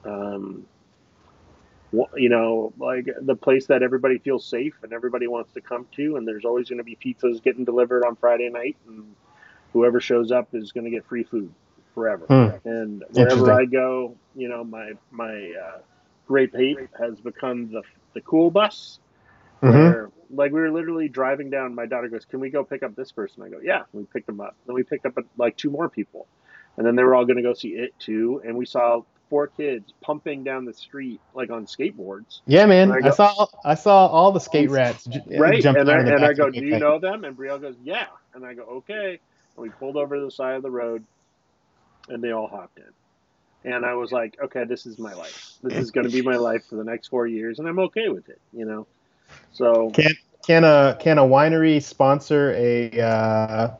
um, 0.06 0.66
you 2.16 2.30
know 2.30 2.72
like 2.78 3.08
the 3.22 3.36
place 3.36 3.66
that 3.68 3.82
everybody 3.82 4.18
feels 4.20 4.46
safe 4.46 4.76
and 4.84 4.94
everybody 4.94 5.28
wants 5.28 5.52
to 5.54 5.62
come 5.62 5.88
to 5.96 6.18
and 6.18 6.28
there's 6.28 6.46
always 6.46 6.70
going 6.70 6.78
to 6.78 6.84
be 6.84 6.96
pizzas 6.96 7.42
getting 7.42 7.66
delivered 7.66 8.06
on 8.06 8.16
friday 8.16 8.50
night 8.50 8.78
and 8.88 9.16
whoever 9.74 10.00
shows 10.00 10.32
up 10.32 10.48
is 10.54 10.72
going 10.72 10.84
to 10.84 10.92
get 10.92 11.06
free 11.06 11.24
food 11.24 11.52
forever. 11.96 12.26
Hmm. 12.28 12.68
and 12.70 13.04
wherever 13.12 13.52
i 13.52 13.66
go 13.66 14.16
you 14.36 14.48
know 14.50 14.64
my 14.64 14.92
my 15.12 15.52
uh, 15.64 15.80
Great 16.28 16.54
Ape 16.56 16.90
has 17.00 17.20
become 17.20 17.72
the 17.72 17.82
the 18.14 18.22
cool 18.22 18.52
bus 18.52 19.00
Mhm. 19.64 19.74
where 19.74 20.12
like 20.30 20.52
we 20.54 20.60
were 20.62 20.72
literally 20.72 21.10
driving 21.10 21.50
down 21.50 21.74
my 21.76 21.86
daughter 21.88 22.08
goes 22.08 22.24
can 22.24 22.40
we 22.40 22.50
go 22.52 22.64
pick 22.64 22.84
up 22.84 22.96
this 22.96 23.12
person? 23.12 23.44
I 23.44 23.50
go 23.50 23.60
yeah. 23.62 23.84
We 23.92 24.04
picked 24.04 24.28
them 24.28 24.40
up. 24.40 24.56
Then 24.66 24.74
we 24.76 24.84
picked 24.84 25.06
up 25.06 25.18
like 25.38 25.58
two 25.58 25.70
more 25.70 25.90
people. 25.90 26.28
And 26.78 26.86
then 26.86 26.96
they 26.96 27.04
were 27.04 27.14
all 27.16 27.26
going 27.26 27.38
to 27.38 27.44
go 27.44 27.54
see 27.54 27.70
it 27.70 27.94
too 28.00 28.42
and 28.46 28.56
we 28.56 28.66
saw 28.66 29.02
four 29.30 29.48
kids 29.48 29.94
pumping 30.02 30.44
down 30.44 30.66
the 30.66 30.74
street 30.74 31.22
like 31.34 31.52
on 31.52 31.66
skateboards. 31.66 32.42
Yeah, 32.48 32.66
man. 32.66 32.92
I 32.92 33.08
I, 33.08 33.10
saw 33.12 33.48
I 33.64 33.76
saw 33.76 34.08
all 34.08 34.32
the 34.32 34.40
skate 34.40 34.70
rats 34.70 35.06
j- 35.06 35.24
right 35.38 35.62
jump 35.62 35.78
and 35.78 35.90
I, 35.90 35.98
and 36.00 36.26
I 36.26 36.34
go 36.34 36.50
do 36.50 36.66
you 36.66 36.80
know 36.80 37.00
them? 37.00 37.24
And 37.24 37.38
brielle 37.38 37.62
goes 37.62 37.76
yeah. 37.84 38.08
And 38.34 38.46
i 38.46 38.54
go 38.54 38.64
okay. 38.78 39.20
And 39.56 39.64
we 39.64 39.70
pulled 39.70 39.98
over 39.98 40.16
to 40.18 40.26
the 40.26 40.32
side 40.32 40.56
of 40.56 40.64
the 40.64 40.72
road 40.72 41.06
and 42.08 42.24
they 42.24 42.32
all 42.32 42.48
hopped 42.48 42.80
in. 42.80 43.72
And 43.72 43.86
i 43.86 43.94
was 43.94 44.12
like 44.12 44.36
okay 44.44 44.66
this 44.66 44.86
is 44.86 44.98
my 44.98 45.14
life. 45.14 45.54
This 45.62 45.78
is 45.78 45.92
going 45.92 46.08
to 46.08 46.14
be 46.14 46.22
my 46.22 46.38
life 46.38 46.64
for 46.70 46.76
the 46.76 46.84
next 46.84 47.10
four 47.10 47.28
years 47.28 47.60
and 47.60 47.68
i'm 47.68 47.80
okay 47.80 48.10
with 48.10 48.28
it 48.30 48.42
you 48.52 48.66
know? 48.66 48.88
So 49.52 49.92
Can 49.92 50.12
can 50.46 50.64
a 50.64 50.98
can 51.00 51.18
a 51.18 51.24
winery 51.24 51.82
sponsor 51.82 52.54
a 52.56 52.90
uh, 53.00 53.72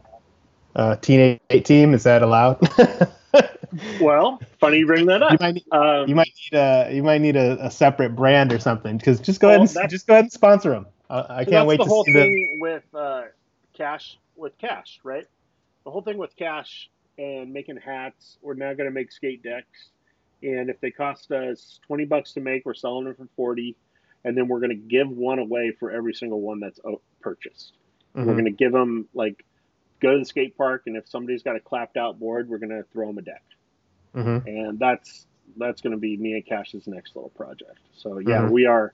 uh, 0.76 0.96
teenage 0.98 1.40
team? 1.64 1.94
Is 1.94 2.04
that 2.04 2.22
allowed? 2.22 2.60
well 4.00 4.42
funny 4.60 4.80
you 4.80 4.88
bring 4.88 5.06
that 5.06 5.22
you 5.22 5.28
up 5.28 5.40
might 5.40 5.56
need, 5.56 5.66
um, 5.72 6.08
you 6.08 6.16
might 6.16 6.32
need 6.52 6.58
a 6.58 6.90
you 6.92 7.04
might 7.04 7.22
need 7.22 7.36
a, 7.36 7.66
a 7.66 7.72
separate 7.72 8.16
brand 8.16 8.52
or 8.52 8.60
something. 8.60 8.98
Because 8.98 9.20
just 9.20 9.40
go 9.40 9.50
ahead 9.50 9.62
and 9.62 9.90
just 9.90 10.08
go 10.08 10.14
ahead 10.14 10.26
and 10.26 10.32
sponsor 10.32 10.72
them. 10.72 10.88
Uh, 11.10 11.26
I 11.30 11.46
can't 11.46 11.68
wait 11.68 11.78
to 11.78 11.86
whole 11.86 12.04
see 12.04 12.12
the. 12.14 12.20
thing 12.20 12.58
with 12.60 12.84
uh, 12.94 13.24
cash 13.76 14.18
with 14.36 14.58
cash, 14.58 15.00
right? 15.04 15.26
The 15.86 15.92
whole 15.92 16.02
thing 16.02 16.18
with 16.18 16.36
cash 16.36 16.90
and 17.18 17.52
making 17.52 17.78
hats. 17.78 18.38
We're 18.42 18.54
now 18.54 18.74
going 18.74 18.88
to 18.90 18.94
make 18.94 19.12
skate 19.12 19.44
decks, 19.44 19.90
and 20.42 20.70
if 20.70 20.80
they 20.82 20.92
cost 20.92 21.32
us 21.32 21.80
twenty 21.86 22.06
bucks 22.06 22.34
to 22.34 22.42
make, 22.42 22.66
we're 22.66 22.74
selling 22.74 23.06
them 23.06 23.16
for 23.16 23.28
forty, 23.36 23.76
and 24.24 24.38
then 24.38 24.48
we're 24.48 24.60
going 24.60 24.70
to 24.70 24.76
give 24.76 25.10
one 25.10 25.40
away 25.40 25.72
for 25.80 25.92
every 25.92 26.14
single 26.14 26.42
one 26.42 26.60
that's 26.60 26.80
uh, 26.86 26.92
purchased. 27.22 27.74
We're 28.16 28.24
Mhm. 28.24 28.32
going 28.34 28.46
to 28.46 28.52
give 28.52 28.72
them 28.72 29.08
like 29.14 29.46
go 30.00 30.14
to 30.14 30.20
the 30.20 30.26
skate 30.26 30.58
park, 30.58 30.84
and 30.88 30.96
if 30.96 31.08
somebody's 31.08 31.44
got 31.44 31.56
a 31.56 31.60
clapped 31.60 31.98
out 31.98 32.20
board, 32.20 32.50
we're 32.50 32.58
going 32.58 32.70
to 32.70 32.84
throw 32.92 33.08
them 33.08 33.18
a 33.18 33.22
deck. 33.22 33.44
Mhm. 34.16 34.46
and 34.46 34.80
that's 34.80 35.26
that's 35.58 35.82
going 35.82 35.92
to 35.92 35.98
be 36.00 36.18
me 36.18 36.34
and 36.34 36.46
Cash's 36.46 36.88
next 36.88 37.16
little 37.16 37.32
project. 37.32 37.80
So 37.98 38.20
yeah, 38.20 38.42
Mhm. 38.42 38.52
we 38.52 38.66
are 38.66 38.94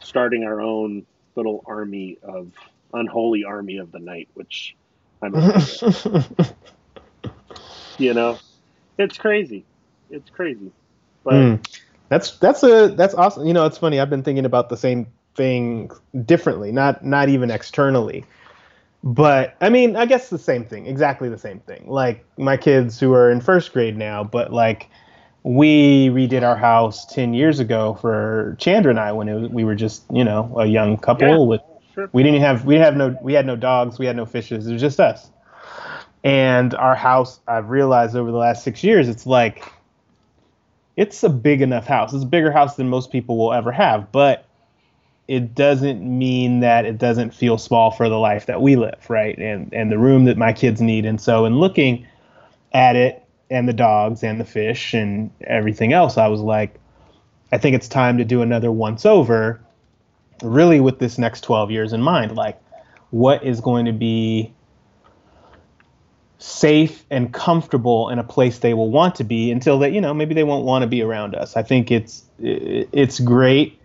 starting 0.00 0.44
our 0.44 0.60
own 0.60 1.06
little 1.36 1.62
army 1.66 2.18
of 2.22 2.52
unholy 2.92 3.44
army 3.44 3.78
of 3.78 3.92
the 3.92 3.98
night, 3.98 4.28
which 4.34 4.76
I'm 5.22 5.34
a 5.34 5.40
part 5.40 5.82
of, 5.82 6.54
you 7.98 8.14
know, 8.14 8.38
it's 8.98 9.18
crazy, 9.18 9.64
it's 10.10 10.30
crazy, 10.30 10.72
but 11.24 11.34
Mm. 11.34 11.66
That's 12.08 12.38
that's 12.38 12.62
a 12.62 12.88
that's 12.88 13.14
awesome. 13.14 13.46
You 13.46 13.54
know, 13.54 13.66
it's 13.66 13.78
funny. 13.78 13.98
I've 13.98 14.10
been 14.10 14.22
thinking 14.22 14.44
about 14.44 14.68
the 14.68 14.76
same 14.76 15.06
thing 15.34 15.90
differently, 16.24 16.70
not 16.70 17.04
not 17.04 17.28
even 17.28 17.50
externally. 17.50 18.24
But 19.06 19.54
I 19.60 19.68
mean, 19.68 19.96
I 19.96 20.06
guess 20.06 20.30
the 20.30 20.38
same 20.38 20.64
thing, 20.64 20.86
exactly 20.86 21.28
the 21.28 21.36
same 21.36 21.60
thing. 21.60 21.84
Like 21.86 22.24
my 22.38 22.56
kids 22.56 22.98
who 22.98 23.12
are 23.12 23.30
in 23.30 23.42
first 23.42 23.70
grade 23.74 23.98
now, 23.98 24.24
but 24.24 24.50
like 24.50 24.88
we 25.42 26.08
redid 26.08 26.42
our 26.42 26.56
house 26.56 27.04
10 27.12 27.34
years 27.34 27.60
ago 27.60 27.98
for 28.00 28.56
Chandra 28.58 28.88
and 28.88 28.98
I 28.98 29.12
when 29.12 29.26
was, 29.42 29.50
we 29.50 29.62
were 29.62 29.74
just, 29.74 30.04
you 30.10 30.24
know, 30.24 30.50
a 30.58 30.64
young 30.64 30.96
couple 30.96 31.28
Yeah. 31.28 31.36
with 31.36 31.60
sure. 31.94 32.08
we 32.14 32.22
didn't 32.22 32.40
have 32.40 32.64
we 32.64 32.76
have 32.76 32.96
no 32.96 33.14
we 33.20 33.34
had 33.34 33.44
no 33.44 33.56
dogs, 33.56 33.98
we 33.98 34.06
had 34.06 34.16
no 34.16 34.24
fishes. 34.24 34.66
It 34.66 34.72
was 34.72 34.80
just 34.80 34.98
us. 34.98 35.30
And 36.24 36.74
our 36.74 36.94
house, 36.94 37.40
I've 37.46 37.68
realized 37.68 38.16
over 38.16 38.30
the 38.30 38.38
last 38.38 38.64
6 38.64 38.82
years, 38.82 39.10
it's 39.10 39.26
like 39.26 39.70
it's 40.96 41.22
a 41.22 41.28
big 41.28 41.60
enough 41.60 41.86
house. 41.86 42.14
It's 42.14 42.24
a 42.24 42.26
bigger 42.26 42.50
house 42.50 42.76
than 42.76 42.88
most 42.88 43.12
people 43.12 43.36
will 43.36 43.52
ever 43.52 43.70
have, 43.70 44.10
but 44.12 44.46
it 45.26 45.54
doesn't 45.54 46.02
mean 46.02 46.60
that 46.60 46.84
it 46.84 46.98
doesn't 46.98 47.32
feel 47.32 47.56
small 47.56 47.90
for 47.90 48.08
the 48.08 48.18
life 48.18 48.46
that 48.46 48.60
we 48.60 48.76
live, 48.76 49.08
right? 49.08 49.36
And 49.38 49.72
and 49.72 49.90
the 49.90 49.98
room 49.98 50.24
that 50.26 50.36
my 50.36 50.52
kids 50.52 50.80
need. 50.80 51.06
And 51.06 51.20
so 51.20 51.44
in 51.44 51.58
looking 51.58 52.06
at 52.72 52.96
it 52.96 53.22
and 53.50 53.68
the 53.68 53.72
dogs 53.72 54.22
and 54.22 54.40
the 54.40 54.44
fish 54.44 54.94
and 54.94 55.30
everything 55.42 55.92
else, 55.92 56.18
I 56.18 56.28
was 56.28 56.40
like, 56.40 56.78
I 57.52 57.58
think 57.58 57.74
it's 57.74 57.88
time 57.88 58.18
to 58.18 58.24
do 58.24 58.42
another 58.42 58.70
once 58.70 59.06
over, 59.06 59.60
really 60.42 60.80
with 60.80 60.98
this 60.98 61.18
next 61.18 61.42
12 61.42 61.70
years 61.70 61.92
in 61.92 62.02
mind. 62.02 62.36
Like, 62.36 62.60
what 63.10 63.44
is 63.44 63.60
going 63.60 63.86
to 63.86 63.92
be 63.92 64.52
safe 66.38 67.06
and 67.10 67.32
comfortable 67.32 68.10
in 68.10 68.18
a 68.18 68.24
place 68.24 68.58
they 68.58 68.74
will 68.74 68.90
want 68.90 69.14
to 69.14 69.24
be 69.24 69.50
until 69.50 69.78
they, 69.78 69.88
you 69.88 70.00
know, 70.00 70.12
maybe 70.12 70.34
they 70.34 70.44
won't 70.44 70.66
want 70.66 70.82
to 70.82 70.86
be 70.86 71.00
around 71.00 71.34
us. 71.34 71.56
I 71.56 71.62
think 71.62 71.90
it's 71.90 72.24
it's 72.38 73.20
great 73.20 73.80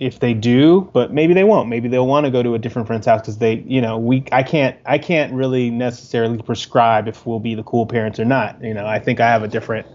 if 0.00 0.18
they 0.20 0.34
do, 0.34 0.90
but 0.92 1.12
maybe 1.12 1.34
they 1.34 1.44
won't. 1.44 1.68
Maybe 1.68 1.88
they'll 1.88 2.06
want 2.06 2.26
to 2.26 2.30
go 2.30 2.42
to 2.42 2.54
a 2.54 2.58
different 2.58 2.88
friend's 2.88 3.06
house 3.06 3.20
because 3.20 3.38
they, 3.38 3.54
you 3.66 3.80
know, 3.80 3.98
we 3.98 4.24
I 4.32 4.42
can't 4.42 4.76
I 4.84 4.98
can't 4.98 5.32
really 5.32 5.70
necessarily 5.70 6.42
prescribe 6.42 7.08
if 7.08 7.26
we'll 7.26 7.40
be 7.40 7.54
the 7.54 7.62
cool 7.62 7.86
parents 7.86 8.18
or 8.18 8.24
not. 8.24 8.62
You 8.62 8.74
know, 8.74 8.86
I 8.86 8.98
think 8.98 9.20
I 9.20 9.28
have 9.28 9.42
a 9.42 9.48
different 9.48 9.86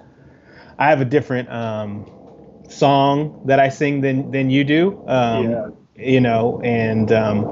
I 0.78 0.90
have 0.90 1.02
a 1.02 1.06
different 1.06 1.50
um, 1.50 2.10
song 2.70 3.42
that 3.46 3.60
I 3.60 3.70
sing 3.70 4.02
than 4.02 4.32
than 4.32 4.50
you 4.50 4.64
do. 4.64 5.04
Um, 5.08 5.52
Yeah. 5.52 5.70
You 5.96 6.22
know, 6.22 6.62
and 6.64 7.12
um, 7.12 7.44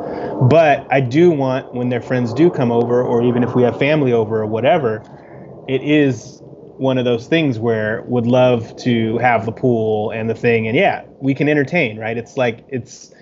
but 0.47 0.87
I 0.89 1.01
do 1.01 1.31
want 1.31 1.73
when 1.73 1.89
their 1.89 2.01
friends 2.01 2.33
do 2.33 2.49
come 2.49 2.71
over, 2.71 3.03
or 3.03 3.21
even 3.21 3.43
if 3.43 3.53
we 3.55 3.63
have 3.63 3.77
family 3.77 4.13
over 4.13 4.41
or 4.41 4.45
whatever, 4.45 5.03
it 5.67 5.83
is 5.83 6.41
one 6.79 6.97
of 6.97 7.05
those 7.05 7.27
things 7.27 7.59
where 7.59 8.03
would 8.03 8.27
love 8.27 8.75
to 8.77 9.17
have 9.17 9.45
the 9.45 9.51
pool 9.51 10.11
and 10.11 10.29
the 10.29 10.35
thing, 10.35 10.67
and 10.67 10.75
yeah, 10.75 11.03
we 11.19 11.33
can 11.33 11.49
entertain, 11.49 11.99
right? 11.99 12.17
It's 12.17 12.37
like 12.37 12.65
it's 12.69 13.13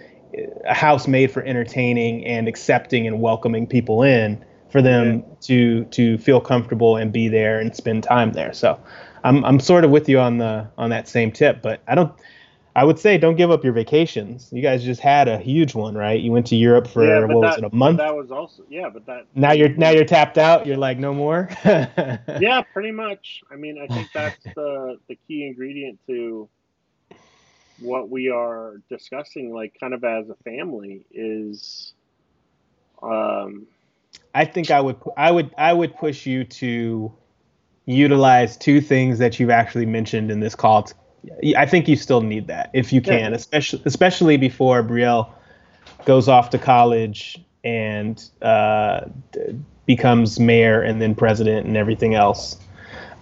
a 0.65 0.73
house 0.73 1.07
made 1.07 1.31
for 1.31 1.43
entertaining 1.43 2.25
and 2.25 2.47
accepting 2.47 3.07
and 3.07 3.21
welcoming 3.21 3.67
people 3.67 4.03
in 4.03 4.43
for 4.69 4.81
them 4.81 5.23
to 5.41 5.85
to 5.85 6.17
feel 6.17 6.41
comfortable 6.41 6.97
and 6.97 7.11
be 7.13 7.27
there 7.29 7.59
and 7.59 7.75
spend 7.75 8.03
time 8.03 8.33
there. 8.33 8.53
So 8.53 8.79
I'm 9.23 9.43
I'm 9.45 9.59
sort 9.59 9.83
of 9.83 9.91
with 9.91 10.09
you 10.09 10.19
on 10.19 10.37
the 10.37 10.67
on 10.77 10.89
that 10.89 11.07
same 11.07 11.31
tip, 11.31 11.61
but 11.61 11.81
I 11.87 11.95
don't 11.95 12.11
I 12.75 12.83
would 12.83 12.99
say 12.99 13.17
don't 13.17 13.37
give 13.37 13.51
up 13.51 13.63
your 13.63 13.71
vacations. 13.71 14.49
You 14.51 14.61
guys 14.61 14.83
just 14.83 14.99
had 14.99 15.29
a 15.29 15.37
huge 15.37 15.75
one, 15.75 15.95
right? 15.95 16.19
You 16.19 16.33
went 16.33 16.45
to 16.47 16.57
Europe 16.57 16.87
for 16.87 17.05
yeah, 17.05 17.21
what 17.21 17.41
that, 17.41 17.47
was 17.47 17.57
it, 17.59 17.63
a 17.63 17.75
month? 17.75 17.97
That 17.99 18.15
was 18.15 18.31
also 18.31 18.63
yeah, 18.69 18.89
but 18.89 19.05
that 19.05 19.27
Now 19.33 19.53
you're 19.53 19.69
now 19.69 19.91
you're 19.91 20.03
tapped 20.03 20.37
out. 20.37 20.65
You're 20.67 20.77
like 20.77 20.99
no 20.99 21.13
more. 21.13 21.49
yeah, 21.65 22.61
pretty 22.73 22.91
much. 22.91 23.43
I 23.49 23.55
mean, 23.55 23.79
I 23.81 23.93
think 23.93 24.09
that's 24.13 24.43
the 24.43 24.97
the 25.07 25.17
key 25.27 25.45
ingredient 25.45 25.99
to 26.07 26.49
what 27.79 28.09
we 28.09 28.29
are 28.29 28.81
discussing, 28.89 29.53
like 29.53 29.77
kind 29.79 29.93
of 29.93 30.03
as 30.03 30.29
a 30.29 30.35
family, 30.43 31.05
is 31.11 31.93
um, 33.01 33.67
I 34.33 34.43
think 34.43 34.69
I 34.69 34.81
would 34.81 34.97
I 35.15 35.31
would 35.31 35.53
I 35.57 35.71
would 35.71 35.95
push 35.95 36.25
you 36.25 36.43
to 36.43 37.13
utilize 37.85 38.57
two 38.57 38.81
things 38.81 39.19
that 39.19 39.39
you've 39.39 39.49
actually 39.49 39.85
mentioned 39.85 40.29
in 40.29 40.41
this 40.41 40.55
call. 40.55 40.89
I 41.57 41.65
think 41.65 41.87
you 41.87 41.95
still 41.95 42.21
need 42.21 42.47
that 42.47 42.69
if 42.73 42.91
you 42.93 43.01
can, 43.01 43.31
Yeah. 43.31 43.37
especially 43.37 43.81
especially 43.85 44.37
before 44.37 44.83
Brielle 44.83 45.29
goes 46.05 46.27
off 46.27 46.49
to 46.51 46.57
college 46.57 47.37
and 47.63 48.23
uh, 48.41 49.01
d- 49.31 49.55
becomes 49.85 50.39
mayor 50.39 50.81
and 50.81 51.01
then 51.01 51.15
president 51.15 51.65
and 51.65 51.75
everything 51.77 52.13
else. 52.15 52.57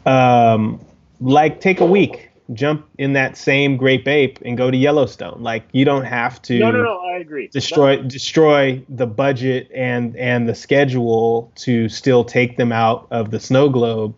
Um, 0.05 0.79
like 1.21 1.61
take 1.61 1.79
a 1.79 1.85
week, 1.85 2.29
jump 2.53 2.85
in 2.97 3.13
that 3.13 3.37
same 3.37 3.77
Great 3.77 4.05
Ape 4.07 4.39
and 4.43 4.57
go 4.57 4.69
to 4.69 4.75
Yellowstone. 4.75 5.41
Like 5.41 5.63
you 5.71 5.85
don't 5.85 6.03
have 6.05 6.41
to 6.43 6.59
no, 6.59 6.71
no, 6.71 6.83
no. 6.83 6.99
I 6.99 7.17
agree. 7.17 7.47
destroy 7.47 7.97
destroy 8.01 8.83
the 8.89 9.07
budget 9.07 9.69
and 9.73 10.15
and 10.17 10.49
the 10.49 10.55
schedule 10.55 11.51
to 11.55 11.87
still 11.87 12.25
take 12.25 12.57
them 12.57 12.71
out 12.73 13.07
of 13.11 13.31
the 13.31 13.39
snow 13.39 13.69
globe 13.69 14.15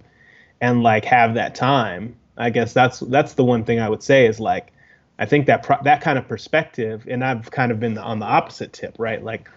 and 0.62 0.82
like 0.82 1.06
have 1.06 1.36
that 1.36 1.54
time 1.54 2.16
i 2.38 2.50
guess 2.50 2.74
that's 2.74 3.00
that's 3.02 3.34
the 3.34 3.44
one 3.44 3.64
thing 3.64 3.80
i 3.80 3.90
would 3.90 4.04
say 4.04 4.26
is 4.26 4.40
like 4.40 4.72
i 5.20 5.26
think 5.26 5.46
that 5.46 5.64
pro- 5.64 5.82
that 5.84 6.02
kind 6.02 6.18
of 6.18 6.28
perspective 6.28 7.06
and 7.10 7.24
i've 7.24 7.52
kind 7.52 7.72
of 7.72 7.80
been 7.80 7.98
on 7.98 8.20
the 8.20 8.26
opposite 8.26 8.74
tip 8.74 8.96
right? 8.98 9.24
Like 9.24 9.50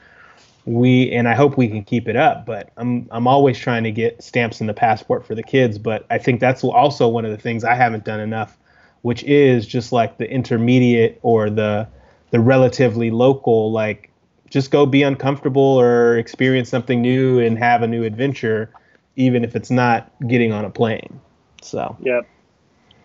we 0.65 1.11
and 1.13 1.27
i 1.27 1.35
hope 1.35 1.57
we 1.57 1.67
can 1.67 1.83
keep 1.83 2.09
it 2.09 2.17
up 2.17 2.45
but 2.45 2.71
i'm 2.77 3.09
i'm 3.11 3.27
always 3.27 3.59
trying 3.59 3.83
to 3.85 3.91
get 3.91 4.23
stamps 4.23 4.61
in 4.61 4.67
the 4.67 4.75
passport 4.75 5.25
for 5.27 5.35
the 5.35 5.43
kids 5.43 5.79
but 5.79 6.05
i 6.11 6.19
think 6.19 6.41
that's 6.41 6.63
also 6.63 7.09
one 7.09 7.25
of 7.25 7.31
the 7.31 7.39
things 7.39 7.65
i 7.65 7.75
haven't 7.75 8.05
done 8.05 8.21
enough 8.21 8.59
which 9.01 9.23
is 9.25 9.67
just 9.67 9.93
like 9.93 10.19
the 10.19 10.31
intermediate 10.31 11.19
or 11.23 11.49
the 11.49 11.89
the 12.33 12.41
relatively 12.41 13.11
local 13.11 13.73
like 13.73 14.11
just 14.51 14.71
go 14.71 14.85
be 14.85 15.03
uncomfortable 15.03 15.63
or 15.63 16.19
experience 16.19 16.69
something 16.69 17.01
new 17.01 17.39
and 17.39 17.59
have 17.59 17.83
a 17.83 17.87
new 17.87 18.05
adventure 18.05 18.71
even 19.19 19.45
if 19.45 19.57
it's 19.57 19.71
not 19.71 20.11
getting 20.29 20.53
on 20.53 20.65
a 20.65 20.71
plane. 20.71 21.21
So. 21.61 21.97
Yeah. 22.01 22.21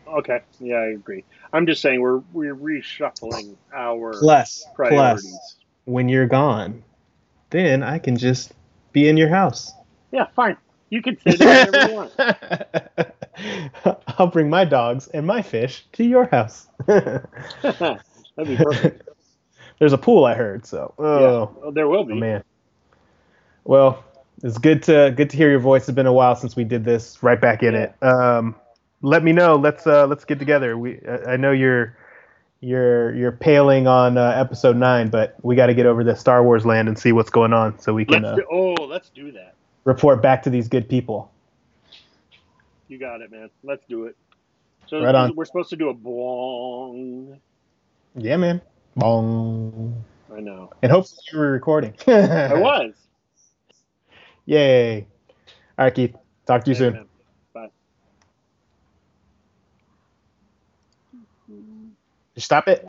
Okay. 0.08 0.42
Yeah, 0.60 0.76
I 0.76 0.86
agree. 0.88 1.24
I'm 1.52 1.66
just 1.66 1.82
saying 1.82 2.02
we're 2.02 2.20
we're 2.34 2.56
reshuffling 2.56 3.56
our 3.74 4.12
plus 4.20 4.66
priorities. 4.74 5.30
plus 5.32 5.56
when 5.86 6.08
you're 6.10 6.28
gone 6.28 6.82
then 7.50 7.84
i 7.84 8.00
can 8.00 8.16
just 8.18 8.54
be 8.94 9.08
in 9.10 9.18
your 9.18 9.28
house 9.28 9.74
Yeah, 10.12 10.28
fine. 10.36 10.56
You 10.90 11.02
can 11.02 11.20
say 11.20 11.36
that 11.36 11.40
whenever 11.46 11.80
you 11.88 11.94
want. 11.94 12.14
i'll 14.18 14.28
bring 14.28 14.50
my 14.50 14.64
dogs 14.66 15.08
and 15.08 15.26
my 15.28 15.42
fish 15.42 15.86
to 15.94 16.04
your 16.04 16.26
house 16.28 16.68
That'd 16.88 17.28
be 18.48 18.56
perfect. 18.58 19.04
there's 19.80 19.94
a 19.94 19.98
pool 19.98 20.24
i 20.26 20.34
heard 20.36 20.66
so 20.66 20.94
oh 20.98 21.20
Yeah, 21.20 21.62
well, 21.62 21.72
there 21.72 21.88
will 21.88 22.06
be. 22.06 22.14
Oh 22.14 22.18
man. 22.18 22.44
Well, 23.66 24.04
it's 24.44 24.58
good 24.58 24.84
to 24.84 25.14
good 25.16 25.30
to 25.30 25.38
hear 25.38 25.50
your 25.50 25.60
voice. 25.60 25.88
It's 25.88 25.96
been 25.96 26.06
a 26.06 26.14
while 26.14 26.36
since 26.36 26.56
we 26.56 26.64
did 26.66 26.84
this. 26.84 27.22
Right 27.24 27.40
back 27.40 27.64
in 27.64 27.74
Yeah. 27.76 27.92
it. 28.02 28.04
Um, 28.04 28.56
let 29.04 29.24
me 29.24 29.32
know. 29.34 29.56
Let's 29.56 29.86
uh, 29.86 30.08
let's 30.08 30.26
get 30.26 30.40
together. 30.40 30.78
We 30.78 31.00
I 31.28 31.38
know 31.38 31.52
you're 31.52 31.96
you're 32.62 33.14
you're 33.14 33.32
paling 33.34 33.86
on 33.86 34.18
uh, 34.18 34.34
episode 34.36 34.78
nine, 34.78 35.10
but 35.10 35.36
we 35.44 35.56
got 35.56 35.68
to 35.68 35.74
get 35.76 35.86
over 35.86 36.04
to 36.04 36.16
Star 36.16 36.44
Wars 36.44 36.66
land 36.66 36.88
and 36.88 36.98
see 36.98 37.12
what's 37.12 37.30
going 37.30 37.54
on, 37.54 37.78
so 37.78 37.94
we 37.94 38.06
can 38.06 38.24
Let's 38.24 38.34
uh, 38.34 38.36
do, 38.38 38.46
oh, 38.52 38.74
let's 38.86 39.10
do 39.10 39.32
that. 39.34 39.54
report 39.84 40.22
back 40.24 40.42
to 40.44 40.50
these 40.50 40.68
good 40.68 40.90
people. 40.90 41.30
You 42.88 42.98
got 42.98 43.22
it, 43.22 43.32
man. 43.32 43.50
Let's 43.64 43.84
do 43.88 44.06
it. 44.06 44.16
So 44.88 45.04
Right 45.04 45.16
on. 45.16 45.36
we're 45.36 45.46
supposed 45.46 45.70
to 45.72 45.76
do 45.76 45.90
a 45.90 45.94
bong. 45.94 47.40
Yeah, 48.16 48.38
man. 48.38 48.62
Bong. 48.96 50.04
I 50.36 50.40
know. 50.40 50.70
And 50.82 50.92
hopefully 50.92 51.20
you 51.32 51.40
were 51.40 51.52
recording. 51.52 51.94
I 52.08 52.54
was. 52.54 52.94
Yay. 54.46 55.08
All 55.78 55.86
right, 55.86 55.94
Keith. 55.96 56.16
Talk 56.46 56.64
to 56.66 56.72
you 56.72 56.76
soon. 56.76 56.94
Man. 56.94 57.06
Stop 62.38 62.68
it. 62.68 62.82